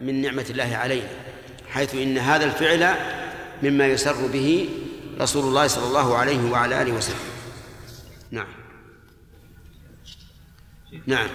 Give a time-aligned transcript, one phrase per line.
[0.00, 1.08] من نعمة الله علينا
[1.68, 2.94] حيث إن هذا الفعل
[3.62, 4.68] مما يسر به
[5.20, 7.30] رسول الله صلى الله عليه وعلى آله وسلم
[8.30, 8.46] نعم
[11.06, 11.28] نعم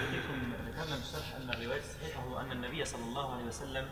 [1.42, 3.86] أن الرواية الصحيحة هو أن النبي صلى الله عليه وسلم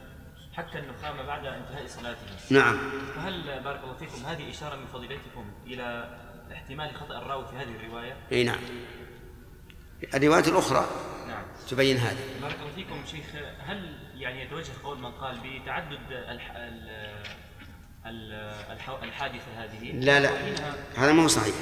[0.53, 2.19] حكى النخام بعد انتهاء صلاته.
[2.49, 2.77] نعم
[3.15, 6.17] فهل بارك الله فيكم هذه إشارة من فضيلتكم إلى
[6.53, 8.59] احتمال خطأ الراوي في هذه الرواية؟ إي نعم
[10.13, 10.87] الروايات الأخرى
[11.27, 11.43] نعم.
[11.69, 13.25] تبين هذا بارك الله فيكم شيخ
[13.59, 16.51] هل يعني يتوجه قول من قال بتعدد الح...
[16.55, 16.89] ال...
[18.05, 18.33] ال...
[18.71, 18.89] الح...
[18.89, 20.29] الحادثة هذه؟ لا لا.
[20.95, 21.55] هذا ما هو صحيح.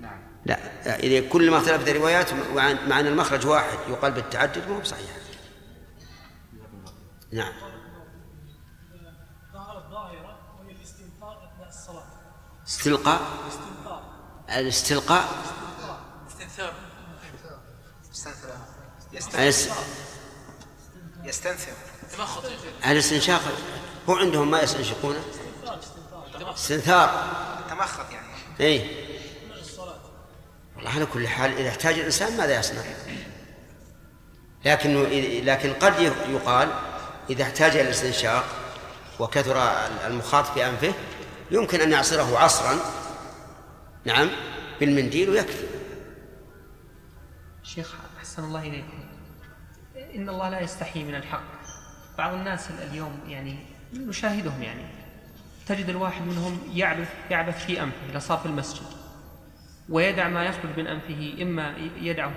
[0.00, 0.20] نعم.
[0.46, 0.58] لا.
[0.98, 5.10] إذا كل ما اختلفت الروايات مع أن المخرج واحد يقال بالتعدد ما هو بصحيح.
[7.32, 7.52] نعم.
[12.66, 14.02] استلقاء استنثار
[14.48, 15.28] الاستلقاء؟
[19.14, 19.88] استنثار
[21.24, 21.72] يستنثر
[22.16, 22.44] تمخض
[22.86, 23.42] الاستنشاق
[24.08, 25.20] هو عندهم ما يستنشقونه
[26.54, 27.34] استنثار.
[27.70, 28.26] تمخض يعني.
[28.60, 28.90] اي
[30.76, 32.82] والله على كل حال إذا احتاج الإنسان ماذا يصنع؟
[34.64, 35.02] لكنه
[35.44, 36.68] لكن قد يقال
[37.30, 38.44] إذا احتاج إلى الاستنشاق
[39.18, 39.62] وكثر
[40.06, 40.92] المخاط في أنفه
[41.50, 42.78] يمكن أن يعصره عصرا
[44.04, 44.30] نعم
[44.80, 45.66] بالمنديل ويكفي.
[47.62, 49.07] شيخ أحسن الله إليكم.
[50.14, 51.42] إن الله لا يستحي من الحق.
[52.18, 53.56] بعض الناس اليوم يعني
[53.94, 54.82] نشاهدهم يعني.
[55.66, 58.86] تجد الواحد منهم يعبث يعبث في أنفه إذا صار في المسجد
[59.88, 62.32] ويدع ما يخرج من أنفه إما يدعه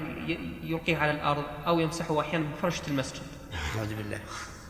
[0.64, 3.22] يلقيه على الأرض أو يمسحه أحيانا بفرشة المسجد.
[3.78, 4.20] اعوذ بالله.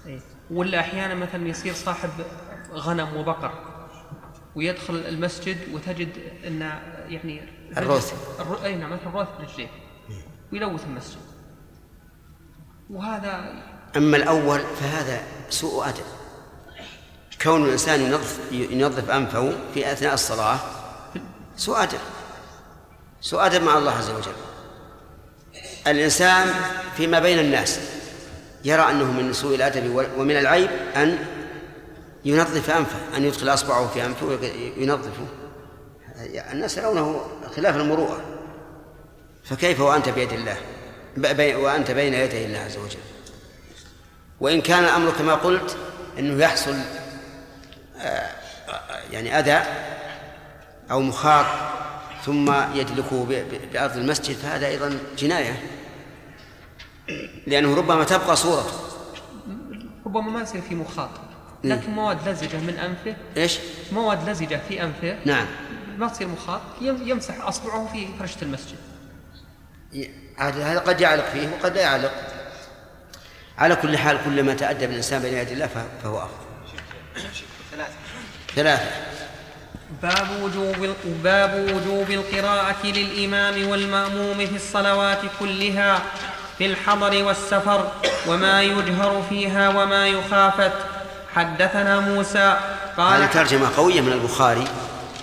[0.06, 0.20] إيه.
[0.52, 2.10] ولا أحيانا مثلا يصير صاحب
[2.72, 3.52] غنم وبقر
[4.56, 6.10] ويدخل المسجد وتجد
[6.48, 6.62] أن
[7.10, 7.42] يعني
[7.78, 8.40] الروث.
[8.40, 8.56] الرو...
[8.64, 9.70] أي نعم مثل الروث برجليه
[10.52, 11.22] ويلوث المسجد.
[12.92, 13.54] وهذا
[13.98, 16.04] أما الأول فهذا سوء أدب.
[17.42, 20.60] كون الإنسان ينظف ينظف أنفه في أثناء الصلاة
[21.58, 22.00] سوء أدب.
[23.22, 24.32] سوء أدب مع الله عز وجل.
[25.88, 26.54] الإنسان
[26.98, 27.80] فيما بين الناس
[28.66, 31.26] يرى أنه من سوء الأدب ومن العيب أن
[32.26, 35.26] ينظف أنفه أن يدخل أصبعه في أنفه وينظفه
[36.52, 37.22] الناس يرونه
[37.56, 38.22] خلاف المروءة.
[39.44, 40.58] فكيف وأنت بيد الله؟
[41.38, 43.00] وأنت بين يدي الله عز وجل.
[44.40, 45.78] وإن كان الأمر كما قلت
[46.20, 46.76] أنه يحصل
[48.02, 48.32] آه، آه،
[49.12, 49.64] يعني أذى
[50.92, 51.46] أو مخاط
[52.26, 53.26] ثم يدلكه
[53.74, 55.64] بأرض المسجد فهذا أيضا جناية.
[57.48, 58.74] لأنه ربما تبقى صورته
[60.06, 61.10] ربما ما يصير في مخاط
[61.64, 63.16] لكن مواد لزجة من أنفه.
[63.38, 63.60] إيش؟
[63.92, 65.18] مواد لزجة في أنفه.
[65.26, 65.46] نعم.
[65.98, 68.76] ما تصير مخاط يم- يمسح أصبعه في فرشة المسجد.
[70.38, 72.12] هذا قد يعلق فيه وقد لا يعلق.
[73.58, 75.70] على كل حال كلما تأدب الإنسان بين يدي الله
[76.04, 76.30] فهو أفضل.
[77.72, 77.94] ثلاثة.
[78.56, 78.92] ثلاثة
[80.02, 86.02] باب وجوب باب وجوب القراءة للإمام والمأموم في الصلوات كلها
[86.58, 87.92] في الحضر والسفر
[88.28, 90.74] وما يجهر فيها وما يخافت.
[91.36, 92.60] حدثنا موسى
[92.98, 94.68] قال هذه ترجمة قوية من البخاري.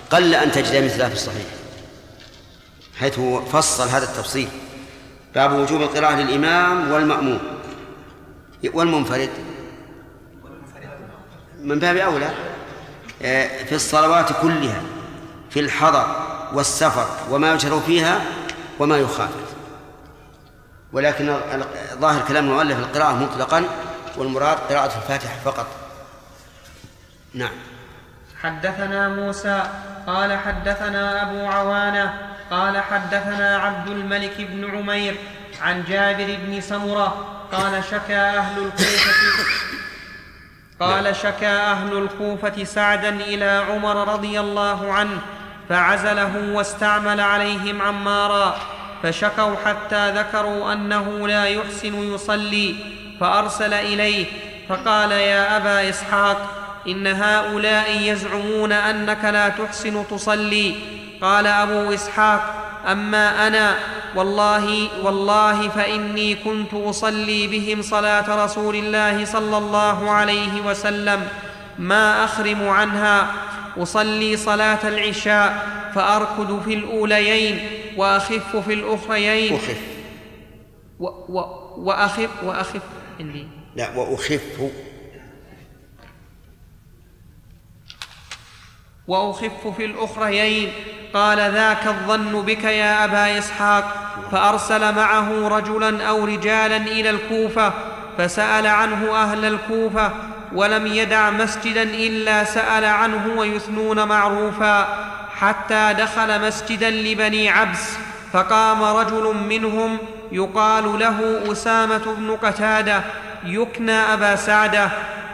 [0.09, 1.45] قل أن تجد مثلها في الصحيح.
[2.99, 3.19] حيث
[3.51, 4.49] فصل هذا التفصيل.
[5.35, 7.39] باب وجوب القراءة للإمام والمأموم.
[8.73, 9.29] والمنفرد.
[11.61, 12.29] من باب أولى
[13.21, 14.81] آه، في الصلوات كلها
[15.49, 16.05] في الحضر
[16.53, 18.21] والسفر وما يجهر فيها
[18.79, 19.49] وما يخافت
[20.93, 21.39] ولكن
[21.93, 23.65] ظاهر كلام المؤلف القراءة مطلقا
[24.17, 25.67] والمراد قراءة الفاتحة فقط.
[27.33, 27.51] نعم.
[28.41, 29.63] حدثنا موسى
[30.07, 32.13] قال حدثنا أبو عوانة
[32.51, 35.15] قال حدثنا عبد الملك بن عمير
[35.61, 39.11] عن جابر بن سمرة قال شكا أهل الكوفة
[40.79, 45.21] قال شكا أهل الكوفة سعدا إلى عمر رضي الله عنه
[45.69, 48.57] فعزله واستعمل عليهم عمارا
[49.03, 52.75] فشكوا حتى ذكروا أنه لا يحسن يصلي
[53.19, 54.25] فأرسل إليه
[54.69, 62.41] فقال يا أبا إسحاق إن هؤلاء يزعمون أنك لا تحسن تصلي قال أبو إسحاق
[62.87, 63.75] أما أنا
[64.15, 71.27] والله والله فإني كنت أصلي بهم صلاة رسول الله صلى الله عليه وسلم
[71.79, 73.31] ما أخرم عنها.
[73.77, 77.59] أصلي صلاة العشاء فأركض في الأوليين
[77.97, 79.55] وأخف في الأخريين.
[79.55, 79.81] أخف.
[80.99, 81.39] و و
[81.77, 82.81] وأخف وأخف
[83.19, 84.41] عندي لا وأخف
[89.09, 90.71] وأخف في الأخريين
[91.13, 93.93] قال ذاك الظن بك يا أبا إسحاق
[94.31, 97.73] فأرسل معه رجلا أو رجالا إلى الكوفة
[98.17, 100.11] فسأل عنه أهل الكوفة
[100.53, 104.87] ولم يدع مسجدا إلا سأل عنه ويثنون معروفا
[105.39, 107.89] حتى دخل مسجدا لبني عبس
[108.33, 109.97] فقام رجل منهم
[110.31, 113.01] يقال له أسامة بن قتادة
[113.45, 114.89] يكنى أبا سعدة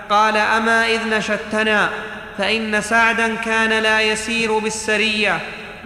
[0.10, 1.90] قال أما إذ نشدتنا؟
[2.38, 5.40] فإن سعدا كان لا يسير بالسرية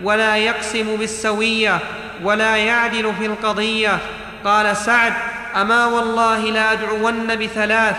[0.03, 1.79] ولا يقسم بالسوية
[2.23, 3.97] ولا يعدل في القضية.
[4.45, 5.13] قال سعد
[5.55, 7.95] أما والله لادعون بثلاث.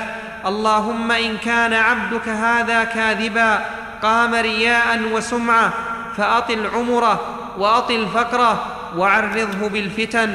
[0.46, 3.66] اللهم إن كان عبدك هذا كاذبا
[4.02, 5.72] قام رياء وسمعة
[6.16, 7.20] فأطل عمره
[7.58, 8.66] وأطل فقره
[8.96, 10.34] وعرضه بالفتن.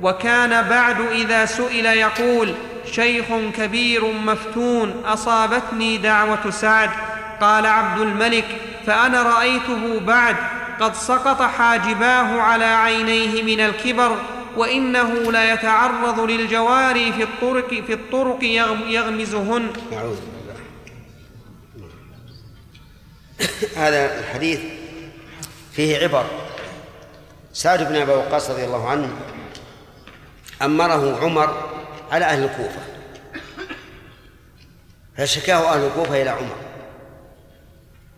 [0.00, 2.54] وكان بعد إذا سئل يقول
[2.92, 3.24] شيخ
[3.56, 6.90] كبير مفتون أصابتني دعوة سعد.
[7.44, 8.44] قال عبد الملك
[8.86, 10.36] فأنا رأيته بعد
[10.80, 14.16] قد سقط حاجباه على عينيه من الكبر
[14.56, 19.70] وإنه ليتعرض للجواري في الطرق في الطرق يغم- يغمزهن.
[19.92, 20.56] أعوذ بالله.
[23.76, 24.60] هذا الحديث
[25.72, 26.24] فيه عبر.
[27.52, 29.08] سعد بن أبي وقاص رضي الله عنه
[30.62, 31.70] أمره عمر
[32.12, 32.80] على أهل الكوفة
[35.18, 36.56] فشكاه أهل الكوفة إلى عمر.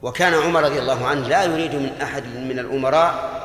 [0.02, 3.36] وكان عمر رضي الله عنه لا يريد من أحد من الأمراء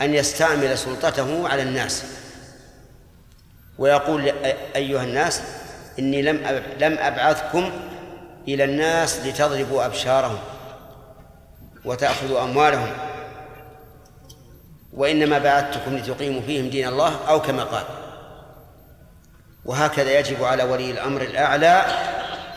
[0.00, 2.04] أن يستعمل سلطته على الناس.
[3.78, 4.32] ويقول
[4.76, 5.42] أيها الناس
[5.98, 6.36] إني لم
[6.80, 7.70] لم أبعثكم
[8.48, 10.38] إلى الناس لتضربوا أبشارهم
[11.84, 12.90] وتأخذوا أموالهم
[14.92, 17.84] وإنما بعثتكم لتقيموا فيهم دين الله أو كما قال.
[19.64, 21.84] وهكذا يجب على ولي الأمر الأعلى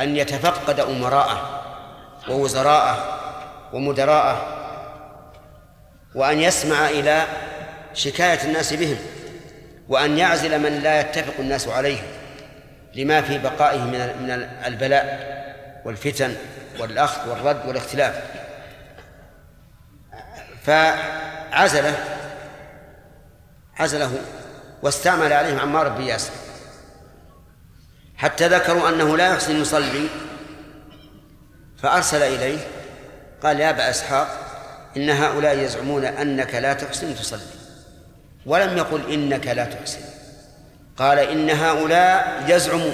[0.02, 1.59] أن يتفقد أمراءه.
[2.30, 3.20] ووزراءه
[3.74, 4.56] ومدراءه
[6.16, 7.24] وأن يسمع إلى
[7.94, 8.98] شكاية الناس بهم
[9.90, 11.98] وأن يعزل من لا يتفق الناس عليه
[12.96, 14.32] لما في بقائه من من
[14.66, 15.30] البلاء
[15.86, 16.36] والفتن
[16.80, 18.22] والأخذ والرد والاختلاف.
[20.64, 21.96] فعزله
[23.78, 24.12] عزله
[24.82, 26.34] واستعمل عليهم عمار بن ياسر.
[28.18, 30.08] حتى ذكروا أنه لا يحسن يصلي
[31.84, 32.58] فأرسل إليه
[33.44, 34.28] قال يا أبا إسحاق
[34.98, 37.42] إن هؤلاء يزعمون أنك لا تحسن تصلي
[38.46, 40.02] ولم يقل إنك لا تحسن
[40.98, 42.94] قال إن هؤلاء يزعمون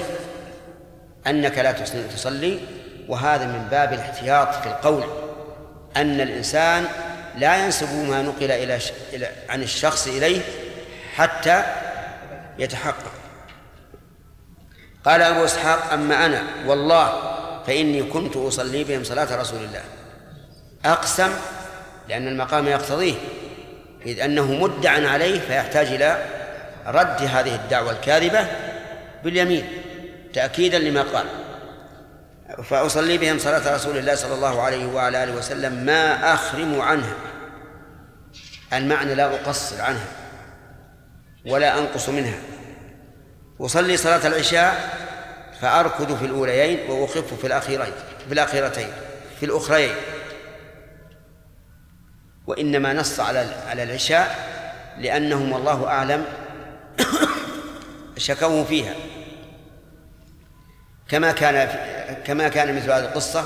[1.26, 2.60] أنك لا تحسن تصلي
[3.08, 5.04] وهذا من باب الاحتياط في القول
[5.96, 6.84] أن الإنسان
[7.36, 8.78] لا ينسب ما نقل إلى
[9.48, 10.40] عن الشخص إليه
[11.14, 11.62] حتى
[12.58, 13.12] يتحقق.
[15.04, 17.35] قال أبو إسحاق أما أنا والله
[17.66, 19.82] فإني كنت أصلي بهم صلاة رسول الله.
[20.84, 21.30] أقسم
[22.08, 23.14] لأن المقام يقتضيه
[24.06, 26.26] إذ أنه مدعى عليه فيحتاج إلى
[26.86, 28.46] رد هذه الدعوة الكاذبة
[29.24, 29.64] باليمين
[30.32, 31.26] تأكيدا لما قال.
[32.64, 37.14] فأصلي بهم صلاة رسول الله صلى الله عليه وعلى آله وسلم ما أخرم عنها.
[38.72, 40.06] المعنى لا أقصر عنها
[41.46, 42.38] ولا أنقص منها.
[43.60, 45.05] أصلي صلاة العشاء
[45.60, 47.92] فأركض في الأوليين وأخف في الأخيرين
[48.26, 48.88] في الأخيرتين
[49.40, 49.94] في الأخريين.
[52.46, 54.56] وإنما نص على على العشاء
[54.98, 56.24] لأنهم والله أعلم
[58.16, 58.94] شكوه فيها.
[61.08, 61.68] كما كان
[62.24, 63.44] كما كان مثل هذه القصة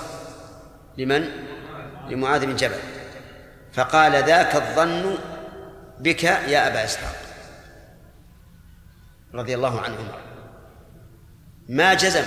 [0.98, 1.28] لمن؟
[2.08, 2.78] لمعاذ بن جبل.
[3.72, 5.18] فقال ذاك الظن
[5.98, 7.16] بك يا أبا إسحاق.
[9.34, 10.29] رضي الله عنهما.
[11.70, 12.24] ما جزم.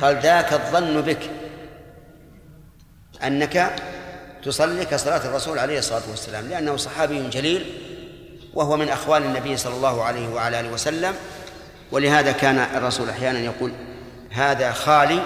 [0.00, 1.30] قال ذاك الظن بك.
[3.22, 3.74] أنك
[4.44, 7.64] تصلي كصلاة الرسول عليه الصلاة والسلام لأنه صحابي جليل
[8.54, 11.14] وهو من أخوال النبي صلى الله عليه وعلى آله وسلم.
[11.92, 13.72] ولهذا كان الرسول أحيانا يقول
[14.30, 15.22] هذا خالي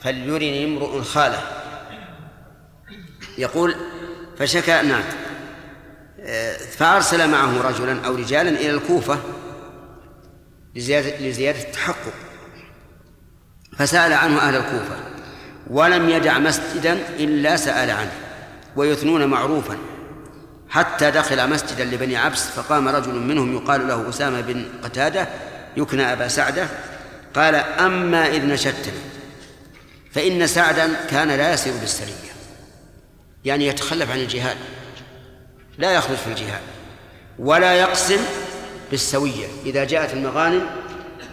[0.00, 1.40] فليرني امرؤ خاله.
[3.38, 3.74] يقول
[4.38, 5.04] فشكى نعم.
[6.76, 9.18] فأرسل معه رجلا أو رجالا إلى الكوفة
[10.74, 12.12] لزيادة, لزيادة التحقق.
[13.78, 14.96] فسأل عنه أهل الكوفة
[15.70, 18.12] ولم يدع مسجدا إلا سأل عنه
[18.76, 19.78] ويثنون معروفا
[20.68, 25.28] حتى دخل مسجدا لبني عبس فقام رجل منهم يقال له أسامة بن قتادة
[25.76, 26.68] يكنى أبا سعدة
[27.34, 29.00] قال أما إذ نشدتنا
[30.12, 32.32] فإن سعدا كان لا يسير بالسرية.
[33.44, 34.56] يعني يتخلف عن الجهاد
[35.78, 36.60] لا يخرج في الجهاد
[37.38, 38.20] ولا يقسم
[38.92, 40.66] بالسوية إذا جاءت المغانم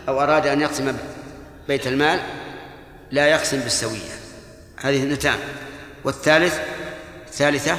[0.08, 0.98] أو أراد أن يقسم
[1.68, 2.20] بيت المال
[3.12, 4.12] لا يقسم بالسوية.
[4.78, 5.38] هذه اثنتان
[6.04, 6.60] والثالث
[7.28, 7.78] الثالثة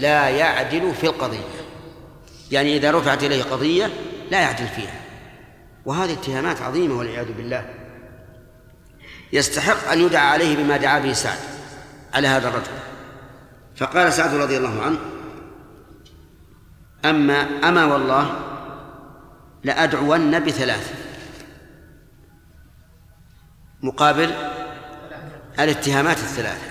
[0.00, 1.44] لا يعدل في القضية.
[2.50, 3.90] يعني إذا رفعت إليه قضية
[4.30, 5.00] لا يعدل فيها.
[5.84, 7.74] وهذه اتهامات عظيمة والعياذ بالله.
[9.32, 11.38] يستحق أن يدعى عليه بما دعا به سعد
[12.14, 12.72] على هذا الرجل.
[13.76, 14.98] فقال سعد رضي الله عنه
[17.04, 18.51] أما أما والله
[19.64, 20.92] لأدعون بثلاث.
[23.82, 24.34] مقابل
[25.58, 26.70] الاتهامات الثلاثة.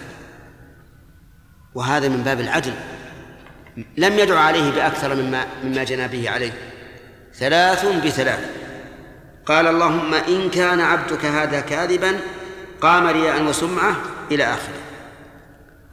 [1.75, 2.74] وهذا من باب العدل.
[3.98, 6.53] لم يدع عليه بأكثر مما مما جنى به عليه.
[7.33, 8.50] ثلاث بثلاث.
[9.45, 12.19] قال اللهم إن كان عبدك هذا كاذبا
[12.81, 13.95] قام رياء وسمعة
[14.31, 14.81] إلى آخره.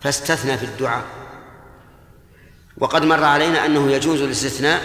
[0.01, 1.05] فاستثنى في الدعاء.
[2.77, 4.83] وقد مر علينا أنه يجوز الاستثناء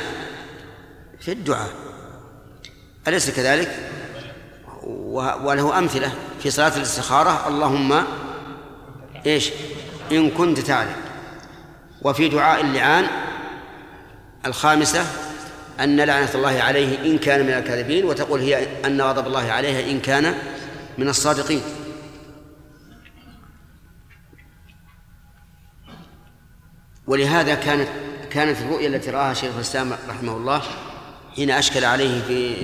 [1.20, 1.83] في الدعاء.
[3.08, 3.90] أليس كذلك؟
[5.44, 7.48] وله أمثلة في صلاة الاستخارة.
[7.48, 8.04] اللهم
[9.26, 9.50] إيش؟
[10.12, 10.96] إن كنت تعلم.
[12.02, 13.08] وفي دعاء اللعان
[14.46, 15.06] الخامسة
[15.80, 20.00] أن لعنة الله عليه إن كان من الكاذبين وتقول هي أن غضب الله عليها إن
[20.00, 20.36] كان
[20.98, 21.62] من الصادقين.
[27.08, 27.88] ولهذا كانت
[28.32, 30.62] كانت الرؤيا التي رآها شيخ الإسلام رحمه الله
[31.36, 32.56] حين أشكل عليه في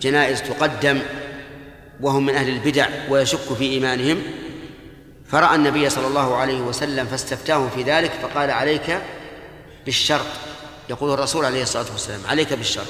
[0.00, 1.02] جنائز تقدم
[2.00, 4.22] وهم من أهل البدع ويشك في إيمانهم
[5.26, 8.98] فرأى النبي صلى الله عليه وسلم فاستفتاه في ذلك فقال عليك
[9.84, 10.26] بالشرط.
[10.90, 12.86] يقول الرسول عليه الصلاة والسلام عليك بالشرط.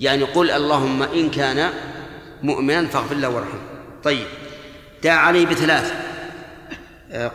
[0.00, 1.70] يعني قل اللهم إن كان
[2.42, 3.60] مؤمنا فاغفر له وارحمه.
[4.04, 4.26] طيب
[5.04, 5.92] دعا عليه بثلاث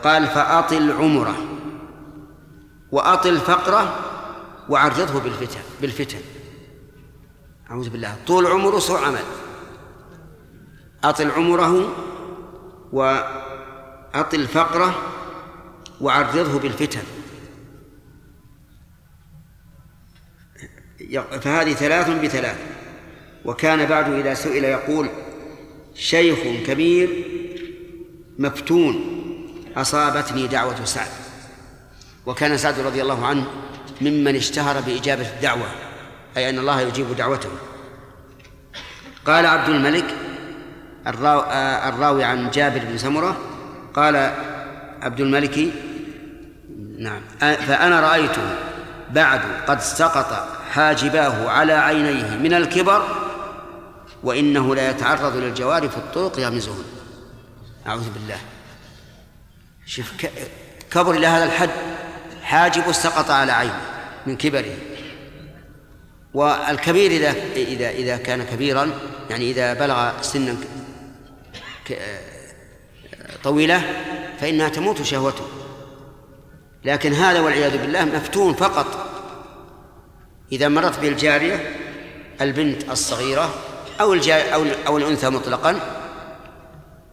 [0.04, 1.36] قال فأطل عمره
[2.92, 3.98] وأطل فقره
[4.68, 6.18] وعرضه بالفتن بالفتن.
[7.70, 8.16] أعوذ بالله.
[8.26, 9.24] طول عمره سوء عمل.
[11.04, 11.92] أطل عمره
[12.92, 14.94] وأطل فقره
[16.00, 17.02] وعرضه بالفتن.
[21.40, 22.56] فهذه ثلاث بثلاث.
[23.44, 25.08] وكان بعد إذا سئل يقول
[25.94, 27.24] شيخ كبير
[28.38, 29.20] مفتون
[29.76, 31.10] أصابتني دعوة سعد.
[32.26, 33.46] وكان سعد رضي الله عنه
[34.00, 35.83] ممن اشتهر بإجابة الدعوة.
[36.36, 37.50] أي أن الله يجيب دعوته.
[39.26, 40.04] قال عبد الملك
[41.06, 43.36] الراوي عن جابر بن سمرة
[43.94, 44.16] قال
[45.02, 45.72] عبد الملك
[46.98, 48.56] نعم فأنا رأيته
[49.10, 53.08] بعد قد سقط حاجباه على عينيه من الكبر
[54.22, 56.84] وإنه لا يتعرض للجوار في الطرق يغمزهن
[57.86, 58.38] أعوذ بالله.
[59.86, 60.12] شوف
[60.90, 61.70] كبر إلى هذا الحد
[62.42, 63.80] حاجب سقط على عينه
[64.26, 64.76] من كبره.
[66.34, 68.90] والكبير إذا إذا إذا كان كبيرا
[69.30, 70.56] يعني إذا بلغ سنا
[73.44, 73.82] طويلة
[74.40, 75.44] فإنها تموت شهوته.
[76.84, 79.10] لكن هذا والعياذ بالله مفتون فقط.
[80.52, 81.76] إذا مرت به الجارية
[82.40, 83.54] البنت الصغيرة
[84.00, 85.80] أو أو أو الأنثى مطلقا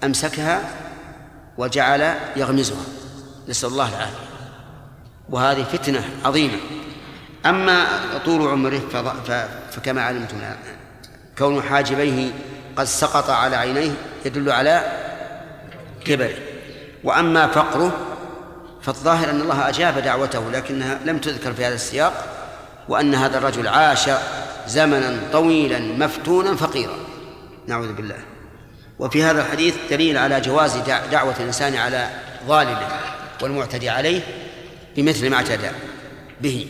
[0.04, 0.70] أمسكها
[1.58, 2.84] وجعل يغمزها.
[3.48, 4.32] نسأل الله العافية.
[5.30, 6.58] وهذه فتنة عظيمة.
[7.46, 7.88] أما
[8.26, 8.82] طول عمره
[9.72, 10.38] فكما علمتم
[11.38, 12.32] كون حاجبيه
[12.76, 13.92] قد سقط على عينيه
[14.26, 14.92] يدل على
[16.06, 16.36] كبره.
[17.04, 17.98] وأما فقره
[18.82, 22.26] فالظاهر أن الله أجاب دعوته لكنها لم تذكر في هذا السياق
[22.90, 24.10] وأن هذا الرجل عاش
[24.68, 26.96] زمنا طويلا مفتونا فقيرا.
[27.68, 28.18] نعوذ بالله.
[29.00, 30.78] وفي هذا الحديث دليل على جواز
[31.12, 32.10] دعوة الإنسان على
[32.48, 32.88] ظالمه
[33.42, 34.22] والمعتدي عليه
[34.98, 35.70] بمثل ما اعتدى
[36.42, 36.68] به.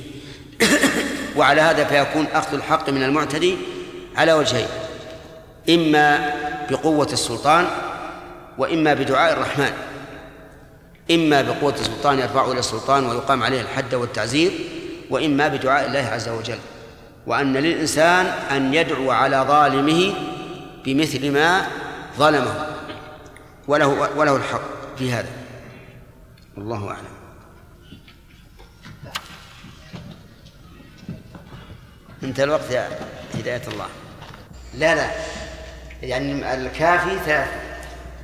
[1.36, 3.58] وعلى هذا فيكون أخذ الحق من المعتدي
[4.16, 4.68] على وجهين
[5.70, 6.34] إما
[6.70, 7.68] بقوة السلطان
[8.58, 9.72] وإما بدعاء الرحمن
[11.12, 14.52] إما بقوة السلطان يرفعه إلى السلطان ويقام عليه الحد والتعزير
[15.10, 16.60] وإما بدعاء الله عز وجل.
[17.28, 20.14] وأن للإنسان أن يدعو على ظالمه
[20.86, 21.68] بمثل ما
[22.18, 22.68] ظلمه
[23.68, 23.88] وله
[24.18, 24.62] وله الحق
[24.98, 25.30] في هذا.
[26.58, 27.21] الله أعلم.
[32.24, 32.90] انتهى الوقت يا
[33.34, 33.88] هداية الله.
[34.74, 35.12] لا لا.
[36.02, 37.52] يعني الكافي ثلاثة.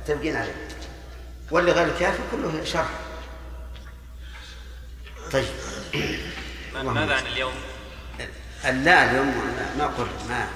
[0.06, 0.54] تبقين عليه.
[1.50, 2.88] واللي غير الكافي كله شرح.
[5.32, 5.44] طيب.
[6.74, 7.52] ماذا عن اليوم؟
[8.64, 9.34] لا اليوم
[9.78, 10.46] ما قلت ما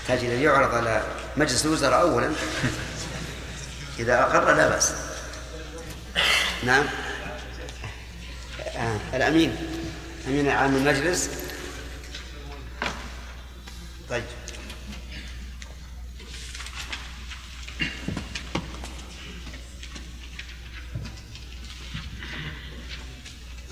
[0.00, 1.02] يحتاج إلى يعرض على
[1.36, 2.32] مجلس الوزراء اولا.
[3.98, 4.94] إذا أقر لا بأس.
[6.62, 6.84] نعم.
[8.76, 9.16] آه.
[9.16, 9.56] الأمين.
[10.26, 11.30] أمين عام المجلس.
[14.10, 14.24] طيب.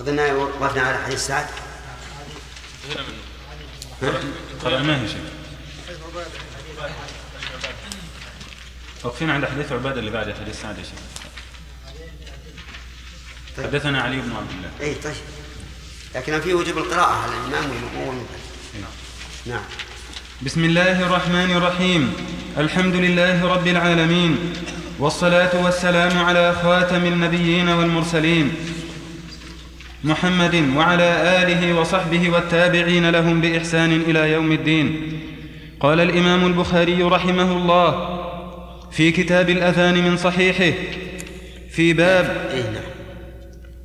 [0.01, 1.47] أظن وقفنا على حديث سعد.
[4.63, 5.17] قرأناه شيخ
[9.03, 10.99] وقفين عند حديث عبادة اللي بعده حديث سعد يا شيخ.
[13.57, 14.71] حدثنا علي بن عبد الله.
[14.81, 15.15] اي طيب.
[16.15, 18.25] لكن في وجوب القراءة على الإمام والمنفرد
[19.45, 19.63] نعم.
[20.45, 22.13] بسم الله الرحمن الرحيم.
[22.57, 24.37] الحمد لله رب العالمين.
[24.99, 28.51] والصلاة والسلام على خاتم النبيين والمرسلين.
[30.03, 35.19] محمد وعلى آله وصحبه والتابعين لهم بإحسان إلى يوم الدين.
[35.79, 38.19] قال الإمام البخاري رحمه الله
[38.91, 40.77] في كتاب الأذان من صحيحه
[41.71, 42.88] في باب اي نعم.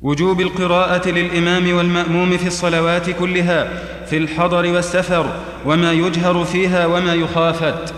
[0.05, 3.69] وجوب القراءة للإمام والمأموم في الصلوات كلها
[4.05, 5.25] في الحضر والسفر
[5.65, 7.93] وما يجهر فيها وما يخافت.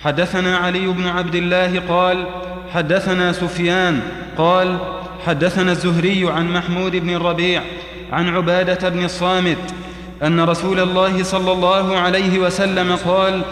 [0.00, 2.26] حدثنا علي بن عبد الله قال
[2.74, 4.00] حدثنا سفيان
[4.38, 4.78] قال
[5.26, 7.62] حدثنا الزهري عن محمود بن الربيع
[8.12, 9.74] عن عبادة بن الصامت
[10.22, 13.42] أن رسول الله صلى الله عليه وسلم قال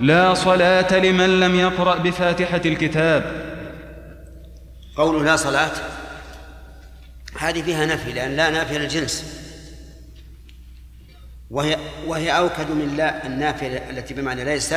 [0.00, 3.24] لا صلاة لمن لم يقرأ بفاتحة الكتاب.
[4.96, 6.01] قوله لا صلاة؟
[7.38, 9.24] هذه فيها نفي لأن لا نافية للجنس.
[11.50, 14.74] وهي وهي أوكد من لا النافية التي بمعنى ليس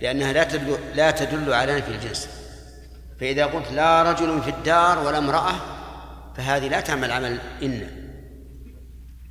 [0.00, 2.28] لأنها لا تدل لا تدل على نفي الجنس.
[3.20, 5.54] فإذا قلت لا رجل في الدار ولا امرأة
[6.36, 7.88] فهذه لا تعمل عمل إن.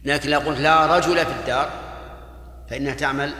[0.03, 1.71] لكن لو قلت لا رجل في الدار
[2.69, 3.33] فإنها تعمل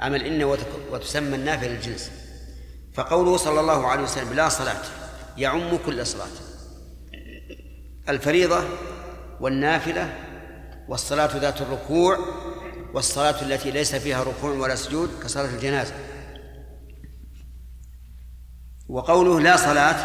[0.00, 0.56] عمل إن
[0.90, 2.10] وتسمى النافية للجنس.
[2.94, 4.82] فقوله صلى الله عليه وسلم لا صلاة
[5.36, 6.51] يعم كل صلاة.
[8.08, 8.64] الفريضة
[9.40, 10.14] والنافلة
[10.88, 12.18] والصلاة ذات الركوع
[12.94, 15.94] والصلاة التي ليس فيها ركوع ولا سجود كصلاة الجنازة.
[18.88, 19.96] وقوله لا صلاة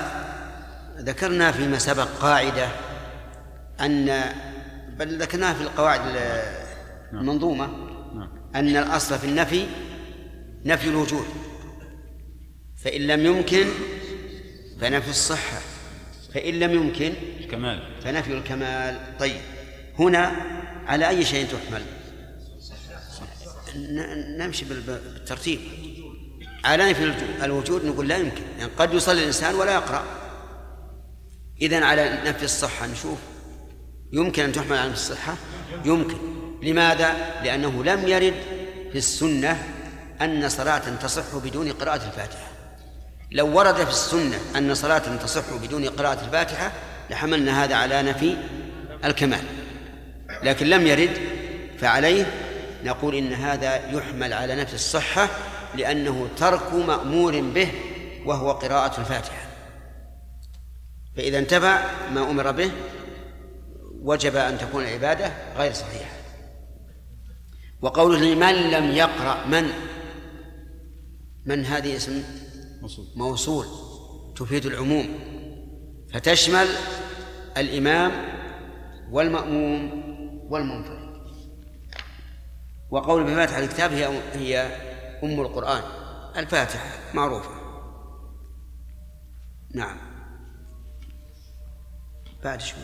[1.01, 2.67] ذكرنا فيما سبق قاعدة
[3.79, 4.23] أن
[4.97, 6.01] بل ذكرناها في القواعد
[7.13, 7.65] المنظومة
[8.55, 9.67] أن الأصل في النفي
[10.65, 11.25] نفي الوجود.
[12.77, 13.65] فإن لم يمكن
[14.81, 15.57] فنفي الصحة.
[16.33, 17.83] فإن لم يمكن الكمال.
[18.03, 18.99] فنفي الكمال.
[19.19, 19.41] طيب
[19.99, 20.31] هنا
[20.87, 21.81] على أي شيء تحمل؟
[24.37, 25.59] نمشي بال- بالترتيب.
[26.65, 28.41] على نفي الوجود- الوجود نقول لا يمكن.
[28.59, 30.03] يعني قد يصلي الإنسان ولا يقرأ.
[31.61, 33.17] إذن على نفي الصحة نشوف.
[34.13, 35.35] يمكن أن تحمل على نفي الصحة؟
[35.85, 36.17] يمكن.
[36.63, 37.13] لماذا؟
[37.43, 38.33] لأنه لم يرد
[38.91, 39.63] في السنة
[40.21, 42.47] أن صلاة تصح بدون قراءة الفاتحة.
[43.31, 46.71] لو ورد في السنة أن صلاة تصح بدون قراءة الفاتحة
[47.09, 48.37] لحملنا هذا على نفي
[49.05, 49.43] الكمال.
[50.43, 51.17] لكن لم يرد
[51.77, 52.25] فعليه
[52.83, 55.29] نقول إن هذا يحمل على نفي الصحة
[55.75, 57.71] لأنه ترك مأمور به
[58.25, 59.47] وهو قراءة الفاتحة.
[61.17, 62.71] فإذا انتفع ما أمر به
[64.01, 66.11] وجب أن تكون العبادة غير صحيحة.
[67.81, 69.69] وقوله لمن لم يقرأ من؟
[71.45, 72.23] من هذه اسم؟
[72.81, 73.05] مصوب.
[73.15, 73.65] موصول
[74.35, 75.07] تفيد العموم.
[76.13, 76.67] فتشمل
[77.57, 78.11] الإمام
[79.11, 80.03] والمأموم
[80.49, 81.07] والمنفرد.
[82.89, 84.61] وقول بفاتحة الكتاب هي هي
[85.23, 85.81] أم القرآن.
[86.37, 87.49] الفاتحة معروفة.
[89.75, 89.97] نعم.
[92.43, 92.79] بعد شوي.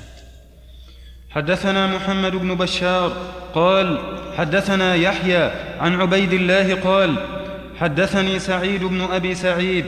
[1.30, 3.10] حدثنا محمد بن بشار
[3.56, 5.44] قال حدثنا يحيى
[5.80, 7.43] عن عبيد الله قال
[7.80, 9.86] حدثني سعيد بن أبي سعيد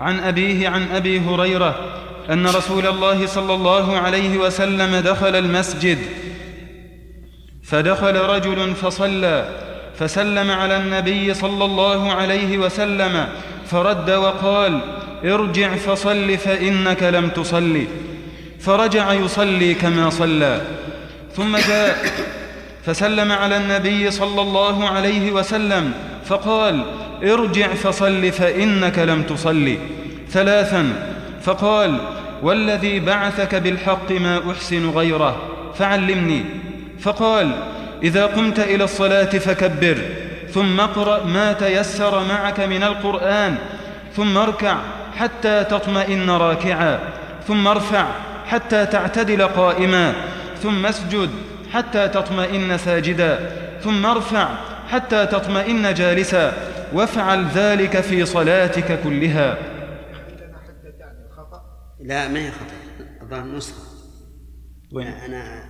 [0.00, 1.80] عن أبيه عن أبي هريرة
[2.30, 5.98] أن رسول الله صلى الله عليه وسلم دخل المسجد
[7.62, 9.48] فدخل رجل فصلى
[9.98, 13.28] فسلم على النبي صلى الله عليه وسلم
[13.66, 14.80] فرد وقال
[15.24, 17.84] ارجع فصل فإنك لم تصل
[18.60, 20.62] فرجع يصلي كما صلى.
[21.36, 21.96] ثم جاء
[22.84, 25.92] فسلم على النبي صلى الله عليه وسلم
[26.28, 26.82] فقال
[27.22, 29.76] ارجع فصل فإنك لم تصل.
[30.30, 30.92] ثلاثا
[31.42, 31.98] فقال
[32.42, 35.36] والذي بعثك بالحق ما أحسن غيره
[35.78, 36.44] فعلمني.
[37.00, 37.50] فقال
[38.02, 39.98] إذا قمت إلى الصلاة فكبر
[40.54, 43.56] ثم اقرأ ما تيسر معك من القرآن
[44.16, 44.76] ثم اركع
[45.18, 46.98] حتى تطمئن راكعا
[47.48, 48.06] ثم ارفع
[48.46, 50.12] حتى تعتدل قائما
[50.62, 51.30] ثم اسجد
[51.72, 53.50] حتى تطمئن ساجدا
[53.84, 54.48] ثم ارفع
[54.88, 56.52] حتى تطمئن جالسا
[56.92, 59.58] وافعل ذلك في صلاتك كلها.
[62.00, 62.74] لا ما هي خطأ.
[63.22, 63.82] الظاهر نسخة.
[64.92, 65.64] وين؟ أنا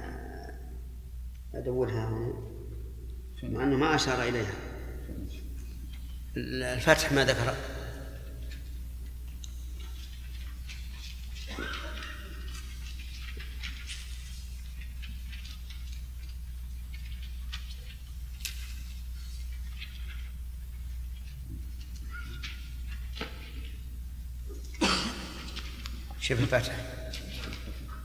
[1.54, 2.32] أدورها هنا.
[3.42, 4.54] مع أنه ما أشار إليها.
[6.36, 7.54] الفتح ما ذكر.
[26.28, 26.74] شوف الفتح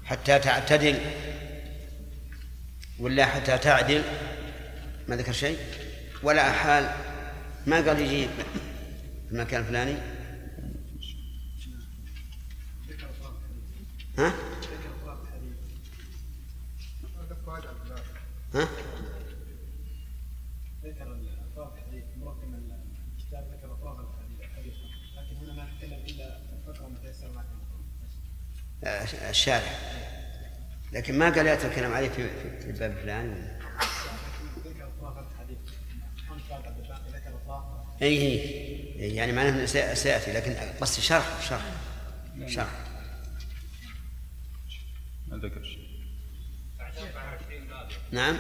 [0.06, 1.00] حتى تعتدل
[3.00, 4.04] ولا حتى تعدل.
[5.08, 5.58] ما ذكر شيء.
[6.24, 6.96] ولا أحال
[7.68, 8.30] ما قال يجيب
[9.28, 9.96] في المكان الفلاني.
[14.18, 14.34] ها؟
[18.54, 18.68] ها؟
[20.84, 22.54] ذكر الأطراف الحديث مرقم
[23.18, 24.00] الكتاب ذكر أطراف
[24.40, 24.74] الحديث
[25.18, 27.64] لكن هنا ما نتكلم إلا الفترة متيسر معكم
[28.73, 28.73] آه،
[29.30, 29.72] الشارع
[30.92, 33.64] لكن ما قال يأتي الكلام عليه في في الباب الفلاني
[37.46, 39.16] أطراف اي إي.
[39.16, 41.62] يعني معناه إنه سيأتي لكن قصدي شرح شرح.
[42.48, 42.70] شرح.
[45.28, 45.94] ما ذكر شيء.
[48.12, 48.38] نعم.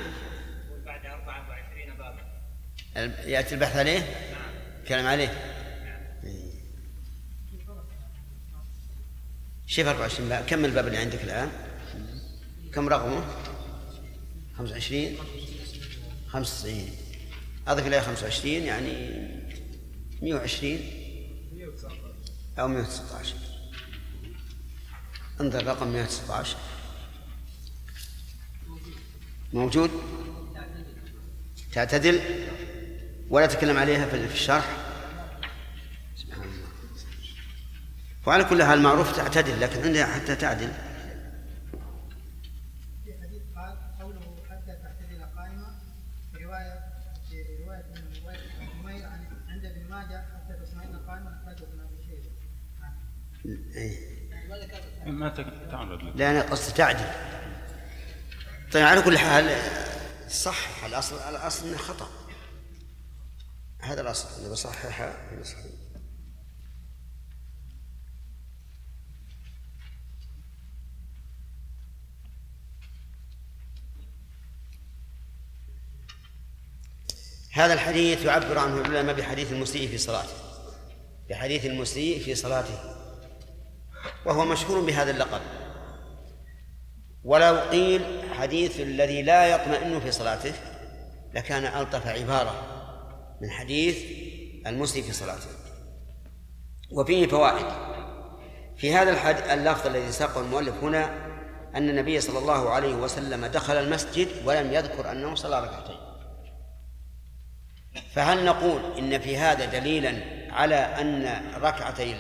[0.86, 3.29] بعد 24 بابا.
[3.29, 4.01] يأتي البحث عليه؟
[4.88, 5.27] كلام عليه
[6.23, 6.53] إي.
[9.73, 11.51] شوف 24 باب كم الباب اللي عندك الآن؟
[12.73, 13.25] كم رقمه؟
[14.57, 15.17] 25
[16.27, 16.89] 95
[17.67, 18.91] اضف اليه 25 يعني
[20.21, 20.79] 120
[22.59, 23.36] أو 119
[25.41, 26.57] انظر رقم 119
[29.53, 29.91] موجود؟
[31.71, 32.19] تعتدل؟
[33.29, 34.92] ولا تكلم عليها في الشرح؟
[38.25, 40.71] وعلى كل حال معروف تعتدل لكن عندها حتى تعدل.
[43.05, 45.75] في حديث قال قوله حتى تعتدل قائمة
[46.33, 46.79] في رواية
[47.29, 48.39] في رواية من رواية
[48.79, 52.31] عمير عن عند ابن ماجه حتى تطمئن قائمة أخرجه ابن أبي شيبة
[53.75, 54.23] إيه.
[55.12, 57.05] ما تك- تعرض لا أنا قصدي تعدل.
[58.71, 59.57] طيب على كل حال
[60.31, 62.09] صح الأصل الأصل إنه خطأ.
[63.79, 65.65] هذا الأصل إنه بصححها في صحيح.
[77.53, 80.33] هذا الحديث يعبر عنه العلماء بحديث المسيء في صلاته.
[81.29, 82.79] بحديث المسيء في صلاته.
[84.25, 85.41] وهو مشهور بهذا اللقب.
[87.23, 88.01] ولو قيل
[88.33, 90.53] حديث الذي لا يطمئن في صلاته
[91.33, 92.55] لكان ألطف عبارة
[93.41, 93.97] من حديث
[94.67, 95.47] المسيء في صلاته.
[96.91, 97.65] وفيه فوائد.
[98.77, 101.05] في هذا الحد اللفظ الذي ساقه المؤلف هنا
[101.75, 106.02] أن النبي صلى الله عليه وسلم دخل المسجد ولم يذكر أنه صلى ركعتين.
[108.13, 110.13] فهل نقول إن في هذا دليلا
[110.49, 112.15] على أن ركعتي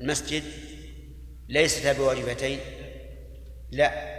[0.00, 0.42] المسجد
[1.48, 2.58] ليستا بواجبتين؟
[3.70, 4.18] لا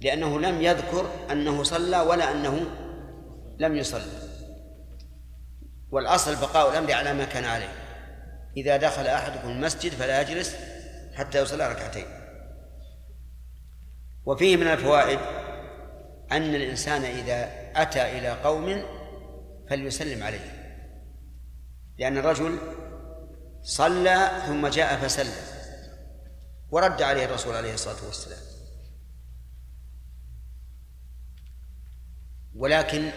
[0.00, 2.60] لأنه لم يذكر أنه صلى ولا أنه
[3.58, 4.24] لم يصلي
[5.90, 7.72] والأصل بقاء الأمر على ما كان عليه.
[8.56, 10.56] إذا دخل أحدكم المسجد فلا يجلس
[11.14, 12.06] حتى يصلي ركعتين.
[14.26, 15.18] وفيه من الفوائد
[16.32, 18.84] أن الإنسان إذا أتى إلى قوم
[19.70, 20.64] فليسلم عليه.
[21.98, 22.58] لأن الرجل
[23.62, 25.32] صلى ثم جاء فسلم
[26.70, 28.38] ورد عليه الرسول عليه الصلاة والسلام.
[32.54, 33.10] ولكن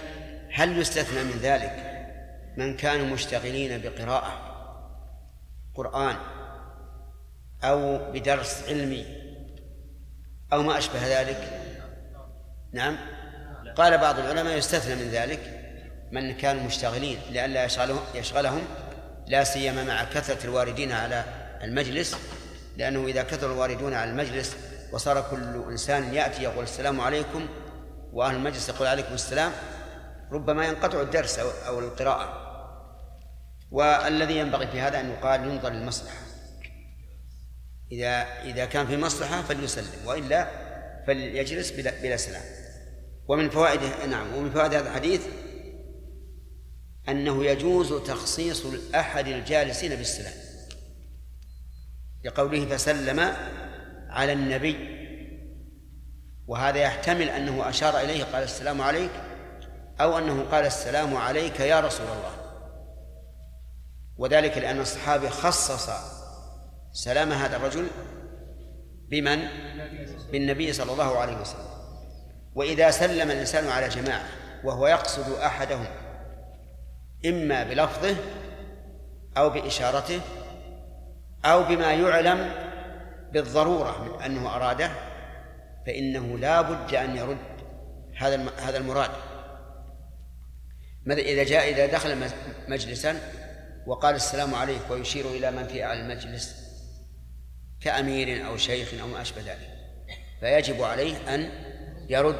[0.53, 1.87] هل يستثنى من ذلك
[2.57, 4.47] من كانوا مشتغلين بقراءة
[5.75, 6.15] قرآن
[7.63, 9.05] أو بدرس علمي
[10.53, 11.63] أو ما أشبه ذلك؟
[12.73, 12.97] نعم.
[13.75, 15.56] قال بعض العلماء يستثنى من ذلك.
[16.11, 18.63] من كانوا مشتغلين لئلا يشغلهم يشغلهم
[19.27, 21.23] لا سيما مع كثرة الواردين على
[21.63, 22.17] المجلس
[22.77, 24.55] لأنه إذا كثر الواردون على المجلس
[24.91, 27.47] وصار كل إنسان يأتي يقول السلام عليكم
[28.13, 29.51] وأهل المجلس يقول عليكم السلام
[30.31, 32.47] ربما ينقطع الدرس أو, القراءة.
[33.71, 36.17] والذي ينبغي في هذا أن يقال ينظر للمصلحة.
[37.91, 40.47] إذا إذا كان في مصلحة فليسلم وإلا
[41.07, 42.41] فليجلس بلا, بلا سلام.
[43.27, 45.21] ومن فوائد نعم ومن فوائد هذا الحديث
[47.09, 48.63] أنه يجوز تخصيص
[48.95, 50.33] أحد الجالسين بالسلام
[52.25, 53.33] لقوله فسلم
[54.09, 54.97] على النبي.
[56.47, 59.11] وهذا يحتمل أنه أشار إليه قال السلام عليك
[60.01, 62.31] أو أنه قال السلام عليك يا رسول الله.
[64.17, 65.89] وذلك لأن الصحابي خصص
[66.93, 67.87] سلام هذا الرجل
[69.09, 69.47] بمن؟
[70.31, 71.67] بالنبي صلى الله عليه وسلم.
[72.55, 74.27] وإذا سلم الإنسان على جماعة
[74.63, 75.85] وهو يقصد أحدهم
[77.25, 78.15] إما بلفظه
[79.37, 80.21] أو بإشارته
[81.45, 82.51] أو بما يعلم
[83.33, 84.91] بالضرورة من أنه أراده
[85.85, 87.37] فإنه لا بد أن يرد
[88.17, 89.11] هذا هذا المراد.
[91.07, 92.29] إذا جاء إذا دخل
[92.67, 93.19] مجلسا
[93.87, 96.67] وقال السلام عليك ويشير إلى من في أعلى المجلس
[97.81, 99.69] كأمير أو شيخ أو ما أشبه ذلك
[100.39, 101.49] فيجب عليه أن
[102.09, 102.39] يرد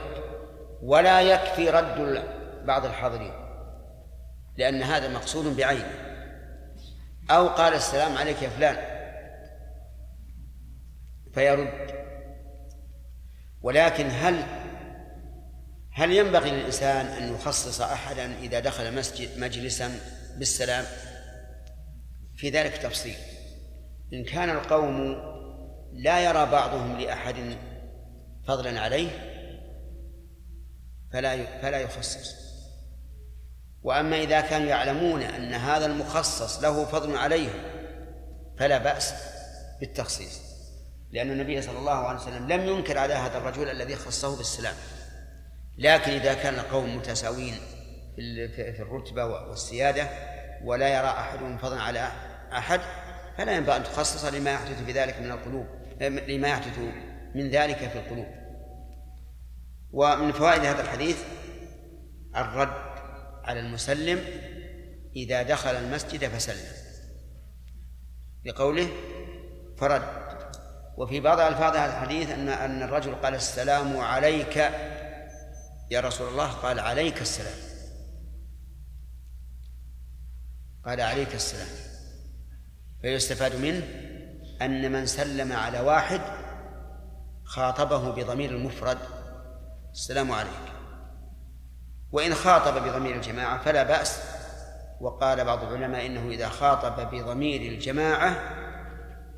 [0.81, 2.23] ولا يكفي رد
[2.65, 3.46] بعض الحاضرين.
[4.57, 6.07] لأن هذا مقصود بعينه.
[7.31, 8.77] أو قال السلام عليك يا فلان.
[11.33, 11.97] فيرد.
[13.61, 14.43] ولكن هل
[15.91, 19.99] هل ينبغي للإنسان أن يخصص أحدا إذا دخل مسجد مجلسا
[20.37, 20.85] بالسلام؟
[22.35, 23.15] في ذلك تفصيل.
[24.13, 25.15] إن كان القوم
[25.93, 27.35] لا يرى بعضهم لأحد
[28.47, 29.09] فضلا عليه
[31.13, 32.46] فلا فلا يخصص.
[33.88, 37.60] وأما إذا كانوا يعلمون أن هذا المخصص له فضل عليهم
[38.60, 39.13] فلا بأس
[39.80, 40.41] بالتخصيص.
[41.12, 44.76] لأن النبي صلى الله عليه وسلم لم ينكر على هذا الرجل الذي خصه بالسلام.
[45.78, 47.54] لكن إذا كان القوم متساوين
[48.56, 50.10] في الرتبة والسيادة
[50.63, 52.12] ولا يرى أحدهم فضلا على
[52.54, 52.82] أحد
[53.38, 55.67] فلا ينبغي أن تخصص لما يحدث في ذلك من القلوب
[56.28, 56.80] لما يحدث
[57.36, 58.28] من ذلك في القلوب.
[59.91, 61.23] ومن فوائد هذا الحديث
[62.36, 62.96] الرد
[63.47, 64.23] على المسلم
[65.15, 66.71] إذا دخل المسجد فسلم.
[68.45, 68.89] بقوله
[69.77, 70.01] فرد.
[70.97, 74.57] وفي بعض ألفاظ هذا الحديث أن أن الرجل قال السلام عليك.
[75.91, 77.60] يا رسول الله قال عليك السلام.
[80.86, 81.67] قال عليك السلام.
[83.01, 83.83] فيستفاد منه
[84.62, 86.21] أن من سلم على واحد
[87.43, 88.97] خاطبه بضمير المفرد.
[89.93, 90.76] السلام عليك.
[92.11, 94.37] وإن خاطب بضمير الجماعة فلا بأس.
[95.01, 98.35] وقال بعض العلماء إنه إذا خاطب بضمير الجماعة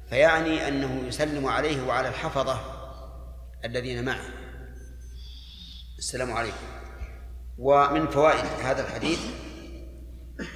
[0.09, 2.59] فيعني أنه يسلم عليه وعلى الحفظة
[3.65, 4.25] الذين معه.
[5.97, 6.65] السلام عليكم.
[7.57, 9.19] ومن فوائد هذا الحديث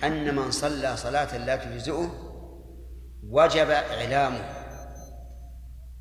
[0.03, 2.11] أن من صلى صلاة لا تجزئه
[3.29, 4.63] وجب إعلامه.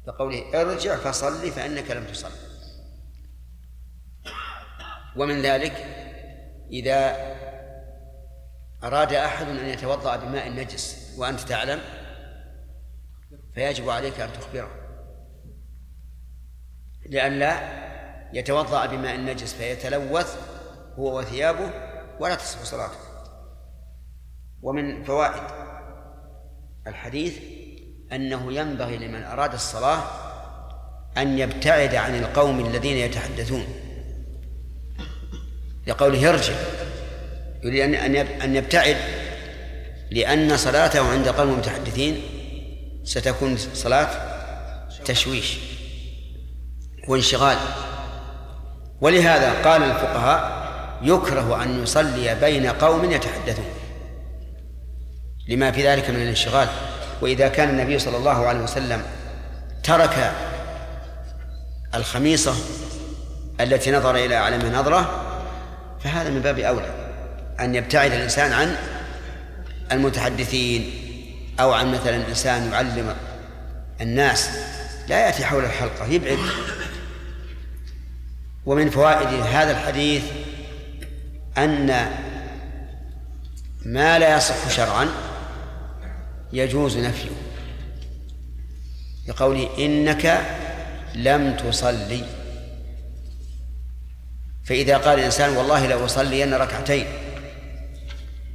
[0.07, 2.31] بقوله ارجع فصل فإنك لم تصل.
[5.17, 6.02] ومن ذلك
[6.73, 7.17] إذا
[8.85, 11.81] أراد أحد أن يتوضأ بماء نجس وأنت تعلم
[13.55, 14.71] فيجب عليك أن تخبره.
[17.07, 17.83] لئلا
[18.33, 20.37] يتوضأ بماء نجس فيتلوث
[20.99, 21.71] هو وثيابه
[22.21, 22.99] ولا تصح صلاته
[24.63, 25.43] ومن فوائد
[26.87, 27.39] الحديث
[28.13, 30.03] أنه ينبغي لمن أراد الصلاة
[31.17, 33.82] أن يبتعد عن القوم الذين يتحدثون.
[35.87, 36.55] لقوله ارجع
[37.65, 38.97] يريد أن أن يبتعد.
[40.11, 42.23] لأن صلاته عند قوم المتحدثين
[43.05, 44.09] ستكون صلاة
[45.05, 45.59] تشويش
[47.09, 47.57] وانشغال.
[49.01, 50.63] ولهذا قال الفقهاء
[51.03, 53.65] يكره أن يصلي بين قوم يتحدثون.
[55.49, 56.69] لما في ذلك من الانشغال.
[57.23, 59.03] وإذا كان النبي صلى الله عليه وسلم
[59.83, 60.33] ترك
[61.95, 62.55] الخميصة
[63.61, 65.32] التي نظر إلى أعلم نظرة
[66.05, 66.95] فهذا من باب أولى
[67.61, 68.77] أن يبتعد الإنسان عن
[69.93, 70.91] المتحدثين
[71.61, 73.17] أو عن مثلا إنسان يعلم
[74.01, 74.51] الناس.
[75.09, 76.39] لا يأتي حول الحلقة يبعد.
[78.67, 80.23] ومن فوائد هذا الحديث
[81.59, 82.07] أن
[83.85, 85.09] ما لا يصح شرعا
[86.53, 87.31] يجوز نفيه
[89.29, 90.41] لقوله إنك
[91.15, 92.25] لم تصلي.
[94.65, 97.07] فإذا قال الإنسان والله لو أصلين ركعتين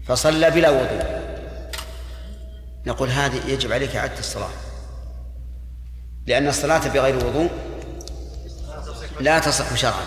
[0.07, 1.17] فصلى بلا وضوء.
[2.85, 4.49] نقول هذه يجب عليك إعادة الصلاة.
[6.27, 7.49] لأن الصلاة بغير وضوء
[9.19, 10.03] لا تصح شرعا.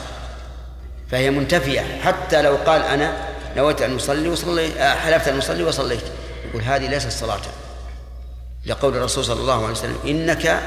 [1.10, 1.80] فهي منتفية.
[1.80, 6.04] حتى لو قال أنا نويت أن أصلي وصلي آه، حلفت أن أصلي وصليت.
[6.48, 7.40] يقول هذه ليست صلاة.
[8.66, 10.60] لقول الرسول صلى الله عليه وسلم إنك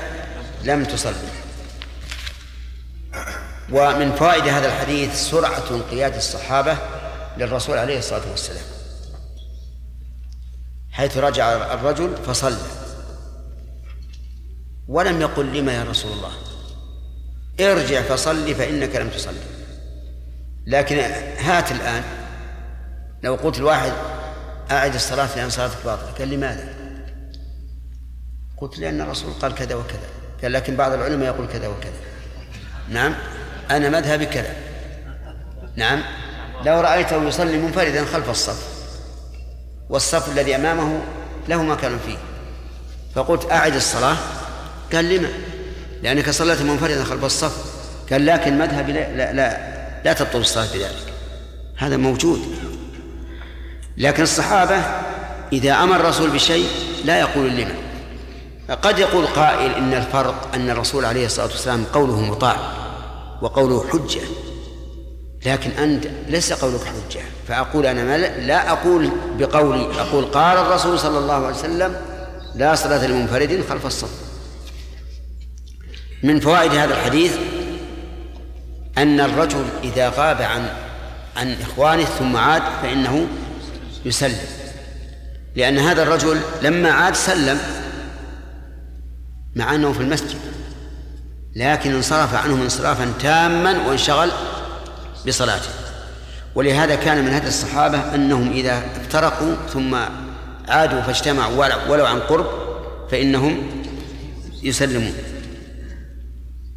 [0.63, 1.42] لم تصلي.
[3.73, 6.77] ومن فوائد هذا الحديث سرعة انقياد الصحابة
[7.37, 8.63] للرسول عليه الصلاة والسلام.
[10.91, 12.57] حيث رجع الرجل فصلى.
[14.87, 16.31] ولم يقل لما يا رسول الله؟
[17.59, 19.39] ارجع فصلي فإنك لم تصلي.
[20.65, 20.97] لكن
[21.39, 22.03] هات الآن.
[23.23, 23.91] لو قلت الواحد
[24.71, 26.11] أعد الصلاة لأن صلاتك باطلة.
[26.11, 26.73] قال لماذا؟
[28.57, 30.07] قلت لأن الرسول قال كذا وكذا.
[30.41, 31.99] قال لكن بعض العلماء يقول كذا وكذا.
[32.89, 33.15] نعم؟
[33.71, 34.53] أنا مذهبي كذا.
[35.75, 36.01] نعم.
[36.65, 38.67] لو رأيته يصلي منفردا خلف الصف
[39.89, 41.01] والصف الذي أمامه
[41.49, 42.17] له مكان فيه
[43.15, 44.15] فقلت أعد الصلاة.
[44.93, 45.29] قال لما؟
[46.03, 47.73] لأنك صليت منفردا خلف الصف.
[48.11, 49.57] قال لكن مذهبي لا لا, لا,
[50.05, 51.13] لا تبطل الصلاة بذلك
[51.77, 52.55] هذا موجود.
[53.97, 54.81] لكن الصحابة
[55.53, 56.69] إذا أمر الرسول بشيء
[57.05, 57.75] لا يقول لما.
[58.81, 62.82] قد يقول قائل إن الفرق أن الرسول عليه الصلاة والسلام قوله مطاع.
[63.43, 64.21] وقوله حجة.
[65.45, 67.21] لكن أنت ليس قولك حجة.
[67.47, 71.95] فأقول أنا ما لا أقول بقولي أقول قال الرسول صلى الله عليه وسلم
[72.55, 74.09] لا صلاة لمنفرد خلف الصف.
[76.23, 77.37] من فوائد هذا الحديث
[78.97, 80.69] أن الرجل إذا غاب عن
[81.37, 83.27] عن إخوانه ثم عاد فإنه
[84.05, 84.37] يسلم.
[85.55, 87.59] لأن هذا الرجل لما عاد سلم
[89.55, 90.37] مع أنه في المسجد.
[91.55, 94.31] لكن انصرف عنهم انصرافا تاما وانشغل
[95.27, 95.69] بصلاته.
[96.55, 99.95] ولهذا كان من هدي الصحابة أنهم إذا افترقوا ثم
[100.67, 102.45] عادوا فاجتمعوا ولو عن قرب
[103.11, 103.57] فإنهم
[104.63, 105.13] يسلمون.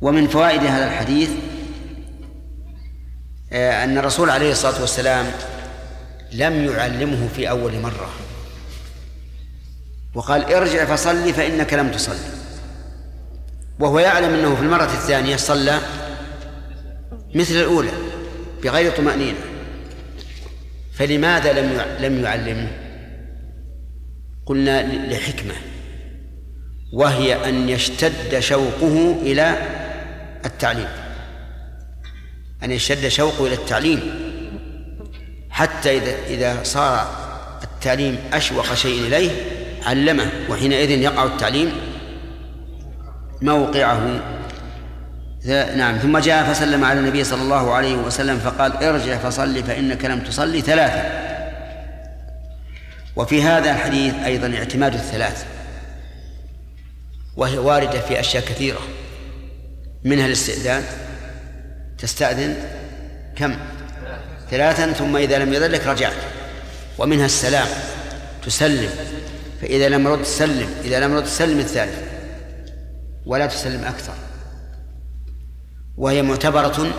[0.00, 1.30] ومن فوائد هذا الحديث
[3.52, 5.26] آه، أن الرسول عليه الصلاة والسلام
[6.32, 8.10] لم يعلمه في أول مرة.
[10.14, 12.45] وقال ارجع فصلي فإنك لم تصلي.
[13.80, 15.78] وهو يعلم أنه في المرة الثانية صلى
[17.34, 17.92] مثل الأولى
[18.62, 19.38] بغير طمأنينة.
[20.92, 22.68] فلماذا لم لم يعلمه؟
[24.46, 25.54] قلنا لحكمة.
[26.92, 29.58] وهي أن يشتد شوقه إلى
[30.44, 30.88] التعليم.
[32.62, 34.00] أن يشتد شوقه إلى التعليم.
[35.50, 37.26] حتى إذا إذا صار
[37.62, 39.30] التعليم أشوق شيء إليه
[39.82, 41.72] علمه وحينئذ يقع التعليم
[43.42, 44.20] موقعه.
[45.76, 45.98] نعم.
[45.98, 50.60] ثم جاء فسلم على النبي صلى الله عليه وسلم فقال ارجع فصل فإنك لم تصلي
[50.60, 51.02] ثلاثة.
[53.16, 55.44] وفي هذا الحديث أيضا اعتماد الثلاث.
[57.36, 58.80] وهي واردة في أشياء كثيرة.
[60.04, 60.82] منها الاستئذان.
[61.98, 62.56] تستأذن.
[63.36, 63.56] كم؟
[64.50, 66.16] ثلاثا ثم إذا لم يذلك رجعت.
[66.98, 67.66] ومنها السلام.
[68.46, 68.90] تسلم.
[69.60, 70.68] فإذا لم رد سلم.
[70.84, 72.15] إذا لم رد سلم الثالث.
[73.26, 74.14] ولا تسلم أكثر.
[75.96, 76.92] وهي معتبرة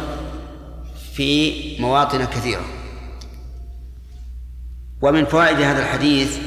[1.14, 2.66] في مواطن كثيرة.
[5.02, 6.38] ومن فوائد هذا الحديث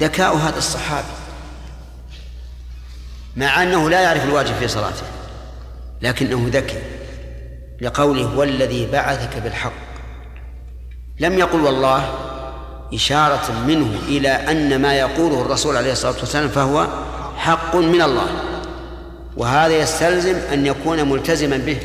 [0.00, 1.06] ذكاء هذا الصحابي
[3.36, 5.06] مع أنه لا يعرف الواجب في صلاته
[6.02, 6.82] لكنه ذكي
[7.80, 9.72] لقوله والذي بعثك بالحق
[11.20, 12.14] لم يقل والله
[12.94, 16.86] إشارة منه إلى أن ما يقوله الرسول عليه الصلاة والسلام فهو
[17.36, 18.53] حق من الله.
[19.36, 21.76] وهذا يستلزم أن يكون ملتزما به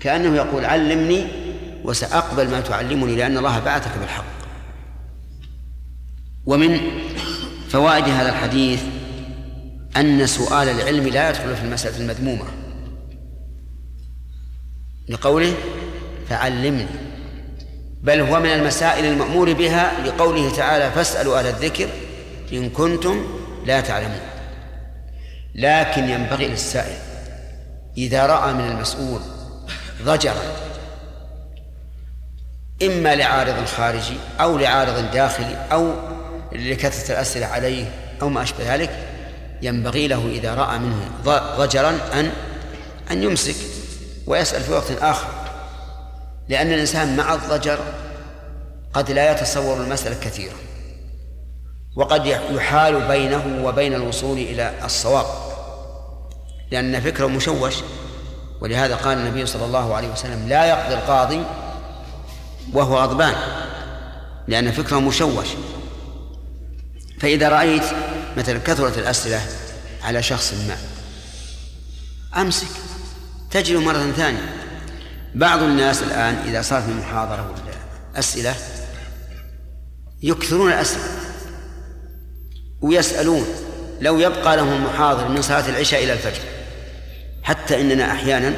[0.00, 1.26] كأنه يقول علمني
[1.84, 4.24] وسأقبل ما تعلمني لأن الله بعثك بالحق.
[6.46, 6.80] ومن
[7.68, 8.82] فوائد هذا الحديث
[9.96, 12.44] أن سؤال العلم لا يدخل في المسألة المذمومة.
[15.08, 15.54] لقوله
[16.28, 16.86] فعلمني
[18.02, 21.88] بل هو من المسائل المأمور بها لقوله تعالى فاسألوا أهل الذكر
[22.52, 23.24] إن كنتم
[23.66, 24.31] لا تعلمون.
[25.54, 26.98] لكن ينبغي للسائل
[27.96, 29.20] إذا رأى من المسؤول
[30.02, 30.42] ضجرا
[32.82, 35.92] إما لعارض خارجي أو لعارض داخلي أو
[36.52, 37.84] لكثرة الأسئلة عليه
[38.22, 38.90] أو ما أشبه ذلك
[39.62, 41.10] ينبغي له إذا رأى منه
[41.56, 42.30] ضجرا أن
[43.10, 43.56] أن يمسك
[44.26, 45.28] ويسأل في وقت آخر.
[46.48, 47.78] لأن الإنسان مع الضجر
[48.92, 50.56] قد لا يتصور المسألة كثيرا
[51.96, 55.26] وقد يحال بينه وبين الوصول إلى الصواب.
[56.72, 57.74] لأن فكره مشوش.
[58.60, 61.44] ولهذا قال النبي صلى الله عليه وسلم لا يقضي القاضي
[62.72, 63.34] وهو غضبان
[64.48, 65.46] لأن فكره مشوش.
[67.20, 67.84] فإذا رأيت
[68.36, 69.40] مثلا كثرة الأسئلة
[70.02, 70.76] على شخص ما
[72.40, 72.66] أمسك
[73.50, 74.54] تجد مرة ثانية
[75.34, 78.54] بعض الناس الآن إذا صار في محاضرة ولا أسئلة
[80.22, 81.04] يكثرون الأسئلة
[82.80, 83.46] ويسألون.
[84.00, 86.51] لو يبقى لهم المحاضر من صلاة العشاء إلى الفجر
[87.42, 88.54] حتى إننا أحيانا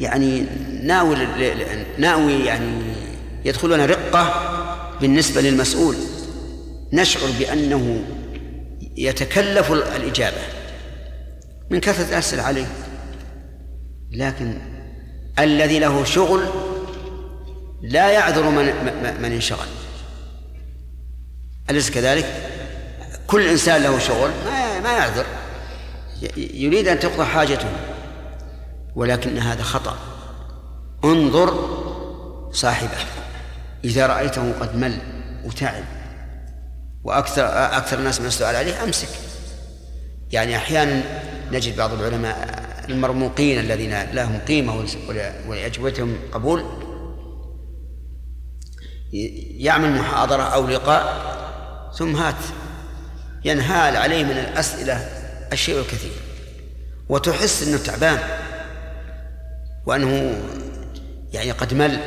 [0.00, 0.46] يعني
[0.82, 1.16] ناوي
[1.98, 2.82] ناوي يعني
[3.44, 4.48] يدخلنا رقة
[5.00, 5.96] بالنسبة للمسؤول.
[6.92, 8.04] نشعر بأنه
[8.96, 10.42] يتكلف الإجابة.
[11.70, 12.66] من كثرة الأسئلة عليه.
[14.12, 14.58] لكن
[15.38, 16.42] الذي له شغل
[17.82, 18.64] لا يعذر من
[19.22, 19.66] من انشغل.
[21.70, 22.26] أليس كذلك؟
[23.26, 25.26] كل إنسان له شغل ما ما يعذر.
[26.36, 27.68] يريد أن تقضى حاجته
[28.94, 29.96] ولكن هذا خطأ.
[31.04, 31.54] انظر
[32.52, 32.98] صاحبه
[33.84, 34.98] إذا رأيته قد مل
[35.44, 35.84] وتعب
[37.04, 37.46] وأكثر
[37.76, 39.08] أكثر الناس من السؤال عليه أمسك.
[40.32, 41.02] يعني أحيانا
[41.52, 44.86] نجد بعض العلماء المرموقين الذين لهم قيمة
[45.48, 46.64] ولأجوبتهم قبول
[49.58, 51.32] يعمل محاضرة أو لقاء
[51.98, 52.34] ثم هات
[53.44, 55.21] ينهال عليه من الأسئلة
[55.52, 56.12] الشيء الكثير.
[57.08, 58.18] وتحس أنه تعبان.
[59.86, 60.42] وأنه
[61.32, 61.98] يعني قد مل.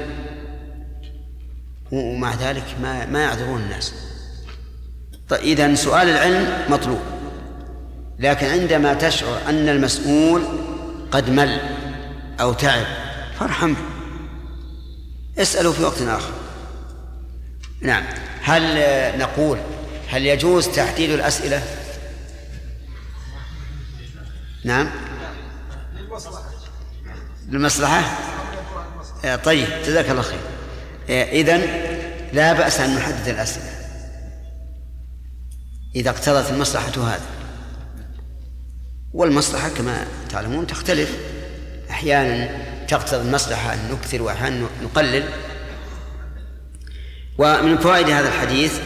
[1.91, 3.93] ومع ذلك ما ما يعذرون الناس.
[5.29, 6.99] طيب إذا سؤال العلم مطلوب.
[8.19, 10.43] لكن عندما تشعر أن المسؤول
[11.11, 11.59] قد مل
[12.39, 12.85] أو تعب
[13.39, 13.75] فارحمه.
[15.37, 16.31] اسأله في وقت آخر.
[17.81, 18.03] نعم.
[18.41, 18.79] هل
[19.19, 19.57] نقول
[20.09, 21.63] هل يجوز تحديد الأسئلة؟
[24.65, 24.89] نعم.
[27.49, 27.99] للمصلحة؟
[29.25, 30.39] آه، طيب جزاك الله خير.
[31.09, 31.61] إذن
[32.33, 33.75] لا بأس أن نحدد الأسئلة.
[35.95, 37.25] إذا اقتضت المصلحة هذا
[39.13, 41.17] والمصلحة كما تعلمون تختلف.
[41.89, 42.49] أحيانا
[42.85, 45.29] تقتضي المصلحة أن نكثر وأحيانا نقلل.
[47.37, 48.79] ومن فوائد هذا الحديث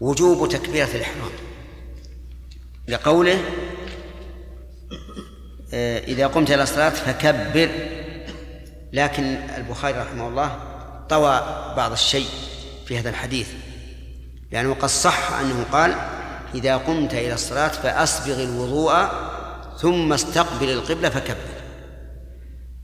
[0.00, 1.51] وجوب تكبيرة الإحرام.
[2.88, 3.40] لقوله
[5.74, 7.70] آه، إذا قمت إلى الصلاة فكبر.
[8.92, 9.22] لكن
[9.56, 10.58] البخاري رحمه الله
[11.08, 11.40] طوى
[11.76, 12.28] بعض الشيء
[12.86, 13.48] في هذا الحديث
[14.50, 15.94] لأنه قد صح أنه قال
[16.54, 19.06] إذا قمت إلى الصلاة فأسبغ الوضوء
[19.78, 21.52] ثم استقبل القبلة فكبر.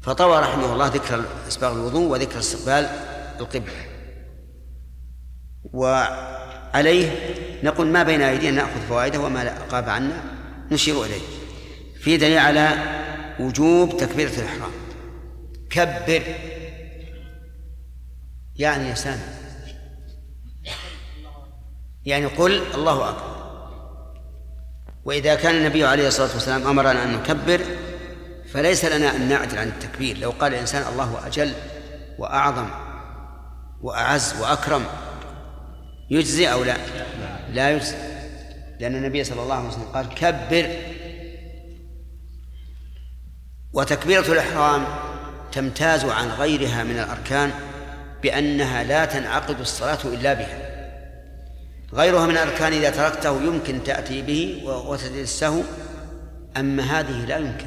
[0.00, 2.88] فطوى رحمه الله ذكر إسباغ الوضوء وذكر استقبال
[3.40, 3.72] القبلة.
[5.72, 7.10] وعليه
[7.62, 10.22] نقول ما بين أيدينا نأخذ فوائده وما غاب عنا
[10.70, 11.20] نشير إليه.
[12.00, 12.70] في دليل على
[13.40, 14.70] وجوب تكبيرة الإحرام.
[15.70, 16.22] كبر.
[18.56, 19.22] يعني يا سامي.
[22.04, 23.38] يعني قل الله أكبر.
[25.04, 27.60] وإذا كان النبي عليه الصلاة والسلام أمرنا أن نكبر
[28.52, 30.18] فليس لنا أن نعدل عن التكبير.
[30.18, 31.52] لو قال الإنسان الله أجل
[32.18, 32.68] وأعظم
[33.82, 34.84] وأعز وأكرم
[36.10, 36.76] يجزي أو لا؟
[37.52, 37.96] لا يجزي.
[38.80, 40.70] لأن النبي صلى الله عليه وسلم قال كبر.
[43.72, 44.84] وتكبيرة الإحرام
[45.52, 47.50] تمتاز عن غيرها من الأركان
[48.22, 50.68] بأنها لا تنعقد الصلاة إلا بها.
[51.92, 55.62] غيرها من الأركان إذا تركته يمكن تأتي به وتزيد السهو
[56.56, 57.66] أما هذه لا يمكن.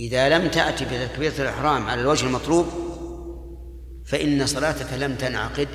[0.00, 2.66] إذا لم تأتي بتكبيرة الإحرام على الوجه المطلوب
[4.06, 5.68] فإن صلاتك لم تنعقد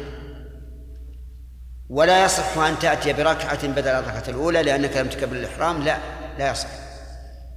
[1.90, 5.82] ولا يصح أن تأتي بركعة بدل الركعة الأولى لأنك لم تكبر الإحرام.
[5.82, 5.98] لا
[6.38, 6.70] لا يصح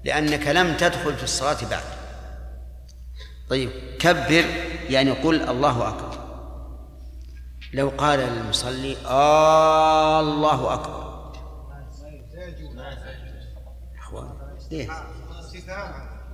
[0.05, 1.83] لأنك لم تدخل في الصلاة بعد.
[3.51, 4.45] طيب كبر
[4.89, 6.19] يعني قل الله أكبر.
[7.75, 11.33] لو قال المصلي آه الله أكبر.
[13.99, 14.29] أخوان
[14.71, 14.89] ليه؟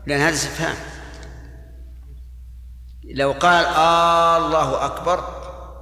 [0.07, 0.77] لأن هذا استفهام.
[3.05, 5.25] لو قال آه الله أكبر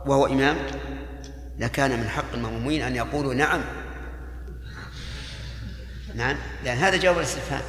[0.06, 0.56] وهو إمام
[1.58, 3.60] لكان من حق المأمومين أن يقولوا نعم.
[6.14, 6.36] نعم.
[6.64, 7.62] لأن هذا جواب الاستفهام.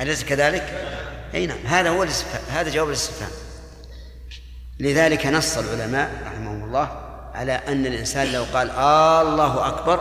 [0.00, 0.88] أليس كذلك؟
[1.34, 1.58] أي نعم.
[1.66, 2.42] هذا هو الاستفهام.
[2.50, 3.30] هذا جواب الاستفهام.
[4.80, 6.88] لذلك نص العلماء رحمهم الله
[7.34, 10.00] على أن الإنسان لو قال آه الله أكبر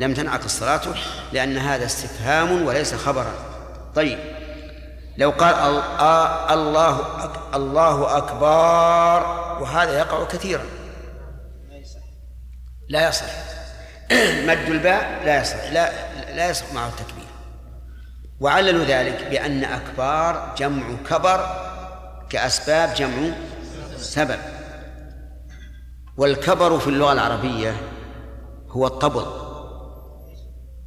[0.00, 0.94] لم تنعقد صلاته
[1.32, 3.32] لأن هذا استفهام وليس خبرا.
[3.94, 4.18] طيب.
[5.18, 5.54] لو قال
[6.50, 7.00] الله
[7.54, 10.64] الله أكبر وهذا يقع كثيرا.
[12.88, 13.26] لا يصح.
[14.48, 15.72] مد الباء لا يصح.
[15.72, 15.92] لا
[16.34, 17.24] لا يصح معه التكبير.
[18.40, 21.46] وعللوا ذلك بأن أكبار جمع كبر
[22.30, 23.30] كأسباب جمع
[23.96, 24.38] سبب.
[26.16, 27.76] والكبر في اللغة العربية
[28.68, 29.26] هو الطبل.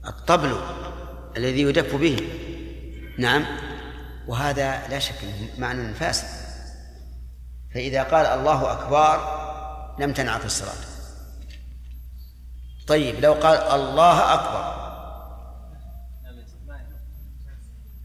[0.08, 0.58] الطبل
[1.38, 2.18] الذي يدف به.
[3.18, 3.46] نعم.
[4.28, 5.16] وهذا لا شك
[5.58, 6.28] معنى فاسد.
[7.74, 9.38] فإذا قال الله أكبر
[10.00, 10.97] لم تنعقد الصلاة
[12.88, 14.78] طيب لو قال الله أكبر.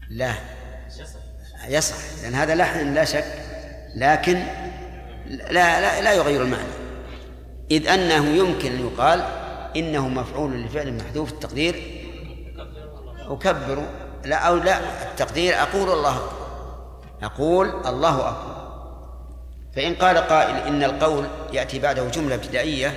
[0.09, 0.33] لا.
[1.67, 3.25] يصح لأن هذا لحن لا شك
[3.95, 4.43] لكن
[5.27, 6.73] لا لا, لا يغير المعنى.
[7.71, 9.23] إذ أنه يمكن أن يقال
[9.75, 12.03] إنه مفعول لفعل محذوف التقدير.
[13.29, 13.83] أكبر
[14.25, 14.79] لا أو لا
[15.11, 16.43] التقدير أقول الله أكبر.
[17.23, 18.53] أقول الله أكبر.
[19.75, 22.93] فإن قال قائل إن القول يأتي بعده جملة ابتدائية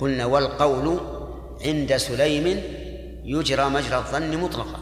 [0.00, 1.15] قلنا والقول
[1.64, 2.62] عند سليم
[3.24, 4.78] يجرى مجرى الظن مطلقا.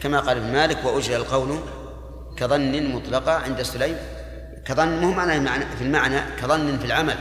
[0.00, 1.58] كما قال ابن مالك وأجرى القول
[2.36, 3.96] كظن مطلقا عند سليم.
[4.64, 7.16] كظن مو معنى في المعنى كظن في العمل.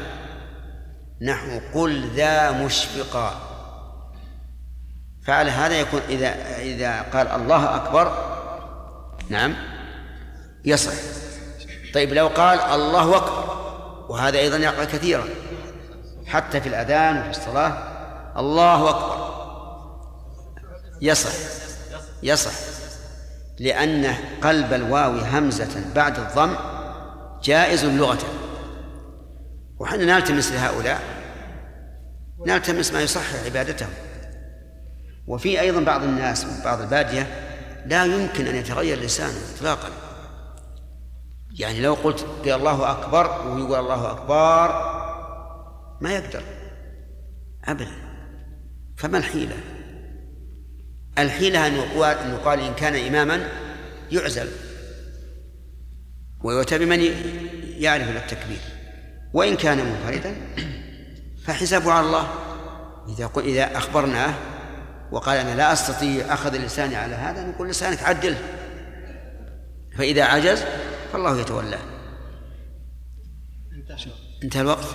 [1.21, 3.41] نحو قل ذا مشفقا.
[5.25, 8.35] فعلى هذا يكون إذا إذا قال الله أكبر
[9.29, 9.55] نعم
[10.65, 10.93] يصح.
[11.93, 13.55] طيب لو قال الله أكبر
[14.09, 15.23] وهذا أيضا يقع كثيرا
[16.27, 17.94] حتى في الأذان وفي الصلاة
[18.37, 19.35] الله أكبر.
[21.01, 21.31] يصح
[22.23, 22.51] يصح.
[23.59, 26.55] لأن قلب الواو همزة بعد الضم
[27.43, 28.19] جائز لغة
[29.79, 31.01] وحنا نلتمس لهؤلاء.
[32.47, 33.89] نلتمس ما يصحح عبادتهم.
[35.27, 37.27] وفي أيضا بعض الناس من بعض البادية
[37.85, 39.89] لا يمكن أن يتغير لسانه إطلاقا.
[41.59, 44.67] يعني لو قلت الله أكبر ويقول الله أكبر
[46.01, 46.43] ما يقدر.
[47.65, 48.04] أبدا.
[48.97, 49.55] فما الحيلة؟
[51.17, 51.73] الحيلة أن
[52.33, 53.49] يقال إن كان إماما
[54.11, 54.47] يعزل.
[56.43, 56.99] ويؤتى بمن
[57.79, 58.61] يعرف التكبير.
[59.33, 60.35] وإن كان منفردا
[61.43, 62.27] فحسابه على الله.
[63.09, 64.33] إذا إذا أخبرناه
[65.11, 68.37] وقال أنا لا أستطيع أخذ لساني على هذا نقول لسانك عدله
[69.97, 70.63] فإذا عجز
[71.13, 71.79] فالله يتولاه.
[74.43, 74.85] انتهى الوقت.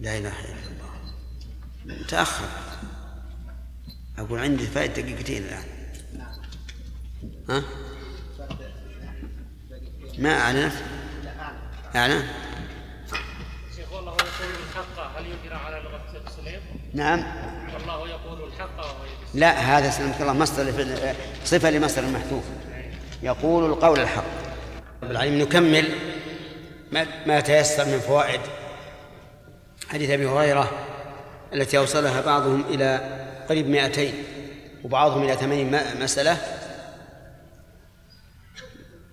[0.00, 0.67] لا إله إلا الله.
[2.08, 2.48] تأخر
[4.18, 5.64] أقول عندي فائدة دقيقتين الآن
[7.48, 7.62] ها؟
[10.18, 10.72] ما أعلنت؟
[11.96, 12.26] أعلن؟
[13.76, 16.60] شيخ والله يقول الحق هل يجرى على لغة سليم؟
[16.94, 17.24] نعم
[17.74, 18.96] والله يقول الحق
[19.34, 20.72] لا هذا سلمك الله مصدر
[21.44, 22.44] صفة لمصدر المحذوف
[23.22, 24.24] يقول القول الحق
[25.02, 25.88] رب العالمين نكمل
[26.92, 28.40] ما ما تيسر من فوائد
[29.88, 30.70] حديث أبي هريرة
[31.52, 33.00] التي أوصلها بعضهم إلى
[33.48, 34.12] قريب 200
[34.84, 36.36] وبعضهم إلى 80 مسألة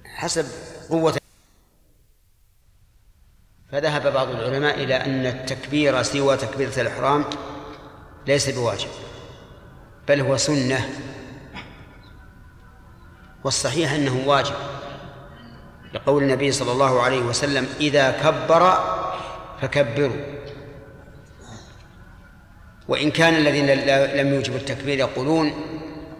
[0.05, 0.45] حسب
[0.89, 1.17] قوة
[3.71, 7.25] فذهب بعض العلماء إلى أن التكبير سوى تكبيرة الإحرام
[8.27, 8.89] ليس بواجب
[10.07, 10.89] بل هو سنة.
[13.43, 14.55] والصحيح أنه واجب
[15.93, 18.73] لقول النبي صلى الله عليه وسلم إذا كبر
[19.61, 20.36] فكبروا.
[22.88, 23.67] وإن كان الذين
[24.21, 25.53] لم يوجبوا التكبير يقولون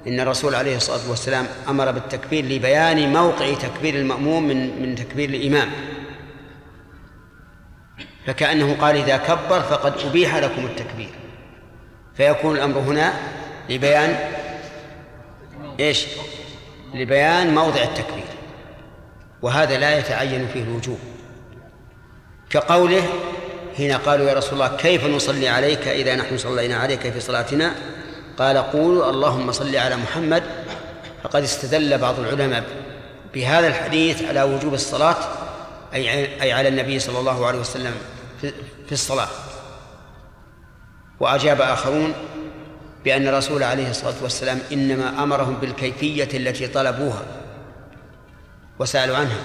[0.08, 5.72] إن الرسول عليه الصلاة والسلام أمر بالتكبير لبيان موقع تكبير المأموم من من تكبير الإمام.
[8.28, 11.10] فكأنه قال إذا كبر فقد أبيح لكم التكبير.
[12.18, 13.14] فيكون الأمر هنا
[13.70, 14.32] لبيان
[15.80, 16.06] إيش؟
[16.94, 18.26] لبيان موضع التكبير.
[19.42, 21.00] وهذا لا يتعين فيه الوجوب.
[22.50, 23.04] كقوله
[23.78, 27.76] حين قالوا يا رسول الله كيف نصلي عليك إذا نحن صلينا عليك في صلاتنا؟
[28.38, 30.44] قال قولوا اللهم صل على محمد.
[31.24, 32.64] فقد استدل بعض العلماء
[33.34, 35.16] بهذا الحديث على وجوب الصلاة
[35.94, 37.94] أي على النبي صلى الله عليه وسلم
[38.86, 39.28] في الصلاة.
[41.20, 42.14] وأجاب آخرون
[43.06, 47.26] بأن الرسول عليه الصلاة والسلام إنما أمرهم بالكيفية التي طلبوها
[48.80, 49.40] وسألوا عنها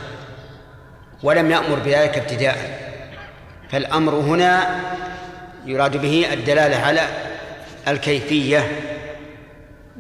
[1.23, 2.90] ولم يأمر بذلك ابتداء.
[3.73, 4.81] فالأمر هنا
[5.67, 7.09] يراد به الدلالة على
[7.89, 8.81] الكيفية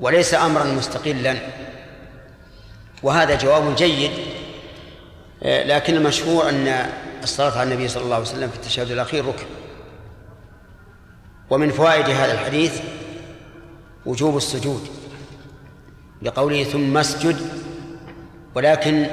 [0.01, 1.37] وليس أمرا مستقلا
[3.03, 4.11] وهذا جواب جيد.
[5.43, 6.87] لكن المشهور أن
[7.23, 9.47] الصلاة على النبي صلى الله عليه وسلم في التشهد الأخير ركن.
[11.51, 12.81] ومن فوائد هذا الحديث
[14.07, 14.89] وجوب السجود
[16.23, 17.37] لقوله ثم اسجد
[18.55, 19.07] ولكن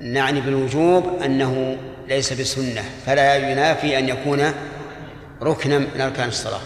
[0.00, 1.76] نعني بالوجوب أنه
[2.08, 4.52] ليس بسنة فلا ينافي أن يكون
[5.42, 6.60] ركنا من أركان الصلاة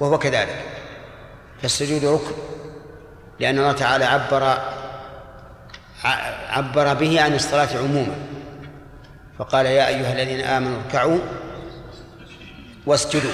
[0.00, 0.64] وهو كذلك.
[1.62, 2.32] فالسجود ركن
[3.40, 4.58] لأن الله تعالى عبر
[6.48, 8.14] عبر به عن الصلاة عموما.
[9.38, 11.18] فقال يا أيها الذين آمنوا اركعوا
[12.86, 13.32] واسجدوا.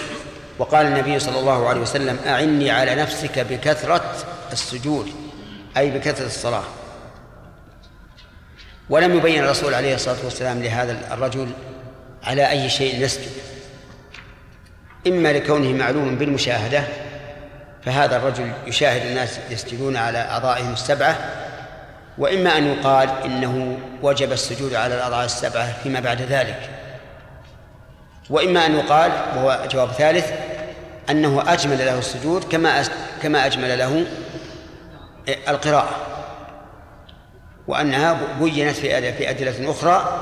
[0.58, 4.14] وقال النبي صلى الله عليه وسلم أعني على نفسك بكثرة
[4.52, 5.10] السجود
[5.76, 6.64] أي بكثرة الصلاة.
[8.90, 11.50] ولم يبين الرسول عليه الصلاة والسلام لهذا الرجل
[12.24, 13.30] على أي شيء نسجد
[15.06, 16.84] إما لكونه معلوم بالمشاهدة
[17.84, 21.18] فهذا الرجل يشاهد الناس يسجدون على أعضائهم السبعة
[22.18, 26.70] وإما أن يقال إنه وجب السجود على الأعضاء السبعة فيما بعد ذلك.
[28.30, 30.32] وإما أن يقال وهو جواب ثالث
[31.10, 32.84] أنه أجمل له السجود كما
[33.22, 34.06] كما أجمل له
[35.48, 35.96] القراءة.
[37.66, 40.20] وأنها بينت في في أدلة أخرى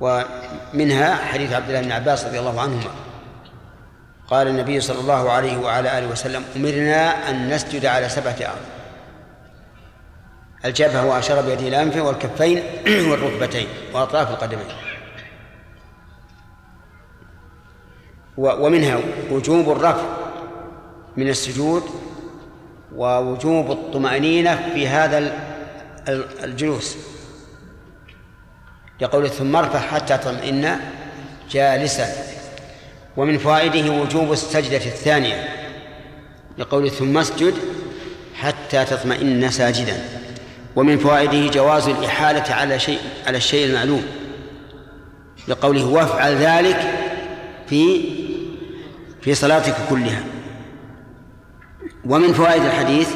[0.00, 2.90] ومنها حديث عبد الله بن عباس رضي الله عنهما.
[4.28, 8.72] قال النبي صلى الله عليه وعلى آله وسلم أمرنا أن نسجد على سبعة أرض
[10.64, 12.62] الجبهة وأشار بيده الأنف والكفين
[13.10, 14.66] والركبتين وأطراف القدمين.
[18.36, 20.02] ومنها وجوب الرفع
[21.16, 21.82] من السجود
[22.96, 25.51] ووجوب الطمأنينة في هذا
[26.44, 26.96] الجلوس
[29.00, 30.76] لقول ثم ارفع حتى تطمئن
[31.50, 32.06] جالسا.
[33.16, 35.48] ومن فوائده وجوب السجدة الثانية
[36.58, 37.54] لقول ثم اسجد
[38.34, 40.04] حتى تطمئن ساجدا.
[40.76, 44.04] ومن فوائده جواز الإحالة على شيء على الشيء المعلوم
[45.48, 46.80] لقوله وافعل ذلك
[47.68, 48.02] في
[49.22, 50.24] في صلاتك كلها.
[52.04, 53.08] ومن فوائد الحديث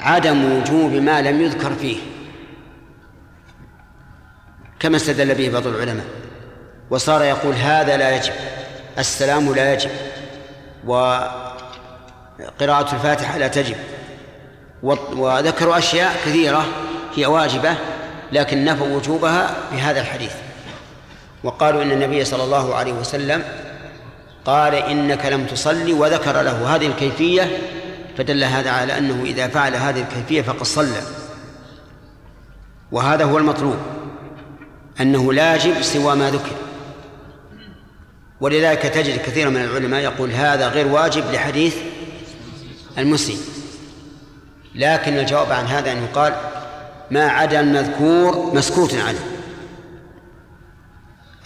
[0.00, 1.96] عدم وجوب ما لم يذكر فيه.
[4.80, 6.06] كما استدل به بعض العلماء.
[6.90, 8.32] وصار يقول هذا لا يجب
[8.98, 9.90] السلام لا يجب
[10.86, 11.44] وقراءة
[12.94, 13.76] الفاتحة لا تجب.
[14.82, 16.66] وذكروا أشياء كثيرة
[17.14, 17.74] هي واجبة
[18.32, 20.32] لكن نفوا وجوبها بهذا الحديث.
[21.44, 23.44] وقالوا إن النبي صلى الله عليه وسلم
[24.44, 27.58] قال إنك لم تصلي وذكر له هذه الكيفية
[28.20, 31.02] فدل هذا على أنه إذا فعل هذه الكيفية فقد صلى.
[32.92, 33.76] وهذا هو المطلوب
[35.00, 36.56] أنه لا يجب سوى ما ذكر.
[38.40, 41.76] ولذلك تجد كثيرا من العلماء يقول هذا غير واجب لحديث
[42.98, 43.38] المسلم.
[44.74, 46.34] لكن الجواب عن هذا أن يقال
[47.10, 49.20] ما عدا المذكور مسكوت عنه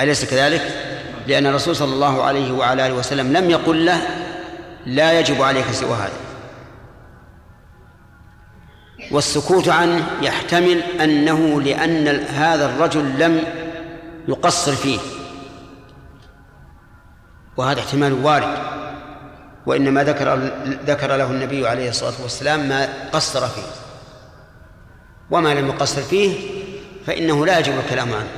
[0.00, 0.62] أليس كذلك؟
[1.26, 4.00] لأن الرسول صلى الله عليه وعلى آله وسلم لم يقل له
[4.86, 6.23] لا يجب عليك سوى هذا.
[9.10, 13.44] والسكوت عنه يحتمل أنه لأن هذا الرجل لم
[14.28, 14.98] يقصر فيه.
[17.56, 18.58] وهذا احتمال وارد.
[19.66, 20.50] وإنما ذكر
[20.86, 23.62] ذكر له النبي عليه الصلاة والسلام ما قصر فيه.
[25.30, 26.50] وما لم يقصر فيه
[27.06, 28.30] فإنه لا يجب الكلام عنه.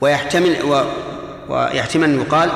[0.00, 0.84] ويحتمل و
[1.48, 2.50] ويحتمل أن يقال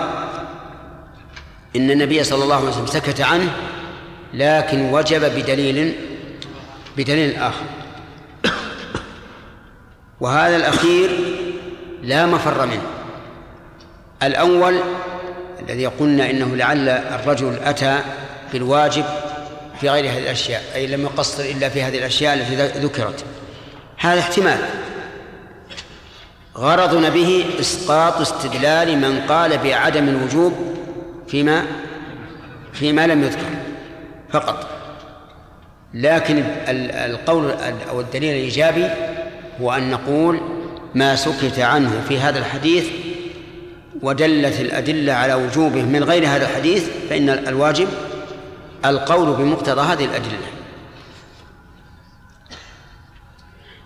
[1.77, 3.57] إن النبي صلى الله عليه وسلم سكت عنه
[4.35, 5.95] لكن وجب بدليل
[6.97, 7.65] بدليل آخر.
[10.21, 11.11] وهذا الأخير
[12.03, 12.83] لا مفر منه.
[14.23, 14.81] الأول
[15.69, 18.01] الذي قلنا إنه لعل الرجل أتى
[18.53, 19.05] بالواجب
[19.81, 23.25] في غير هذه الأشياء أي لم يقصر إلا في هذه الأشياء التي ذكرت.
[23.97, 24.59] هذا احتمال.
[26.57, 30.77] غرضنا به إسقاط استدلال من قال بعدم الوجوب
[31.29, 31.67] فيما
[32.73, 33.66] فيما لم يذكر.
[34.41, 34.67] فقط.
[35.95, 37.51] لكن القول
[37.91, 38.89] أو الدليل الإيجابي
[39.61, 40.41] هو أن نقول
[40.95, 42.87] ما سكت عنه في هذا الحديث
[44.03, 47.89] ودلت الأدلة على وجوبه من غير هذا الحديث فإن الواجب
[48.85, 50.47] القول بمقتضى هذه الأدلة.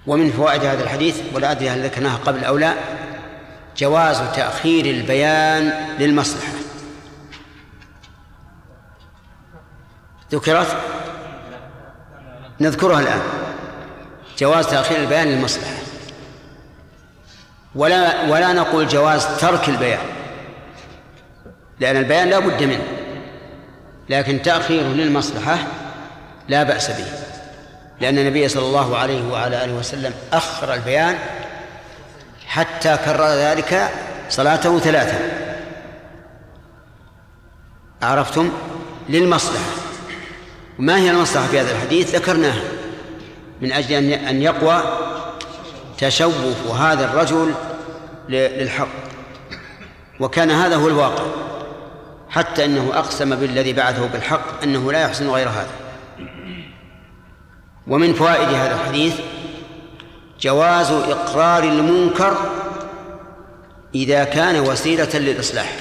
[0.07, 2.75] ومن فوائد هذا الحديث ولا أدري هل ذكرناها قبل أو لا
[3.77, 6.60] جواز تأخير البيان للمصلحة.
[10.33, 10.77] ذكرت؟
[12.61, 13.21] نذكرها الآن.
[14.39, 15.75] جواز تأخير البيان للمصلحة.
[17.75, 20.01] ولا ولا نقول جواز ترك البيان.
[21.81, 22.87] لأن البيان لا بد منه.
[24.09, 25.59] لكن تأخيره للمصلحة
[26.49, 27.07] لا بأس به.
[28.01, 31.19] لأن النبي صلى الله عليه وعلى آله وسلم أخر البيان
[32.47, 33.91] حتى كرر ذلك
[34.29, 35.19] صلاته ثلاثة.
[38.03, 38.53] عرفتم؟
[39.09, 39.80] للمصلحة.
[40.81, 42.63] وما هي المصلحة في هذا الحديث؟ ذكرناها.
[43.61, 44.83] من أجل أن يقوى
[45.99, 47.55] تشوف هذا الرجل
[48.29, 48.89] للحق.
[50.21, 51.25] وكان هذا هو الواقع.
[52.29, 55.71] حتى إنه أقسم بالذي بعثه بالحق أنه لا يحسن غير هذا.
[57.87, 59.21] ومن فوائد هذا الحديث
[60.41, 62.37] جواز إقرار المنكر
[63.95, 65.77] إذا كان وسيلة للإصلاح.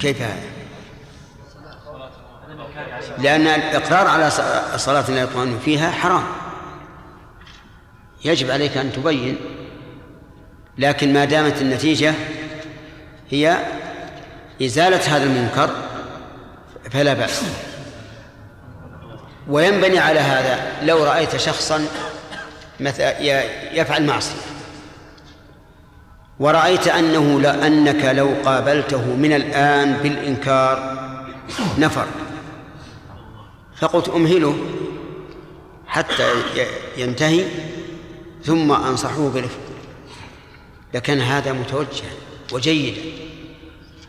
[0.00, 0.57] كيف هذا؟
[3.18, 4.30] لأن الإقرار على
[4.76, 6.24] صلاة لا يطمئن فيها حرام.
[8.24, 9.36] يجب عليك أن تبين
[10.78, 12.14] لكن ما دامت النتيجة
[13.30, 13.58] هي
[14.62, 15.70] إزالة هذا المنكر
[16.90, 17.42] فلا بأس.
[19.48, 21.86] وينبني على هذا لو رأيت شخصا
[23.72, 24.40] يفعل معصية.
[26.40, 30.98] ورأيت أنه لأنك لو قابلته من الآن بالإنكار
[31.78, 32.06] نفر.
[33.80, 34.54] فقلت أمهله
[35.86, 36.32] حتى
[36.96, 37.44] ينتهي
[38.44, 39.60] ثم أنصحوه برفق
[40.94, 42.10] لكن هذا متوجها
[42.52, 43.00] وجيدا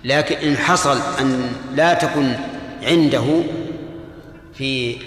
[0.03, 2.35] لكن إن حصل أن لا تكن
[2.83, 3.43] عنده
[4.53, 4.97] في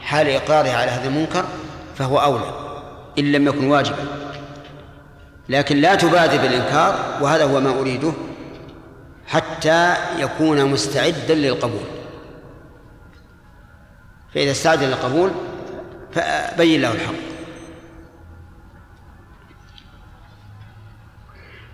[0.00, 1.44] حال إقراره على هذا المنكر
[1.98, 2.62] فهو أولى
[3.18, 4.06] إن لم يكن واجبا.
[5.48, 8.12] لكن لا تبادر بالإنكار وهذا هو ما أريده
[9.26, 12.01] حتى يكون مستعدا للقبول.
[14.34, 15.30] فإذا استعد للقبول
[16.12, 17.14] فبين له الحق.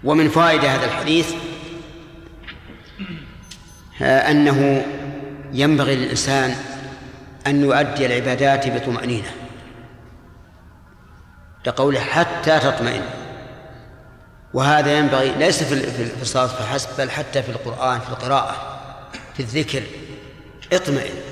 [0.04, 1.34] ومن فوائد هذا الحديث
[4.02, 4.86] آه، أنه
[5.52, 6.56] ينبغي للإنسان
[7.46, 9.30] أن يؤدي العبادات بطمأنينة.
[11.66, 13.02] لقوله حتى تطمئن.
[14.54, 18.80] وهذا ينبغي ليس في الصلاة فحسب بل حتى في القرآن في القراءة
[19.34, 19.82] في الذكر.
[20.72, 21.27] اطمئن.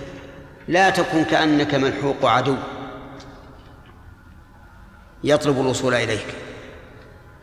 [0.69, 2.57] لا تكن كأنك ملحوق عدو.
[5.25, 6.27] يطلب الوصول إليك.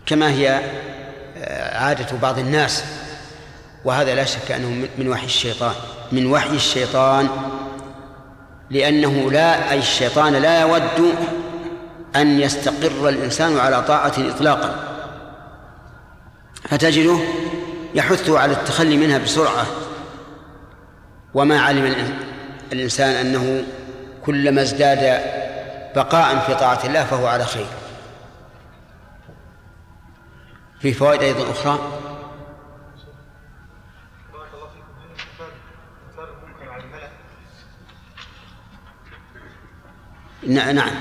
[0.06, 0.62] كما هي
[1.38, 2.84] آه، عادة بعض الناس.
[3.86, 5.74] وهذا لا شك أنه من وحي الشيطان.
[6.12, 7.30] من وحي الشيطان
[8.70, 11.16] لأنه لا أي الشيطان لا يود
[12.16, 14.76] أن يستقر الإنسان على طاعة إطلاقا.
[16.64, 17.18] فتجده
[17.96, 19.66] يحثه على التخلي منها بسرعة.
[21.34, 21.86] وما علم
[22.74, 23.64] الإنسان أنه
[24.26, 25.22] كلما ازداد
[25.96, 27.66] بقاء في طاعة الله فهو على خير.
[30.80, 31.80] في فوائد أيضا أخرى؟
[40.48, 40.92] نعم.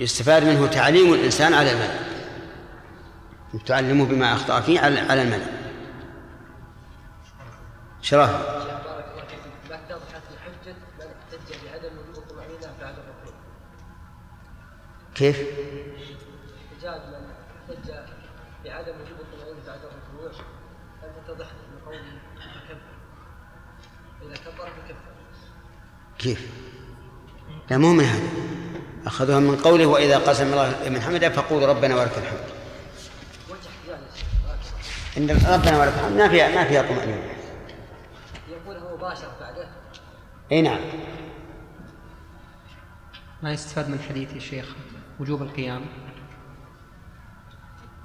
[0.00, 1.98] يستفاد منه تعليم الإنسان على الملأ.
[3.66, 5.46] تعلمه بما أخطأ فيه على الملأ.
[8.02, 13.34] شرف بارك الله فيكم ما تضحت الحجة من احتج بعدم وجود الطمأنينة بعد الركوع
[15.14, 17.30] كيف؟ احتجاج من
[17.70, 17.90] احتج
[18.64, 20.30] بعدم وجود الطمأنينة بعد الركوع
[21.02, 22.02] أن تتضح من قوله
[24.22, 25.12] إذا كبر فكفر.
[26.18, 26.50] كيف؟
[27.70, 28.28] لا مو من هذا.
[29.06, 32.52] أخذوها من قوله وإذا قسم الله من حمده فقول ربنا ولك الحمد.
[35.16, 36.16] إن ربنا ولك الحمد.
[36.16, 37.34] ما فيها ما فيها طمأنينة
[38.48, 39.68] يقولها مباشرة بعده.
[40.52, 40.80] أي نعم.
[43.42, 44.66] ما يستفاد من الحديث يا شيخ.
[45.22, 45.82] وجوب القيام.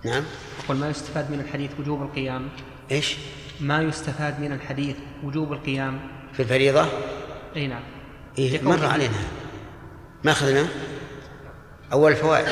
[0.05, 0.23] نعم.
[0.65, 2.49] أقول ما يستفاد من الحديث وجوب القيام؟
[2.91, 3.15] إيش؟
[3.59, 5.99] ما يستفاد من الحديث وجوب القيام؟
[6.33, 6.87] في الفريضة؟
[7.55, 7.83] أي نعم.
[8.37, 9.17] إيه مر علينا.
[10.23, 10.67] ما أخذنا؟
[11.93, 12.47] أول الفوائد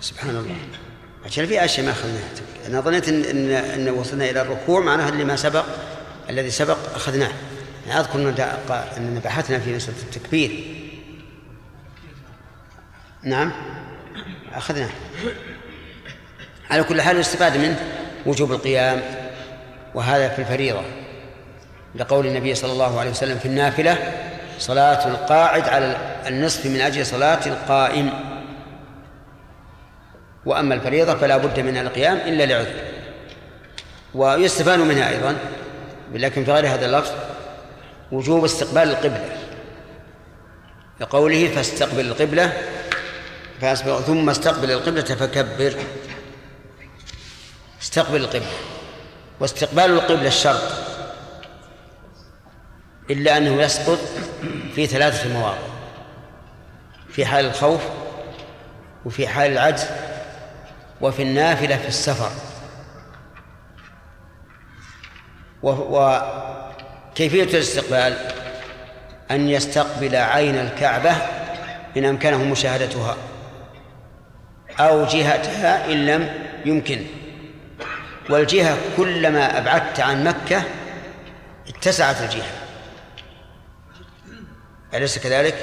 [0.00, 0.56] سبحان الله.
[1.24, 2.30] عشان في أشياء ما أخذناها.
[2.66, 5.64] أنا ظنيت إن, إن, إن وصلنا إلى الركوع معناها اللي ما سبق
[6.30, 7.32] الذي سبق أخذناه.
[7.86, 8.18] أنا أذكر
[8.96, 10.83] أننا بحثنا في مسألة التكبير.
[13.24, 13.52] نعم.
[14.54, 14.90] أخذناه
[16.70, 17.76] على كل حال يستفاد منه
[18.26, 19.02] وجوب القيام
[19.94, 20.82] وهذا في الفريضة.
[21.94, 24.12] لقول النبي صلى الله عليه وسلم في النافلة
[24.58, 25.96] صلاة القاعد على
[26.26, 28.10] النصف من أجل صلاة القائم.
[30.46, 32.80] وأما الفريضة فلا بد من القيام إلا لعذر.
[34.14, 35.36] ويستفاد منها أيضا
[36.14, 37.12] لكن في غير هذا اللفظ
[38.12, 39.36] وجوب استقبال القبلة.
[41.00, 42.52] لقوله فاستقبل القبلة
[44.06, 45.74] ثم استقبل القبلة فكبر.
[47.82, 48.52] استقبل القبلة.
[49.40, 50.72] واستقبال القبلة الشرط.
[53.10, 53.98] إلا أنه يسقط
[54.74, 55.58] في ثلاثة مواضع.
[57.08, 57.80] في حال الخوف
[59.04, 59.84] وفي حال العجز
[61.00, 62.30] وفي النافلة في السفر.
[65.62, 68.16] وكيفية الاستقبال؟
[69.30, 71.16] أن يستقبل عين الكعبة
[71.96, 73.16] إن أمكنه مشاهدتها.
[74.80, 76.28] أو جهتها إن لم
[76.64, 77.00] يمكن.
[78.30, 80.62] والجهة كلما أبعدت عن مكة
[81.68, 82.50] اتسعت الجهة.
[84.94, 85.54] أليس كذلك؟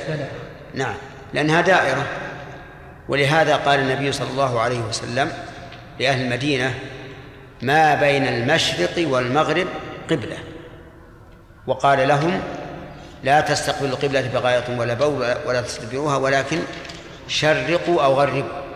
[0.75, 0.93] نعم.
[1.33, 2.07] لأنها دائرة.
[3.09, 5.31] ولهذا قال النبي صلى الله عليه وسلم
[5.99, 6.73] لأهل المدينة
[7.61, 9.67] ما بين المشرق والمغرب
[10.09, 10.37] قبلة.
[11.67, 12.41] وقال لهم
[13.23, 16.59] لا تستقبلوا القبلة بغاية ولا بول ولا تستدبروها ولكن
[17.27, 18.70] شرقوا أو غربوا.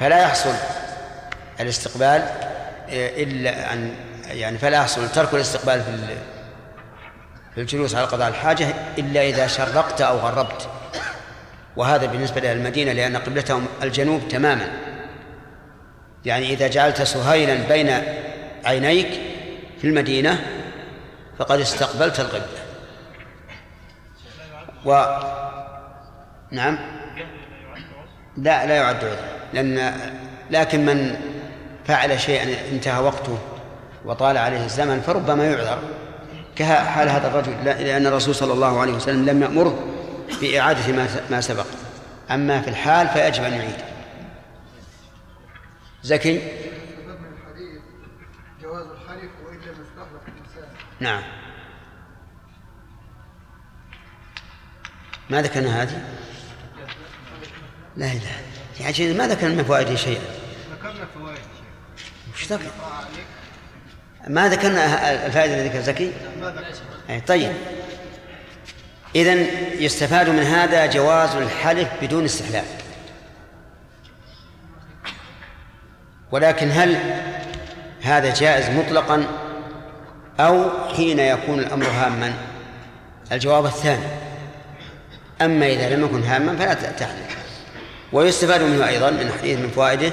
[0.00, 0.54] فلا يحصل
[1.60, 2.22] الاستقبال
[2.90, 3.94] آه، إلا أن
[4.26, 6.16] يعني فلا يحصل ترك الاستقبال في
[7.54, 10.68] في الجلوس على قضاء الحاجة إلا إذا شرقت أو غربت.
[11.76, 14.68] وهذا بالنسبة لأهل المدينة لأن قبلتهم الجنوب تماما.
[16.24, 18.02] يعني إذا جعلت سهيلا بين
[18.64, 19.20] عينيك
[19.80, 20.44] في المدينة
[21.38, 22.64] فقد استقبلت القبلة.
[24.84, 25.18] و
[26.50, 26.78] نعم؟
[28.36, 29.33] لا لا يعد عذرا.
[29.54, 30.00] لأن
[30.50, 31.16] لكن من
[31.84, 33.38] فعل شيئا انتهى وقته
[34.04, 35.78] وطال عليه الزمن فربما يعذر.
[36.56, 39.86] كحال هذا الرجل لأن الرسول صلى الله عليه وسلم لم يأمره
[40.40, 41.66] بإعادة ما ما سبق.
[42.30, 43.76] أما في الحال فيجب أن يعيد.
[46.02, 46.40] زكي؟
[48.62, 49.84] جواز الحلف وإن لم
[51.00, 51.22] نعم.
[55.30, 56.02] ما ذكرنا هذه؟
[57.96, 60.22] لا إله يا عجيز ما ذكر من فوائده شيئا.
[60.72, 61.38] ذكرنا فوائد
[62.34, 62.70] وش ذكر؟
[64.28, 66.12] ما ذكرنا الفائدة اللي ذكر زكي؟
[67.10, 67.52] أي طيب.
[69.14, 69.32] إذا
[69.78, 72.64] يستفاد من هذا جواز الحلف بدون استحلال.
[76.30, 76.96] ولكن هل
[78.02, 79.26] هذا جائز مطلقا
[80.40, 82.34] أو حين يكون الأمر هاما؟
[83.32, 84.06] الجواب الثاني.
[85.42, 87.43] أما إذا لم يكن هاما فلا تحلف.
[88.14, 90.12] ويستفاد منه أيضا من حديث من فوائده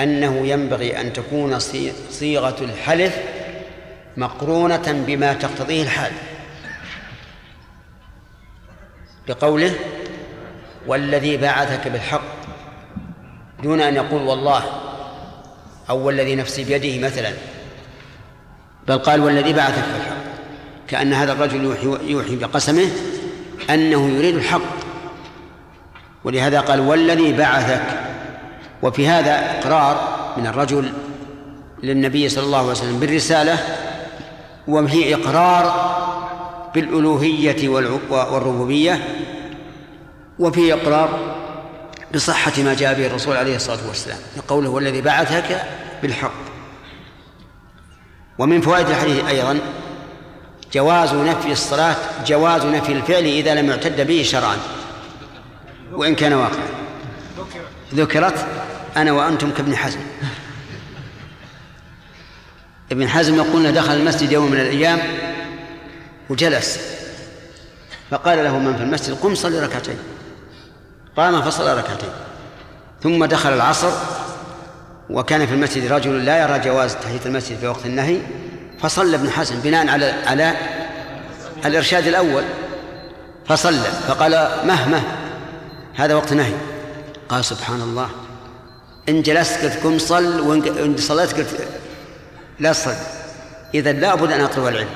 [0.00, 1.58] أنه ينبغي أن تكون
[2.10, 3.18] صيغة الحلف
[4.16, 6.12] مقرونة بما تقتضيه الحال.
[9.28, 9.74] بقوله
[10.86, 12.36] والذي بعثك بالحق
[13.62, 14.62] دون أن يقول والله
[15.90, 17.32] أو والذي نفسي بيده مثلا.
[18.88, 20.16] بل قال والذي بعثك بالحق
[20.88, 22.90] كأن هذا الرجل يوحي, يوحي بقسمه
[23.70, 24.75] أنه يريد الحق.
[26.26, 27.82] ولهذا قال والذي بعثك.
[28.82, 30.92] وفي هذا إقرار من الرجل
[31.82, 33.58] للنبي صلى الله عليه وسلم بالرسالة
[34.68, 35.64] وفي إقرار
[36.74, 37.68] بالألوهية
[38.08, 39.04] والربوبية
[40.38, 41.18] وفي إقرار
[42.14, 44.18] بصحة ما جاء به الرسول عليه الصلاة والسلام
[44.48, 45.62] قوله والذي بعثك
[46.02, 46.32] بالحق.
[48.38, 49.58] ومن فوائد الحديث أيضا
[50.72, 51.96] جواز نفي الصلاة
[52.26, 54.56] جواز نفي الفعل إذا لم يعتد به شرعا.
[55.92, 56.66] وإن كان واقعا.
[57.94, 58.46] ذكرت
[58.96, 60.00] أنا وأنتم كابن حزم.
[62.92, 64.98] ابن حزم يقول دخل المسجد يوم من الأيام
[66.30, 66.80] وجلس.
[68.10, 69.98] فقال له من في المسجد قم صلي ركعتين.
[71.16, 72.10] قام فصلى ركعتين.
[73.02, 73.90] ثم دخل العصر
[75.10, 78.20] وكان في المسجد رجل لا يرى جواز تحية المسجد في وقت النهي
[78.80, 80.56] فصلى ابن حزم بناء على على
[81.64, 82.44] الإرشاد الأول
[83.46, 83.88] فصلى.
[84.08, 85.02] فقال مهما
[85.96, 86.54] هذا وقت نهي.
[87.28, 88.10] قال سبحان الله
[89.08, 91.68] إن جلست قلت قم صل وإن صليت قلت
[92.60, 92.94] لا تصل.
[93.74, 94.88] إذا لابد أن أطلب العلم.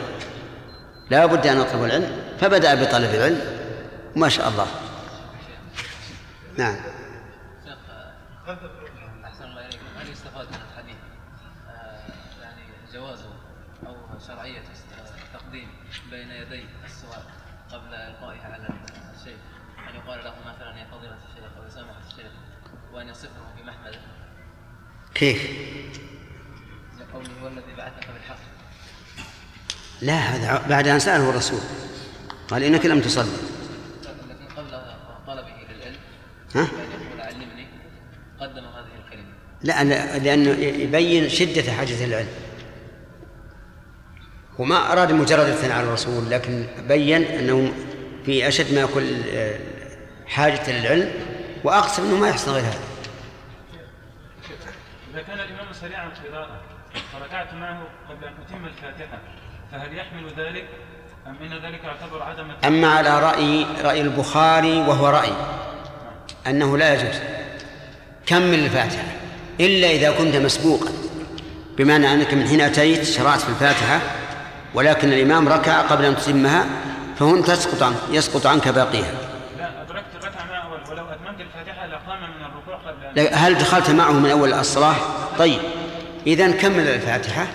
[1.11, 2.23] لابد أن أطلب العلم.
[2.41, 3.41] فبدأ بطلب العلم.
[4.17, 4.67] ما شاء الله.
[6.57, 6.77] نعم.
[25.21, 25.51] كيف؟
[30.03, 31.61] لا هذا بعد أن سأله الرسول.
[32.49, 33.29] قال إنك لم تصلي.
[34.03, 34.71] لكن قبل
[35.27, 35.97] طلبه للعلم
[36.55, 36.69] ها؟
[37.19, 37.67] علمني
[38.41, 39.25] قدم هذه الكلمة.
[39.63, 42.29] لا لا، لأنه يبين شدة حاجة العلم.
[44.59, 47.73] وما أراد مجرد الثناء على الرسول لكن بين أنه
[48.27, 49.23] في أشد ما يكون
[50.27, 51.13] حاجة للعلم
[51.65, 52.90] وأقسم أنه ما يحصل غير هذا.
[55.15, 56.61] إذا كان الإمام سريعا القراءة
[57.13, 57.79] فركعت معه
[58.11, 59.19] قبل أن أتم الفاتحة
[59.73, 60.69] فهل يحمل ذلك؟
[61.27, 65.33] أم إن ذلك يعتبر عدم أما على رأي رأي البخاري وهو رأي
[66.47, 67.21] أنه لا يجوز.
[68.27, 69.05] كمل الفاتحة؟
[69.61, 70.91] إلا إذا كنت مسبوقا
[71.79, 74.01] بمعنى أنك من حين أتيت شرعت في الفاتحة
[74.75, 76.65] ولكن الإمام ركع قبل أن تتمها
[77.19, 79.13] فهنا تسقط عنك يسقط عنك باقيها
[79.59, 83.00] لا أدركت الركعة مع أول ولو أتممت الفاتحة لقام من الركوع قبل أن لا،
[83.33, 84.95] هل دخلت معه من أول الصلاة؟
[85.39, 85.61] طيب
[86.27, 87.47] إذا كمل الفاتحة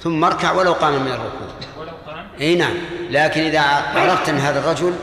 [0.00, 1.48] ثم اركع ولو قام من الركوع.
[1.78, 2.74] ولو قام؟ إي نعم
[3.10, 3.60] لكن إذا
[3.94, 4.94] عرفت أن هذا الرجل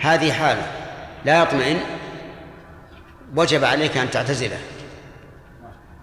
[0.00, 0.66] هذه حالة
[1.24, 1.80] لا يطمئن
[3.36, 4.58] وجب عليك أن تعتزله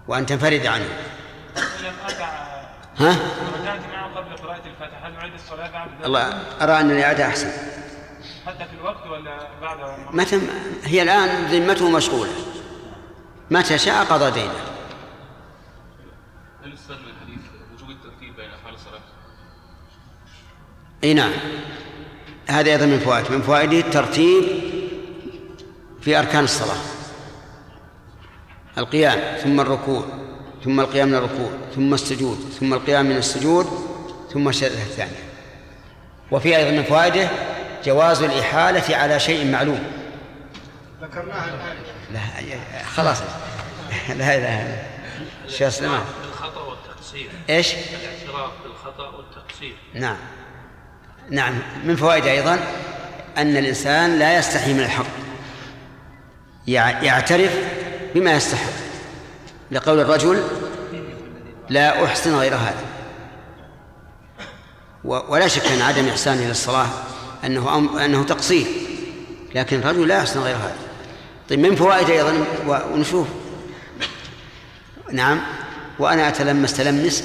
[0.08, 0.88] وأن تنفرد عنه.
[2.98, 3.16] ها؟
[4.16, 7.48] قبل قراءة الفاتحة هل نعيد الصلاة بعد ذلك؟ الله أرى أن الإعادة أحسن.
[8.46, 9.78] حتى في الوقت ولا بعد؟
[10.12, 10.40] متى
[10.84, 12.30] هي الآن ذمته مشغولة.
[13.50, 14.60] متى شاء قضى دينه.
[16.64, 17.40] هل يستفاد من الحديث
[17.74, 19.00] وجوب الترتيب بين أفعال الصلاة؟
[21.04, 21.32] إي نعم.
[22.46, 23.32] هذا أيضا من فوائد.
[23.32, 24.44] من فوائده الترتيب
[26.00, 26.80] في أركان الصلاة.
[28.78, 30.04] القيام ثم الركوع
[30.64, 33.66] ثم القيام من الركوع ثم السجود ثم القيام من السجود
[34.32, 35.26] ثم الشهاده الثانية.
[36.30, 37.28] وفي أيضا من فوائده
[37.84, 39.82] جواز الإحالة على شيء معلوم.
[41.02, 41.95] ذكرناها الآن.
[42.16, 43.18] لا خلاص.
[44.08, 44.82] لا إله إلا الله.
[45.48, 46.00] شيخ سليمان.
[46.22, 47.30] بالخطأ والتقصير.
[47.50, 49.76] إيش؟ الاعتراف بالخطأ والتقصير.
[49.94, 50.16] نعم.
[51.30, 51.54] نعم.
[51.84, 52.58] من فوائد أيضا
[53.38, 55.06] أن الإنسان لا يستحي من الحق
[56.66, 57.52] يع- يعترف
[58.14, 58.72] بما يستحق.
[59.70, 60.42] لقول الرجل
[61.68, 62.84] لا أحسن غير هذا.
[65.04, 66.86] ولا شك أن عدم إحسانه للصلاة
[67.44, 68.66] أنه أم- أنه تقصير.
[69.54, 70.76] لكن الرجل لا يحسن غير هذا.
[71.48, 73.26] طيب من فوائد أيضا؟ ونشوف.
[75.12, 75.40] نعم.
[75.98, 77.24] وأنا أتلمس تلمس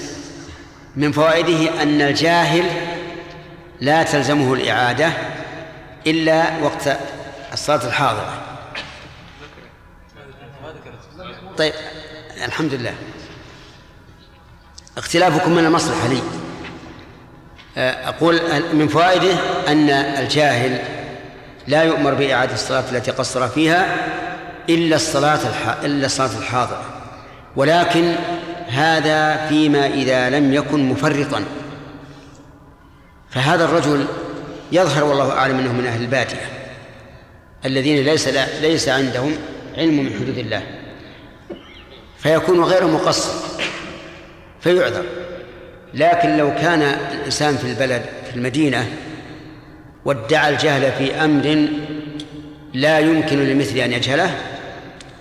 [0.95, 2.65] من فوائده أن الجاهل
[3.81, 5.13] لا تلزمه الإعادة
[6.07, 6.97] إلا وقت
[7.53, 8.41] الصلاة الحاضرة.
[11.57, 11.73] طيب
[12.45, 12.93] الحمد لله.
[14.97, 16.21] اختلافكم من المصلحة لي.
[17.77, 18.39] آه، أقول
[18.73, 19.33] من فوائده
[19.67, 21.00] أن الجاهل
[21.71, 23.95] لا يؤمر بإعادة الصلاة التي قصر فيها
[24.69, 25.39] إلا الصلاة.
[25.85, 26.83] إلا الصلاة الحاضرة.
[27.55, 28.15] ولكن
[28.67, 31.43] هذا فيما إذا لم يكن مفرطا.
[33.29, 34.05] فهذا الرجل
[34.71, 36.49] يظهر والله أعلم أنه من أهل البادية
[37.65, 38.27] الذين ليس
[38.61, 39.35] ليس عندهم
[39.77, 40.63] علم من حدود الله.
[42.17, 43.31] فيكون غير مقصر
[44.61, 45.05] فيعذر.
[45.93, 48.87] لكن لو كان الإنسان في البلد في المدينة
[50.05, 51.67] وادعى الجهل في أمر
[52.73, 54.35] لا يمكن لمثل أن يجهله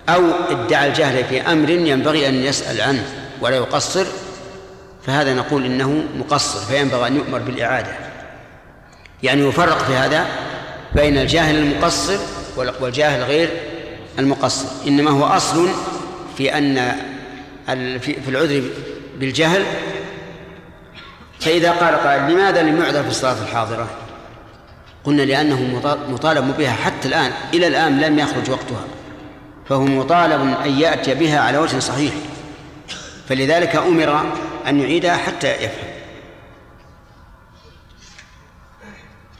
[0.08, 3.04] أو ادعى الجهل في أمر ينبغي أن يسأل عنه
[3.40, 4.06] ولا يقصر
[5.06, 7.92] فهذا نقول إنه مقصر فينبغي أن يؤمر بالإعادة.
[9.22, 10.26] يعني يفرق في هذا
[10.94, 12.18] بين الجاهل المقصر
[12.56, 13.48] والجاهل غير
[14.18, 14.66] المقصر.
[14.86, 15.68] إنما هو أصل
[16.36, 16.96] في أن
[18.00, 18.62] في العذر
[19.18, 19.64] بالجهل.
[21.40, 23.88] فإذا قال قائل لماذا لم يعذر في الصلاة الحاضرة؟
[25.04, 28.84] قلنا لأنه مطا- مطالب بها حتى الآن إلى الآن لم يخرج وقتها.
[29.68, 32.14] فهو مطالب أن يأتي بها على وجه صحيح.
[33.28, 34.32] فلذلك أمر
[34.66, 35.90] أن يعيدها حتى يفهم.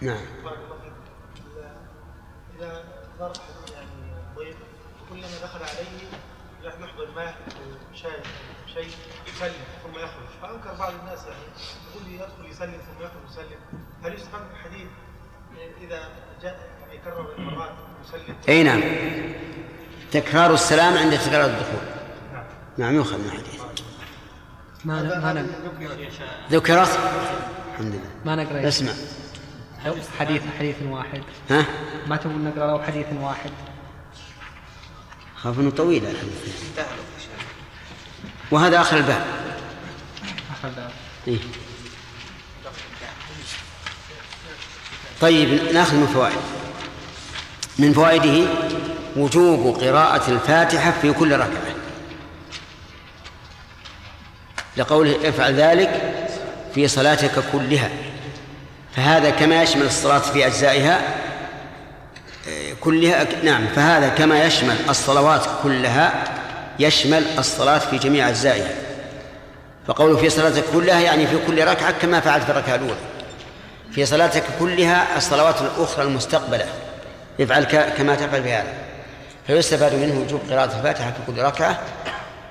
[0.00, 0.20] نعم.
[2.58, 2.84] إذا
[3.18, 3.32] زار
[3.74, 4.56] يعني ضيف
[5.10, 6.06] كلما دخل عليه
[6.64, 7.34] راح يحضر ماء
[7.94, 8.12] شاي
[8.74, 8.90] شيء
[9.36, 9.52] يسلم
[9.84, 11.42] ثم يخرج فأنكر بعض الناس يعني
[11.90, 13.58] يقول يدخل يسلم ثم يخرج يسلم.
[14.04, 14.26] هل الحديث
[15.90, 16.08] إذا
[16.42, 17.70] جاء يعني كرر مرات
[18.08, 18.80] يسلم أي نعم.
[20.12, 21.80] تكرار السلام عند تكرار الدخول.
[22.78, 22.94] نعم.
[22.94, 23.60] يؤخذ من الحديث
[24.84, 25.96] ما ن- ما
[26.50, 26.98] ذكرت؟
[27.72, 28.10] الحمد لله.
[28.24, 28.92] ما نقرأ اسمع.
[29.86, 31.22] لو حديث حديث واحد.
[31.50, 31.64] ها؟
[32.06, 33.50] ما تبغى نقرأ لو حديث واحد؟
[35.36, 36.78] خاف إنه طويل الحديث.
[38.50, 39.24] وهذا آخر الباب.
[40.52, 40.90] آخر باب
[41.28, 41.38] إيه؟
[45.20, 46.38] طيب نأخذ من فوائد.
[47.78, 48.48] من فوائده
[49.16, 51.74] وجوب قراءة الفاتحة في كل ركعة.
[54.76, 56.14] لقوله افعل ذلك
[56.74, 57.90] في صلاتك كلها.
[58.96, 61.00] فهذا كما يشمل الصلاة في أجزائها
[62.80, 66.24] كلها نعم فهذا كما يشمل الصلوات كلها
[66.78, 68.74] يشمل الصلاة في جميع أجزائها.
[69.86, 72.96] فقوله في صلاتك كلها يعني في كل ركعة كما فعلت في الركعة الأولى.
[73.92, 76.66] في صلاتك كلها الصلوات الأخرى المستقبلة.
[77.40, 78.74] افعل كما تفعل في هذا
[79.46, 81.78] فيستفاد منه وجوب قراءة الفاتحة في كل ركعة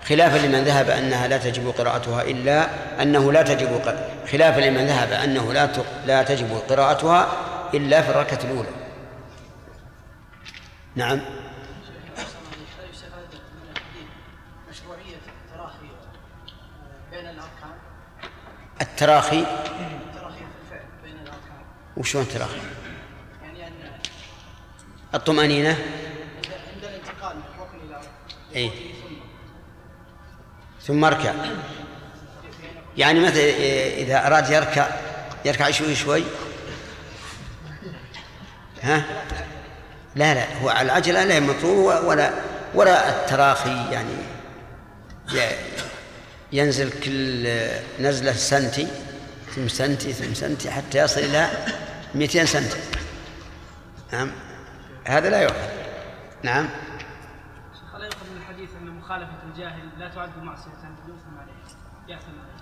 [0.07, 2.67] خلافا لمن ذهب أنها لا تجب قراءتها إلا
[3.01, 3.81] أنه لا تجب
[4.31, 5.69] خلافا لمن ذهب أنه لا
[6.05, 7.27] لا تجب قراءتها
[7.73, 8.69] إلا في الركعة الأولى.
[10.95, 11.21] نعم.
[15.61, 15.89] التراخي
[17.11, 17.71] بين الأركان
[18.81, 21.63] التراخي التراخي في الفعل بين الأركان
[21.99, 22.25] وشلون
[23.67, 23.73] أن
[25.13, 28.01] الطمأنينة؟ عند الانتقال من الركن إلى
[28.55, 28.71] أي
[30.81, 31.33] ثم اركع.
[32.97, 33.43] يعني مثلا
[33.97, 34.87] إذا أراد يركع
[35.45, 36.23] يركع شوي شوي.
[38.81, 39.03] ها؟
[40.15, 42.33] لا لا هو على العجلة لا مطلوب ولا
[42.73, 44.13] ولا التراخي يعني
[46.51, 47.47] ينزل كل
[47.99, 48.87] نزلة سنتي
[49.55, 51.49] ثم سنتي ثم سنتي حتى يصل إلى
[52.15, 52.77] 200 سنتي
[54.13, 54.31] نعم.
[55.07, 55.69] هذا لا يؤخذ.
[56.43, 56.69] نعم.
[57.73, 60.71] شيخ لا يؤخذ من الحديث أن مخالفة الجاهل لا تعد معصية
[61.07, 61.53] يؤثم عليه؟
[62.07, 62.59] ياثم عليه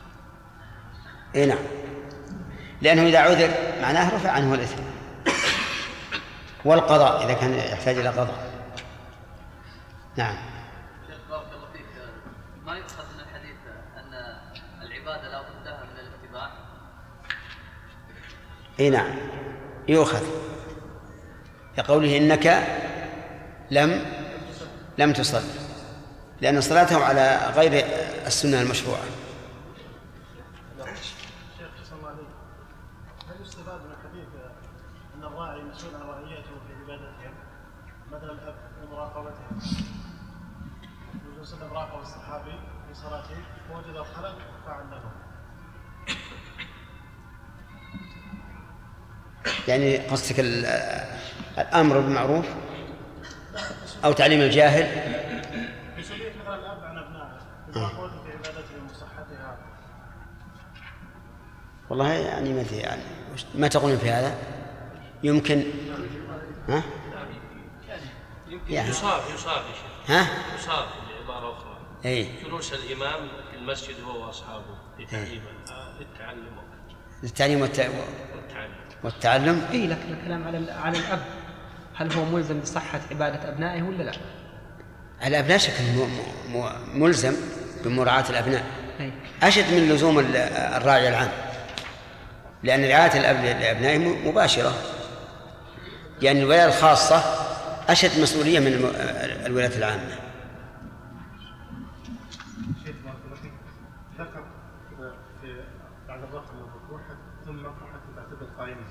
[1.35, 1.65] إي نعم.
[2.81, 3.49] لأنه إذا عذر
[3.81, 4.83] معناه رفع عنه الإثم.
[6.65, 8.51] والقضاء إذا كان يحتاج إلى قضاء.
[10.15, 10.35] نعم
[11.07, 11.85] شيخ بارك الله فيك
[12.65, 13.57] ما يؤخذ من الحديث
[13.97, 14.13] ان
[14.81, 16.51] العباده لا بد لها من الاتباع
[18.79, 19.15] اي نعم.
[19.87, 20.23] يؤخذ.
[21.77, 22.63] كقوله إنك
[23.71, 24.05] لم
[24.97, 25.41] لم تصل.
[26.41, 27.85] لأن صلاتهم على غير
[28.25, 29.16] السنة المشروعة.
[49.67, 50.65] يعني قصدك ال-
[51.57, 52.45] الأمر بالمعروف
[54.05, 54.85] أو تعليم الجاهل؟
[55.99, 59.57] مسؤولية مثلا الأب عن أبنائه وقوته في عبادتهم وصحتها
[61.89, 63.01] والله يعني ما أدري يعني
[63.55, 64.35] ما تقولون في هذا؟
[65.23, 65.63] يمكن
[66.69, 66.83] ها؟
[68.69, 68.89] يعني.
[68.89, 70.11] يصاب يصاب يا شيخ.
[70.11, 70.27] ها؟
[70.59, 70.85] يصاب
[71.27, 71.77] بعبارة أخرى.
[72.05, 74.63] أي جلوس الإمام في المسجد هو وأصحابه
[74.99, 75.41] لتعليم
[75.99, 76.57] للتعلم
[77.23, 77.79] التعليم والت...
[79.03, 81.19] والتعلم؟ اي لكن الكلام على على الأب.
[81.95, 84.11] هل هو ملزم بصحة عبادة أبنائه ولا لا؟
[85.27, 85.73] الأب لا شك
[86.93, 87.33] ملزم
[87.85, 88.63] بمراعاة الأبناء.
[88.99, 89.11] أي.
[89.43, 91.29] أشد من لزوم ال- الراعي العام.
[92.63, 94.73] لأن رعاية الأب لأبنائه م- مباشرة.
[96.21, 97.17] لأن الولاية الخاصة
[97.89, 98.91] أشد مسؤولية من الم-
[99.45, 100.09] الولاية العامة
[102.85, 103.51] شيخ بارك الله فيك
[104.19, 104.43] ذكر
[105.41, 105.61] في
[106.07, 106.99] بعد الرفع من الركوع
[107.45, 108.81] ثم ارفع حتى تعتدل قائما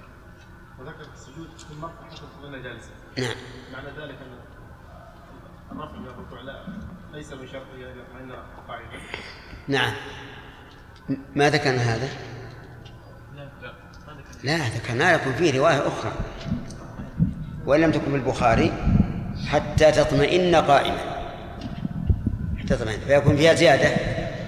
[0.78, 3.36] وذكر في السجود ثم ارفع حتى تظل جالسا نعم.
[3.72, 6.64] معنى ذلك أن الرفع من الركوع لا
[7.12, 8.32] ليس من شرطه أن يطمئن
[8.68, 9.00] قاعدا
[9.68, 9.92] نعم.
[11.36, 12.08] ما ذكرنا هذا؟
[14.44, 16.12] لا ذكرنا لكم فيه رواية أخرى.
[17.66, 18.72] وإن لم تكن في البخاري
[19.46, 20.98] حتى تطمئن قائما.
[22.58, 23.00] حتى تطمئن.
[23.00, 23.96] فيكون فيها زيادة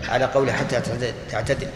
[0.09, 1.69] على قول حتى تعتدل- تعتدل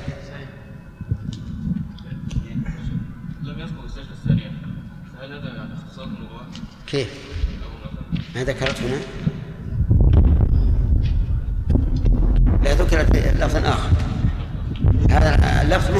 [3.42, 4.50] لم يذكر السجدة الثانية
[5.18, 6.56] فهل هذا يعني اختصار اللغات
[6.92, 7.08] كيف؟
[8.34, 9.00] ما ذكرت هنا؟
[12.62, 13.90] لا ذكرت لفظ آخر.
[15.10, 15.90] هذا اللفظ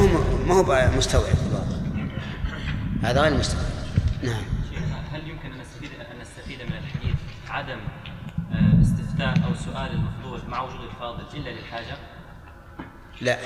[0.47, 1.37] ما هو ما هو مستوعب
[3.03, 3.65] هذا غير مستوعب.
[4.23, 4.45] نعم.
[5.13, 7.17] هل يمكن أن نستفيد أن نستفيد من الحديث
[7.49, 7.79] عدم
[8.53, 11.97] آه، استفتاء أو سؤال المفضول مع وجود الفاضل إلا للحاجة؟
[13.21, 13.39] لا.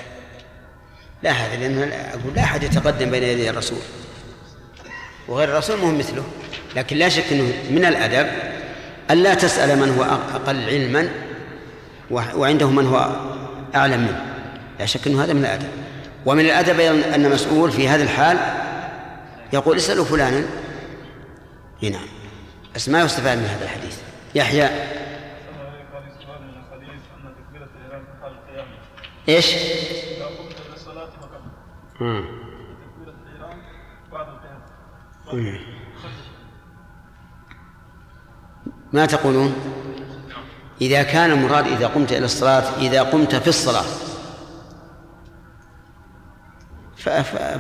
[1.22, 3.78] لا هذا لأن أقول لا أحد يتقدم بين يدي الرسول.
[5.28, 6.24] وغير الرسول مهم مثله.
[6.76, 8.28] لكن لا شك أنه من الأدب
[9.10, 10.02] ألا تسأل من هو
[10.34, 11.08] أقل علما
[12.10, 13.10] وعنده من هو
[13.74, 14.24] أعلم منه.
[14.80, 15.68] لا شك أنه هذا من الأدب.
[16.26, 18.38] ومن الأدب أيضا أن مسؤول في هذا الحال
[19.52, 20.44] يقول اسألوا فلانا.
[21.82, 22.06] إي نعم.
[22.74, 23.98] بس ما يستفاد من هذا الحديث.
[24.34, 24.68] يحيى.
[29.26, 29.42] قال
[35.30, 35.75] سؤال
[38.96, 39.54] ما تقولون؟
[40.80, 43.84] إذا كان المراد إذا قمت إلى الصلاة إذا قمت في الصلاة.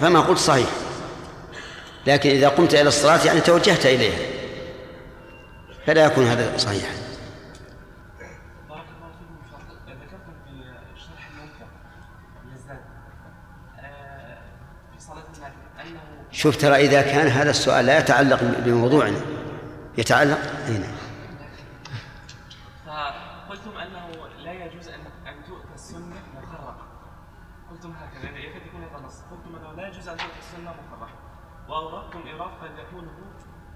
[0.00, 0.68] فما قلت صحيح.
[2.06, 4.18] لكن إذا قمت إلى الصلاة يعني توجهت إليها.
[5.86, 6.96] فلا يكون هذا صحيحا.
[16.30, 19.20] شوف ترى إذا كان هذا السؤال لا يتعلق بموضوعنا.
[19.98, 20.86] يتعلق؟ هنا
[22.86, 24.06] فقلتم أنه
[24.44, 26.76] لا يجوز أن أن تؤتى السنة مخرقة
[27.70, 31.08] قلتم هكذا يكاد يكون هذا نص قلتم أنه لا يجوز أن تؤتى السنة مخرقة
[31.68, 33.12] وأوردتم إيراد قد يكونه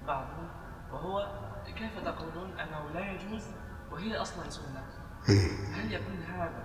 [0.07, 0.49] بعضهم
[0.91, 1.27] وهو
[1.65, 3.43] كيف تقولون أنه لا يجوز
[3.91, 4.83] وهي أصلا سنة؟
[5.75, 6.63] هل يكون هذا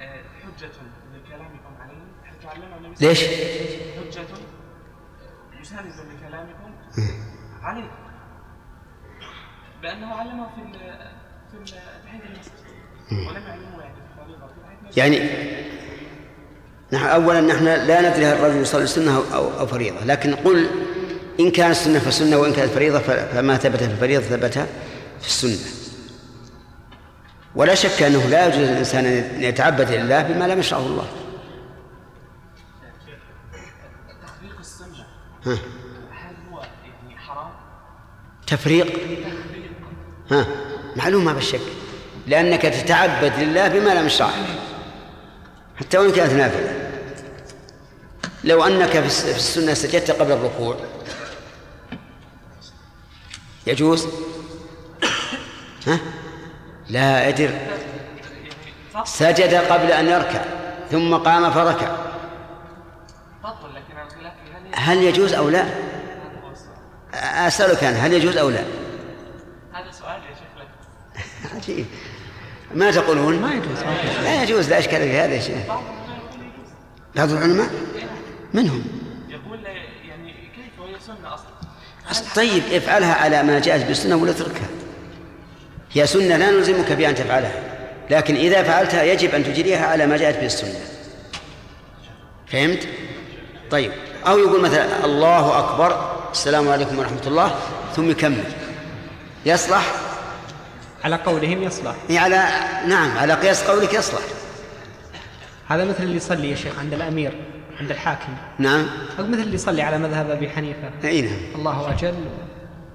[0.00, 0.70] آه، حجة
[1.14, 3.20] لكلامكم عليه؟ حتى علمنا النبي صلى الله
[4.08, 4.26] ليش؟ حجة
[5.60, 6.74] مساند لكلامكم؟
[7.62, 7.90] عليه
[9.82, 10.72] بأنه علمه في
[11.50, 12.52] في ال- تحية المسجد
[13.12, 14.48] ولم يعلمه يعني في الفريضة.
[14.96, 15.16] يعني
[16.92, 20.68] نحن أولا نحن لا ندري هل الرجل يصلي سنة أو, أو فريضة لكن قل
[21.40, 24.52] إن كانت السنة فسنة وإن كانت فريضة فما ثبت في الفريضة ثبت
[25.20, 25.70] في السنة.
[27.54, 31.06] ولا شك أنه لا يجوز للإنسان أن يتعبد لله بما لم يشرعه الله.
[34.22, 35.06] تخفيق السنة.
[35.46, 35.52] ها.
[36.12, 37.50] هل هو يعني حرام؟
[38.46, 38.98] تفريق؟
[40.30, 40.46] ها.
[40.96, 41.60] معلوم ما بالشك
[42.26, 44.32] لأنك تتعبد لله بما لم يشرعه.
[45.80, 46.90] حتى وإن كانت نافلة.
[48.44, 50.76] لو أنك في الس- في السنة سجدت قبل الركوع.
[53.66, 54.06] يجوز؟
[55.86, 55.98] ها؟
[56.88, 57.50] لا أدر.
[59.04, 60.44] سجد قبل أن يركع
[60.90, 61.96] ثم قام فركع.
[64.74, 65.64] هل يجوز أو لا؟
[67.14, 68.60] أسألك أنا هل يجوز أو لا؟
[69.72, 71.86] هذا سؤال يا شيخ عجيب.
[72.74, 73.78] ما تقولون؟ ما يجوز
[74.22, 75.56] لا يجوز لا إشكال في هذا يا شيخ
[77.16, 77.70] بعض العلماء
[78.54, 78.84] منهم.
[79.28, 79.58] يقول
[80.08, 81.34] يعني كيف وهي سنة
[82.10, 84.68] أصلا؟ طيب افعلها على ما جاءت بالسنة ولا اتركها.
[85.92, 87.52] هي سنة لا نلزمك بأن تفعلها.
[88.10, 90.78] لكن إذا فعلتها يجب أن تجريها على ما جاءت به السنة
[92.46, 92.88] فهمت؟
[93.70, 93.92] طيب.
[94.26, 97.54] أو يقول مثلا الله أكبر السلام عليكم ورحمة الله
[97.96, 98.44] ثم يكمل.
[99.46, 99.92] يصلح؟
[101.04, 101.94] على قولهم يصلح.
[102.08, 102.36] هي على
[102.88, 104.22] نعم على قياس قولك يصلح.
[105.68, 107.32] هذا مثل اللي يصلي يا شيخ عند الأمير
[107.80, 108.36] عند الحاكم.
[108.58, 108.86] نعم.
[109.18, 110.90] أو مثل اللي يصلي على مذهب أبي حنيفة.
[111.04, 111.34] أي نعم.
[111.54, 112.14] الله أجل.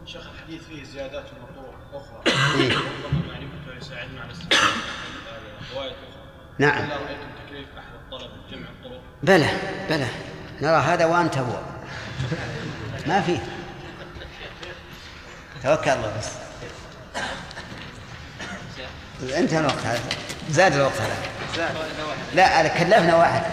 [0.06, 2.22] شيخ الحديث فيه زيادات ومطروح أخرى.
[2.62, 2.70] إيه.
[2.70, 4.58] ربما معرفته يساعدنا على أخرى
[6.60, 6.82] نعم.
[6.84, 9.48] هل رأيتم تكليف أحد الطلب جمع الطرق؟ بلى
[9.90, 10.08] بلى.
[10.62, 11.60] نرى هذا وأنت هو.
[13.08, 13.40] ما فيه.
[15.64, 16.30] توكل الله بس.
[19.22, 20.02] انتهى الوقت هذا.
[20.50, 21.16] زاد الوقت هذا.
[22.36, 23.44] لا أنا كلفنا واحد.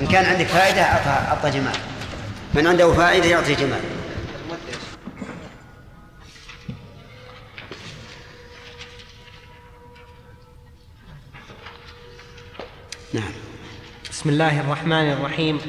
[0.00, 1.76] إن كان عندك فائدة أعطى أعطى جمال.
[2.54, 3.80] من عنده فائدة يعطي جمال.
[13.12, 13.32] نعم.
[14.10, 15.60] بسم الله الرحمن الرحيم.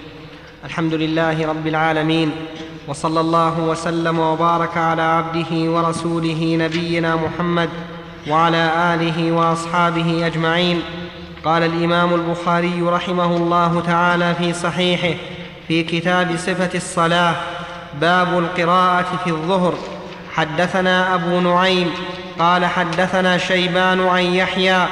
[0.66, 2.32] الحمد لله رب العالمين.
[2.88, 7.70] وصلى الله وسلم وبارك على عبده ورسوله نبينا محمد.
[8.30, 10.82] وعلى آله وأصحابه أجمعين.
[11.46, 15.18] قال الإمام البخاري رحمه الله تعالى في صحيحه
[15.68, 17.36] في كتاب صفة الصلاة
[18.02, 19.74] باب القراءة في الظهر.
[20.34, 21.92] حدثنا أبو نعيم
[22.40, 24.86] قال حدثنا شيبان عن يحيى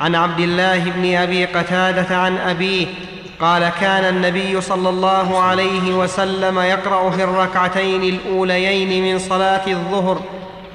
[0.00, 2.86] عن عبد الله بن أبي قتادة عن أبيه
[3.40, 10.20] قال كان النبي صلى الله عليه وسلم يقرأ في الركعتين الأوليين من صلاة الظهر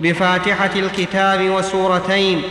[0.01, 2.43] بفاتحة الكتاب وسورتين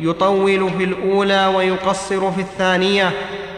[0.00, 3.12] يطول في الأولى ويقصر في الثانية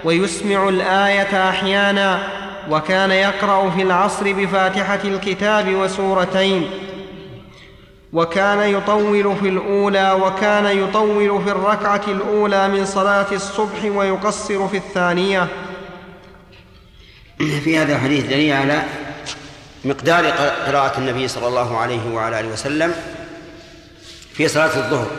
[0.04, 2.28] ويسمع الآية أحيانا
[2.70, 6.70] وكان يقرأ في العصر بفاتحة الكتاب وسورتين.
[8.12, 15.46] وكان يطول في الأولى وكان يطول في الركعة الأولى من صلاة الصبح ويقصر في الثانية.
[17.64, 18.82] في هذا الحديث دليل على
[19.84, 20.26] مقدار
[20.66, 22.94] قراءة النبي صلى الله عليه وعلى آله وسلم
[24.38, 25.10] في صلاة الظهر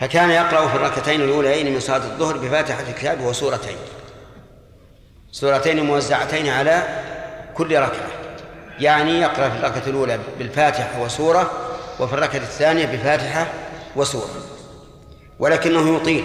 [0.00, 3.76] فكان يقرأ في الركعتين الأوليين من صلاة الظهر بفاتحة الكتاب وسورتين
[5.32, 6.82] سورتين موزعتين على
[7.54, 8.06] كل ركعة
[8.80, 11.50] يعني يقرأ في الركعة الأولى بالفاتحة وسورة
[12.00, 13.46] وفي الركعة الثانية بفاتحة
[13.96, 14.30] وسورة
[15.38, 16.24] ولكنه يطيل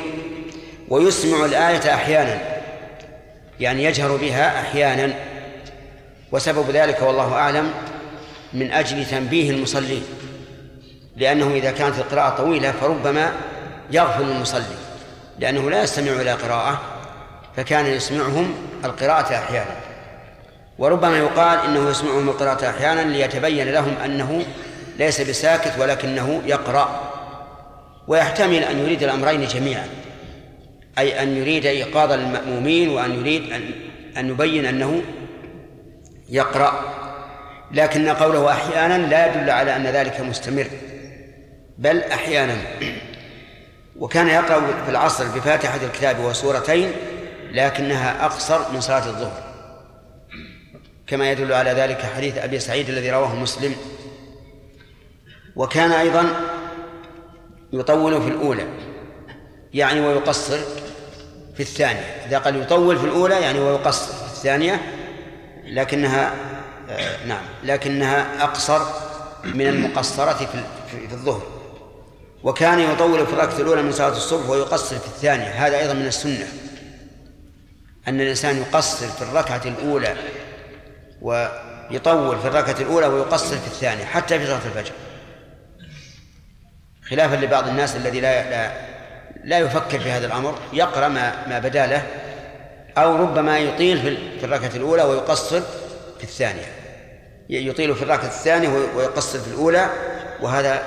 [0.89, 2.41] ويسمع الآية أحيانا
[3.59, 5.13] يعني يجهر بها أحيانا
[6.31, 7.71] وسبب ذلك والله أعلم
[8.53, 10.03] من أجل تنبيه المصلين.
[11.19, 13.31] لأنه إذا كانت القراءة طويلة فربما
[13.91, 14.75] يغفل المصلي.
[15.39, 16.81] لأنه لا يستمع إلى قراءة
[17.57, 18.53] فكان يسمعهم
[18.85, 19.75] القراءة أحيانا.
[20.77, 24.43] وربما يقال إنه يسمعهم القراءة أحيانا ليتبين لهم أنه
[24.99, 27.11] ليس بساكت ولكنه يقرأ.
[28.07, 29.87] ويحتمل أن يريد الأمرين جميعا.
[30.97, 33.71] أي أن يريد إيقاظ المأمومين وأن يريد أن
[34.17, 35.01] أن يبين أنه
[36.29, 36.73] يقرأ.
[37.71, 40.67] لكن قوله أحيانا لا يدل على أن ذلك مستمر.
[41.79, 42.57] بل أحيانا.
[43.95, 46.91] وكان يقرأ في العصر بفاتحة الكتاب وسورتين
[47.51, 49.43] لكنها أقصر من صلاة الظهر.
[51.07, 53.75] كما يدل على ذلك حديث أبي سعيد الذي رواه مسلم.
[55.55, 56.25] وكان أيضا
[57.73, 58.65] يطول في الأولى
[59.73, 60.57] يعني ويقصر
[61.55, 62.25] في الثانية.
[62.27, 64.81] إذا قال يطول في الأولى يعني ويقصر في الثانية
[65.65, 66.33] لكنها
[66.89, 68.81] آه نعم لكنها أقصر
[69.43, 70.45] من المقصرة في
[71.07, 71.58] في الظهر.
[72.43, 75.67] وكان يطول في الركعة الأولى من صلاة الصبح ويقصر في الثانية.
[75.67, 76.47] هذا أيضا من السنة.
[78.07, 80.15] أن الإنسان يقصر في الركعة الأولى
[81.21, 84.93] ويطول في الركعة الأولى ويقصر في الثانية حتى في صلاة الفجر.
[87.09, 88.89] خلافا لبعض الناس الذي لا لا
[89.43, 92.03] لا يفكر في هذا الأمر يقرأ ما ما بدا له
[92.97, 95.61] أو ربما يطيل في الركعة الأولى ويقصر
[96.17, 96.65] في الثانية.
[97.49, 99.89] يطيل في الركعة الثانية ويقصر في الأولى
[100.41, 100.83] وهذا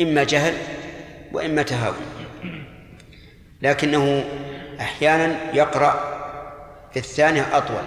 [0.00, 0.54] إما جهل
[1.32, 2.06] وإما تهاون.
[3.62, 4.24] لكنه
[4.80, 6.18] أحيانا يقرأ
[6.92, 7.82] في الثانية أطول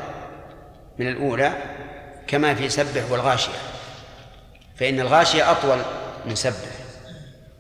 [1.00, 1.54] من الأولى
[2.28, 3.58] كما في سبح والغاشية
[4.76, 5.78] فإن الغاشية أطول
[6.26, 6.72] من سبح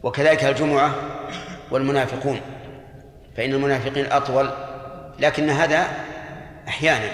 [0.03, 0.95] وكذلك الجمعة
[1.72, 2.41] والمنافقون
[3.38, 4.49] فإن المنافقين أطول
[5.19, 5.88] لكن هذا
[6.68, 7.11] أحيانا.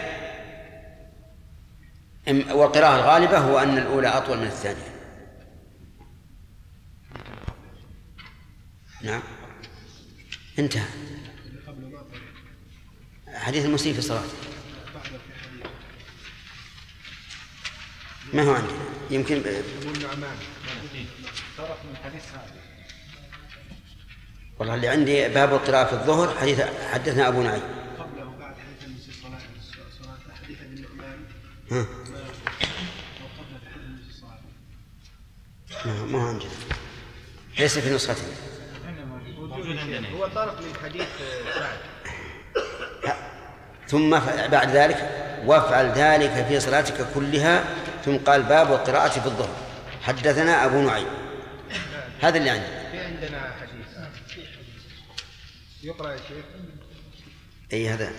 [2.51, 4.96] والقراءة الغالبة هو أن الأولى أطول من الثانية.
[9.01, 9.21] نعم.
[10.59, 10.85] انتهى.
[13.33, 14.33] حديث المسيء في صلاته
[18.33, 18.77] ما هو عندنا؟
[19.09, 19.43] يمكن
[24.59, 26.61] والله اللي عندي باب القراءة في الظهر حديث
[26.91, 27.61] حدثنا أبو نعيم.
[27.99, 29.39] قبله بعد حديث المسيء صلاة
[30.03, 31.19] صلاة حديث النعمان
[31.69, 31.85] حديث
[35.85, 36.49] ما هو عندنا؟
[37.59, 38.46] ليس في نسختنا.
[40.15, 41.07] هو طرف من حديث
[41.55, 41.77] سعد.
[43.87, 44.19] ثم
[44.51, 44.97] بعد ذلك
[45.45, 47.63] وافعل ذلك في صلاتك كلها
[48.05, 49.55] ثم قال باب القراءة في الظهر.
[50.01, 51.07] حدثنا أبو نعيم.
[52.21, 53.87] هذا اللي عندي في عندنا حديث.
[55.83, 56.45] يقرأ يا شيخ.
[57.73, 58.11] أي هذا؟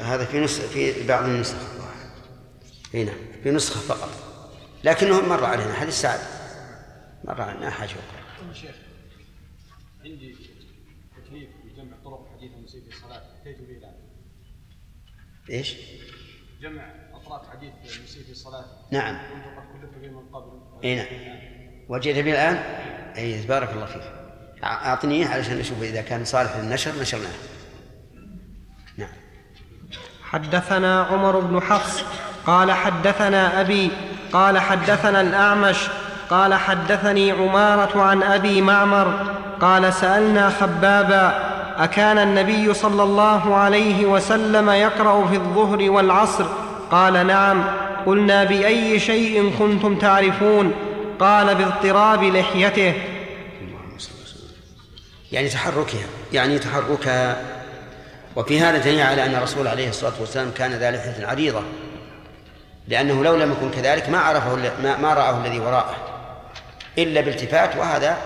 [0.00, 1.56] هذا في نسخ في بعض النسخ.
[2.94, 3.12] هنا
[3.42, 4.27] في نسخة فقط.
[4.84, 5.74] لكنه مر علينا.
[5.74, 6.20] حديث سعد
[7.24, 7.70] مر علينا.
[7.70, 8.54] حاجة أخرى.
[8.54, 8.74] شيخ
[10.04, 10.36] عندي
[11.16, 13.22] تكليف بجمع طرق حديث المسيء في الصلاة.
[13.42, 13.94] أتيت به الآن
[15.50, 15.76] إيش؟
[16.60, 18.64] جمع أطراف حديث المسيء في الصلاة.
[18.90, 19.16] نعم.
[19.16, 20.60] كنت قد كلفت به من قبل.
[20.84, 21.06] اي نعم.
[21.88, 22.54] وجئت به الآن؟
[23.16, 24.02] أي بارك الله فيك.
[24.02, 27.34] أع- أعطني إياه علشان نشوف إذا كان صالح للنشر نشرناه.
[30.22, 32.04] حدثنا عمر بن حفص
[32.46, 33.90] قال حدثنا أبي
[34.32, 35.76] قال حدثنا الأعمش
[36.30, 39.12] قال حدثني عمارة عن أبي معمر
[39.60, 41.48] قال سألنا خبابا
[41.78, 46.46] أكان النبي صلى الله عليه وسلم يقرأ في الظهر والعصر؟
[46.90, 47.64] قال نعم.
[48.06, 50.72] قلنا بأي شيء كنتم تعرفون؟
[51.20, 52.94] قال باضطراب لحيته.
[55.32, 57.36] يعني تحركها يعني تحركها.
[58.36, 61.62] وفي هذا دليل على أن الرسول عليه الصلاة والسلام كان ذا لحية عريضة.
[62.88, 65.96] لأنه لو لم يكن كذلك ما عرفه ما, ما رآه الذي وراءه
[66.98, 68.18] إلا بالتفات وهذا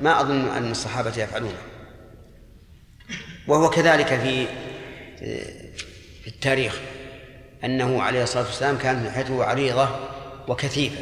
[0.00, 1.58] ما أظن أن الصحابة يفعلونه.
[3.48, 4.46] وهو كذلك في
[6.22, 6.80] في التاريخ
[7.64, 9.88] أنه عليه الصلاة والسلام كان لحيته عريضة
[10.48, 11.00] وكثيفة.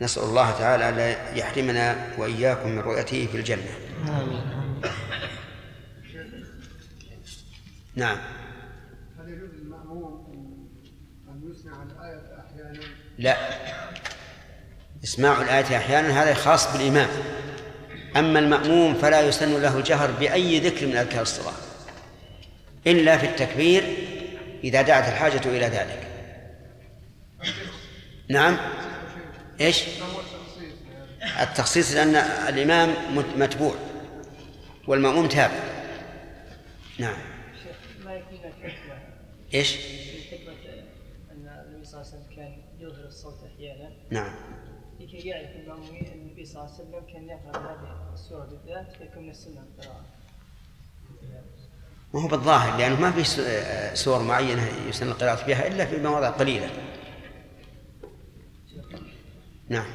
[0.00, 3.70] نسأل الله تعالى ألا يحرمنا وإياكم من رؤيته في الجنة.
[7.96, 8.18] نعم
[9.18, 12.80] هل يجوز للمأموم أن- أن يسمع الآية أحيانا
[13.18, 13.36] لا.
[15.04, 17.08] إسماع الآية أحيانا هذا خاص بالإمام.
[18.16, 21.52] أما المأموم فلا يسن له الجهر بأي ذكر من أذكار الصلاة
[22.86, 23.82] إلا في التكبير
[24.64, 26.06] إذا دعت الحاجة إلى ذلك.
[28.28, 28.56] نعم.
[29.60, 29.82] إيش؟
[31.42, 32.16] التخصيص لأن
[32.48, 33.74] الإمام مت- متبوع
[34.86, 35.60] والمأموم تابع.
[36.98, 37.16] نعم.
[39.54, 40.52] إيش في حكمة
[41.32, 44.34] أن النبي صلى الله عليه وسلم كان يظهر الصوت أحيانا نعم
[45.00, 49.22] لكي يعرف المأمومين أن النبي صلى الله عليه وسلم كان يقرأ هذه السورة بالذات فيكون
[49.22, 50.04] من السنة القراءة.
[52.14, 53.24] ما هو بالظاهر لأنه ما في
[53.96, 56.70] سور معينة يسن القراءة بها إلا في مواضع قليلة
[59.68, 59.86] نعم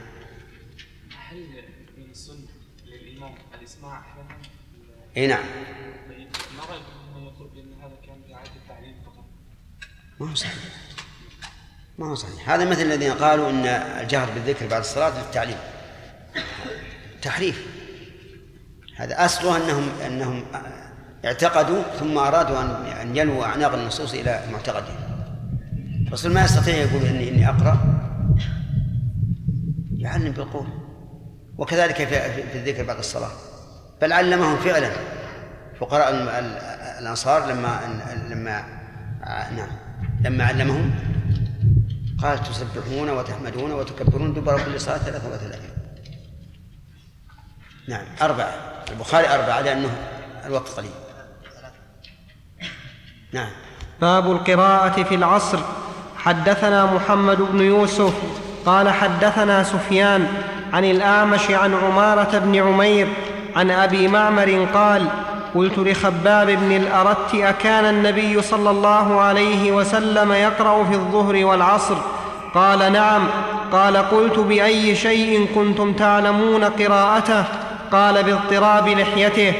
[1.29, 1.63] هل
[1.95, 2.47] في سنة
[2.85, 4.37] للإمام الإسماع أحيانا؟
[5.17, 5.45] إي نعم
[6.09, 6.27] طيب
[6.57, 9.25] ما رأيكم من يقول بأن هذا كان رعاية التعليم فقط؟
[10.19, 10.80] ما هو صحيح
[12.01, 12.49] ما هو صحيح.
[12.49, 15.57] هذا مثل الذين قالوا إن الجهر بالذكر بعد الصلاة للتعليم
[17.21, 17.65] تحريف.
[18.97, 20.43] هذا أصله انهم أنهم
[21.25, 24.95] اعتقدوا ثم أرادوا ان أن يلووا أعناق النصوص إلى معتقدهم.
[26.07, 27.77] الرسول ما يستطيع يقول اني إني أقرأ.
[29.97, 30.67] يعلم بالقول.
[31.57, 32.05] وكذلك في,
[32.51, 33.31] في الذكر بعد الصلاة.
[34.01, 34.91] بل علمهم فعلا.
[35.79, 36.57] فقراء ال- ال-
[37.01, 37.79] الأنصار لما
[38.29, 38.63] لما
[39.55, 39.69] نعم.
[40.21, 40.91] لما علمهم
[42.23, 45.69] قال تسبحون وتحمدون وتكبرون دبر كل صلاة ثلاثة وثلاثين.
[47.87, 48.53] نعم أربعة.
[48.91, 49.89] البخاري أربعة لأنه
[50.45, 50.91] الوقت قليل.
[53.33, 53.49] نعم.
[54.01, 55.59] باب القراءة في العصر.
[56.17, 58.13] حدثنا محمد بن يوسف
[58.65, 60.27] قال حدثنا سفيان
[60.73, 63.07] عن الأعمش عن عمارة بن عمير
[63.55, 65.07] عن أبي معمر قال
[65.55, 71.97] قلت لخباب بن الأرت أكان النبي صلى الله عليه وسلم يقرأ في الظهر والعصر؟
[72.55, 73.27] قال نعم.
[73.71, 77.43] قال قلت بأي شيء كنتم تعلمون قراءته؟
[77.91, 79.53] قال باضطراب لحيته.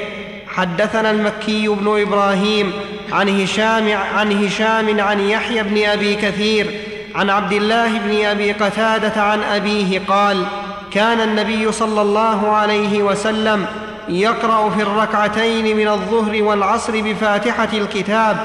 [0.55, 2.73] حدثنا المكي بن إبراهيم
[3.11, 6.79] عن هشام عن هشام عن يحيى بن أبي كثير
[7.15, 10.45] عن عبد الله بن أبي قتادة عن أبيه قال
[10.91, 13.65] كان النبي صلى الله عليه وسلم
[14.09, 18.37] يقرأ في الركعتين من الظهر والعصر بفاتحة الكتاب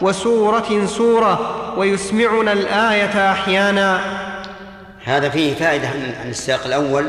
[0.00, 4.00] وسورة سورة ويسمعنا الآية أحيانا.
[5.04, 7.08] هذا فيه فائدة عن عن السياق الأول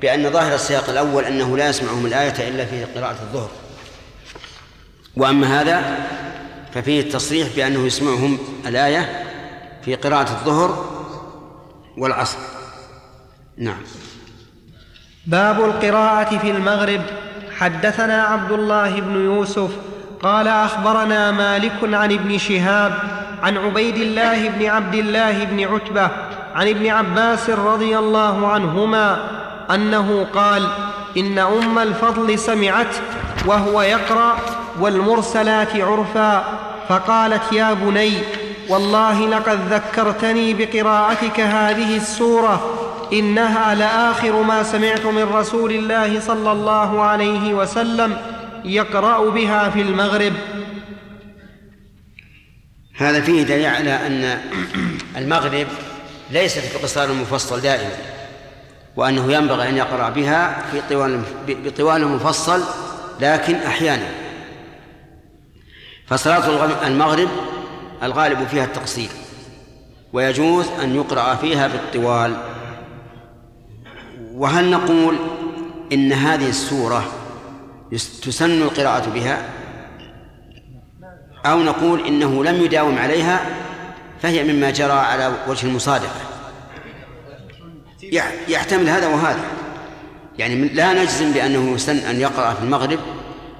[0.00, 3.50] بأن ظاهر السياق الأول أنه لا يسمعهم الآية إلا في قراءة الظهر.
[5.16, 5.98] وأما هذا
[6.74, 9.24] ففيه التصريح بأنه يسمعهم الآية
[9.84, 11.00] في قراءة الظهر
[11.98, 12.38] والعصر.
[13.56, 13.82] نعم.
[15.26, 17.02] باب القراءة في المغرب.
[17.58, 19.70] حدثنا عبد الله بن يوسف
[20.22, 26.08] قال أخبرنا مالك عن ابن شهاب عن عبيد الله بن عبد الله بن عتبة
[26.54, 29.18] عن ابن عباس رضي الله عنهما
[29.74, 30.68] أنه قال
[31.16, 32.96] إن أم الفضل سمعت
[33.46, 34.36] وهو يقرأ
[34.80, 36.44] والمرسلات عرفا
[36.88, 38.12] فقالت يا بني
[38.68, 42.60] والله لقد ذكرتني بقراءتك هذه السورة
[43.12, 48.16] إنها لآخر ما سمعت من رسول الله صلى الله عليه وسلم
[48.64, 50.32] يقرأ بها في المغرب.
[53.00, 54.38] هذا فيه دليل على أن
[55.16, 55.66] المغرب
[56.30, 57.90] ليست بقصار المفصل دائما
[58.96, 62.62] وأنه ينبغي أن يقرأ بها في طوال بطوال مفصل
[63.20, 64.08] لكن أحيانا.
[66.06, 67.28] فصلاة المغرب
[68.02, 69.08] الغالب فيها التقصير
[70.12, 72.36] ويجوز أن يقرأ فيها بالطوال.
[74.34, 75.16] وهل نقول
[75.92, 77.12] إن هذه السورة
[78.22, 79.59] تسن القراءة بها؟
[81.46, 83.40] أو نقول إنه لم يداوم عليها
[84.22, 86.20] فهي مما جرى على وجه المصادقة.
[88.48, 89.44] يحتمل هذا وهذا.
[90.38, 92.98] يعني لا نجزم بأنه يسن أن يقرأ في المغرب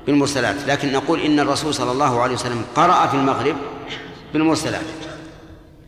[0.06, 3.56] بالمرسلات لكن نقول إن الرسول صلى الله عليه وسلم قرأ في المغرب
[4.32, 4.84] بالمرسلات.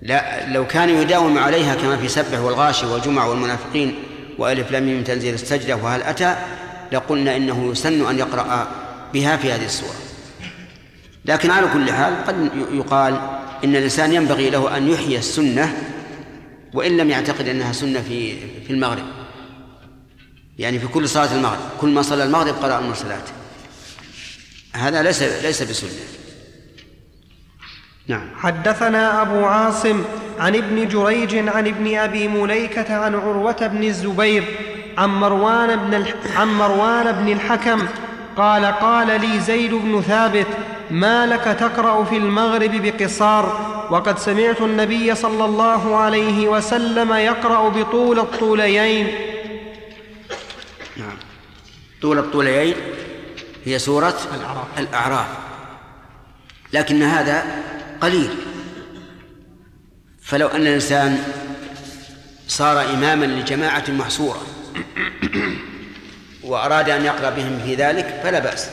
[0.02, 3.94] لا لو كان يداوم عليها كما في سبح والغاشي والجمع والمنافقين
[4.38, 6.36] وألف لم من تنزيل السجدة وهل أتى
[6.92, 8.68] لقلنا إنه يسن أن يقرأ
[9.12, 10.11] بها في هذه السورة.
[11.24, 13.14] لكن على كل حال قد يقال
[13.64, 15.76] إن الإنسان ينبغي له أن يحيي السنة
[16.74, 19.04] وإن لم يعتقد أنها سنة في في المغرب.
[20.58, 23.24] يعني في كل صلاة المغرب كل ما صلى المغرب قرأ المرسلات.
[24.72, 25.90] هذا ليس ليس بسنة.
[28.08, 28.28] نعم.
[28.36, 30.04] حدثنا أبو عاصم
[30.38, 34.44] عن ابن جريج عن ابن أبي مليكة عن عروة بن الزبير
[34.98, 36.04] عن مروان بن
[36.36, 37.86] عن مروان بن الحكم
[38.36, 40.46] قال قال لي زيد بن ثابت
[40.90, 48.18] ما لك تقرأ في المغرب بقصار؟ وقد سمعت النبي صلى الله عليه وسلم يقرأ بطول
[48.18, 49.06] الطوليين.
[50.96, 51.16] نعم.
[52.02, 52.74] طول الطوليين
[53.64, 55.26] هي سورة الأعراف, الأعراف.
[56.72, 57.44] لكن هذا
[58.00, 58.30] قليل.
[60.22, 61.22] فلو أن الإنسان
[62.48, 64.42] صار إماما لجماعة محصورة
[66.44, 68.70] وأراد أن يقرأ بهم في ذلك فلا بأس.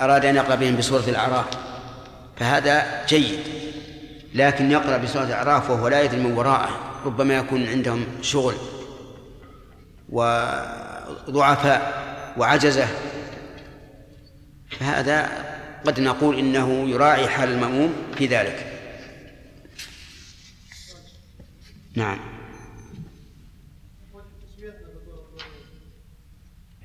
[0.00, 1.46] أراد أن يقرأ بهم بسورة الأعراف
[2.36, 3.40] فهذا جيد.
[4.34, 8.54] لكن يقرأ بسورة الأعراف وهو لا يدري من وراءه ربما يكون عندهم شغل
[10.08, 12.02] وضعفاء
[12.36, 12.88] وعجزة.
[14.80, 15.28] فهذا
[15.86, 18.66] قد نقول إنه يراعي حال المأموم في ذلك.
[21.94, 22.29] نعم.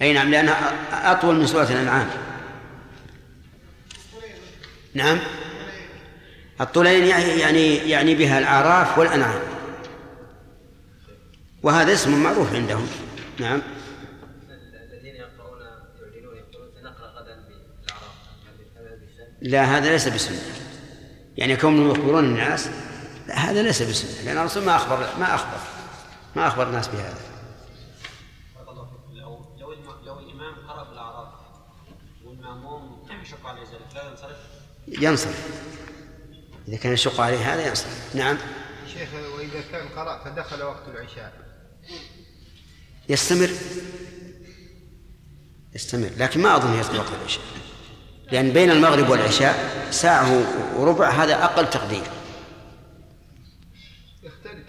[0.05, 0.71] أي نعم لأنها
[1.11, 2.09] أطول من سورة الأنعام.
[4.93, 5.19] نعم.
[6.61, 7.07] الطولين
[7.39, 9.39] يعني يعني بها الأعراف والأنعام.
[11.63, 12.87] وهذا اسم معروف عندهم.
[13.39, 13.61] نعم.
[19.41, 20.41] لا هذا ليس بسنة.
[21.37, 22.69] يعني كونهم يخبرون الناس
[23.27, 25.57] لا هذا ليس بسنة لأن الرسول ما أخبر ما أخبر
[26.35, 27.17] ما أخبر الناس بهذا
[29.13, 29.73] لو لو
[30.05, 31.27] لو الامام قرا بالاعراف
[32.25, 34.35] والماموم يشق عليه ذلك لا
[34.87, 35.47] ينصرف.
[36.67, 38.15] إذا كان يشق عليه هذا ينصرف.
[38.15, 38.37] نعم.
[38.93, 41.33] شيخ وإذا كان قرأ فدخل وقت العشاء.
[43.09, 43.49] يستمر.
[45.75, 46.09] يستمر.
[46.17, 47.43] لكن ما أظن يدخل وقت العشاء.
[48.31, 50.45] لأن بين المغرب والعشاء ساعة
[50.75, 52.03] وربع هذا أقل تقدير.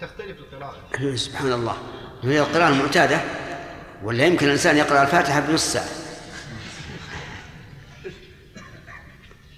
[0.01, 1.15] تختلف القراءة.
[1.15, 1.77] سبحان الله.
[2.23, 3.21] هي القراءة المعتادة
[4.03, 5.89] ولا يمكن الإنسان يقرأ الفاتحة بنص ساعة.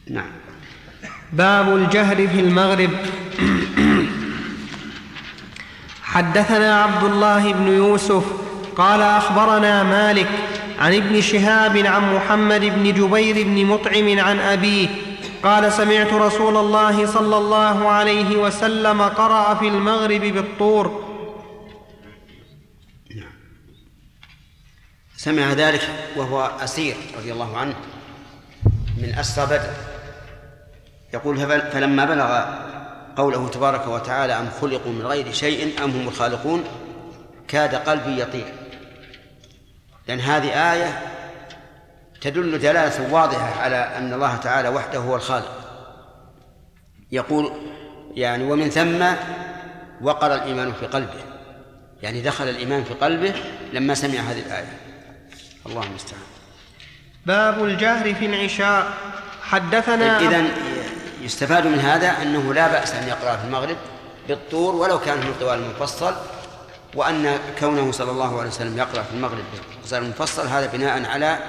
[0.10, 0.39] نعم.
[1.34, 2.90] باب الجهر في المغرب.
[6.04, 8.24] حدثنا عبد الله بن يوسف
[8.76, 10.30] قال أخبرنا مالك
[10.80, 14.88] عن ابن شهاب عن محمد بن جبير بن مطعم عن أبيه
[15.44, 21.10] قال سمعت رسول الله صلى الله عليه وسلم قرأ في المغرب بالطور.
[25.18, 27.76] سمع ذلك وهو أسير رضي الله عنه
[28.98, 29.99] من أسرى بدر.
[31.14, 31.38] يقول
[31.72, 32.46] فلما بلغ
[33.16, 36.64] قوله تبارك وتعالى أم خلقوا من غير شيء أم هم الخالقون
[37.48, 38.54] كاد قلبي يطير.
[40.08, 41.02] لأن هذه آية
[42.22, 45.52] تدل دلالة واضحة على أن الله تعالى وحده هو الخالق.
[47.12, 47.52] يقول
[48.16, 49.06] يعني ومن ثم
[50.02, 51.24] وقر الإيمان في قلبه
[52.04, 53.34] يعني دخل الإيمان في قلبه
[53.74, 54.78] لما سمع هذه الآية.
[55.66, 56.22] الله المستعان
[57.26, 58.94] باب الجهر في العشاء.
[59.42, 60.46] حدثنا إذا
[61.22, 63.78] يستفاد من هذا أنه لا بأس أن يقرأ في المغرب
[64.28, 66.16] بالطور ولو كان في الطوال المفصل
[66.96, 71.40] وأن كونه صلى الله عليه وسلم يقرأ في المغرب بالقصار المفصل هذا بناء على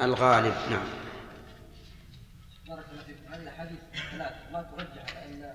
[0.00, 0.54] الغالب.
[0.70, 0.84] نعم.
[2.68, 2.84] بارك
[4.12, 5.54] الله ما ترجح على ان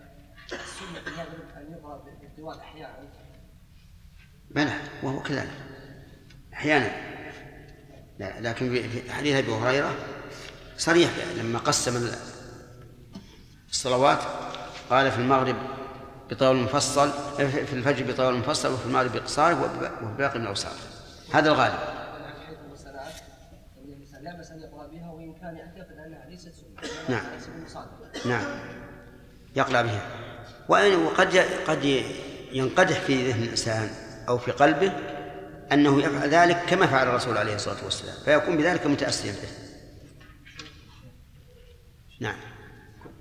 [0.51, 2.59] السنة في المغرب أن يقرأ بالطوال
[4.51, 4.73] بلى
[5.03, 5.51] وهو كذلك.
[6.53, 6.91] أحيانا.
[8.19, 9.95] لا لكن في في حديث أبي هريرة
[10.77, 12.11] صريح لما قسم
[13.75, 14.19] الصلوات
[14.89, 15.55] قال في المغرب
[16.29, 19.61] بطول مفصل في الفجر بطول مفصل وفي المغرب بقصاره
[20.03, 20.71] وفي باقي من الأوساط.
[21.33, 21.79] هذا الغالب.
[27.09, 27.23] نعم.
[28.25, 28.59] نعم.
[29.55, 30.07] يقلع بها.
[30.69, 31.37] وإن وقد
[31.67, 31.83] قد
[32.51, 33.89] ينقدح في ذهن الإنسان
[34.29, 34.93] أو في قلبه
[35.71, 39.49] أنه يفعل ذلك كما فعل الرسول عليه الصلاة والسلام فيكون بذلك متأسيا به.
[42.19, 42.54] نعم.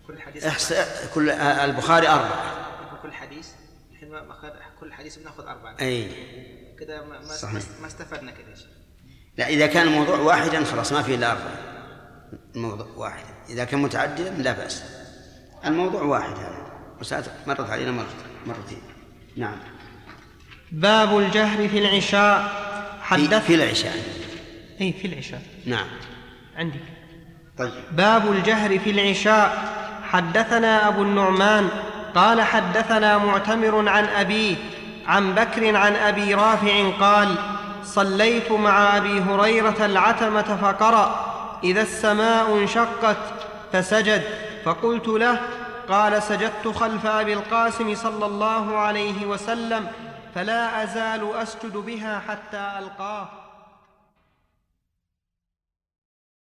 [0.06, 0.74] كل حديث إحس...
[1.14, 2.54] كل البخاري أربعة.
[3.02, 3.48] كل حديث
[3.92, 5.76] الحين ما ما أخذ- كل حديث بناخذ أربعة.
[5.80, 6.08] أي.
[6.80, 7.62] كذا ما ما, صحيح.
[7.80, 8.66] ما استفدنا كذا شيخ.
[9.38, 11.58] لا إذا كان الموضوع واحدا خلاص ما فيه إلا أربعة.
[12.56, 13.24] الموضوع واحد.
[13.48, 14.84] إذا كان متعددا لا بأس.
[15.64, 16.72] الموضوع واحد هذا.
[17.00, 18.06] وساعات مرت علينا مرة
[18.46, 18.82] مرتين.
[19.36, 19.56] نعم.
[20.72, 22.64] باب الجهر في العشاء.
[22.98, 23.96] في, حدث في العشاء.
[24.80, 25.42] أي في العشاء.
[25.66, 25.86] نعم.
[26.56, 26.80] عندي.
[27.58, 27.72] طيب.
[27.92, 29.74] باب الجهر في العشاء.
[30.14, 31.68] حدثنا أبو النعمان
[32.14, 34.56] قال حدثنا معتمر عن أبيه
[35.06, 37.34] عن بكر عن أبي رافع قال
[37.84, 41.34] صليت مع أبي هريرة العتمة فقرأ
[41.64, 43.16] إذا السماء انشقت
[43.72, 44.22] فسجد.
[44.64, 45.40] فقلت له
[45.88, 49.86] قال سجدت خلف أبي القاسم صلى الله عليه وسلم
[50.34, 53.43] فلا أزال أسجد بها حتى ألقاه.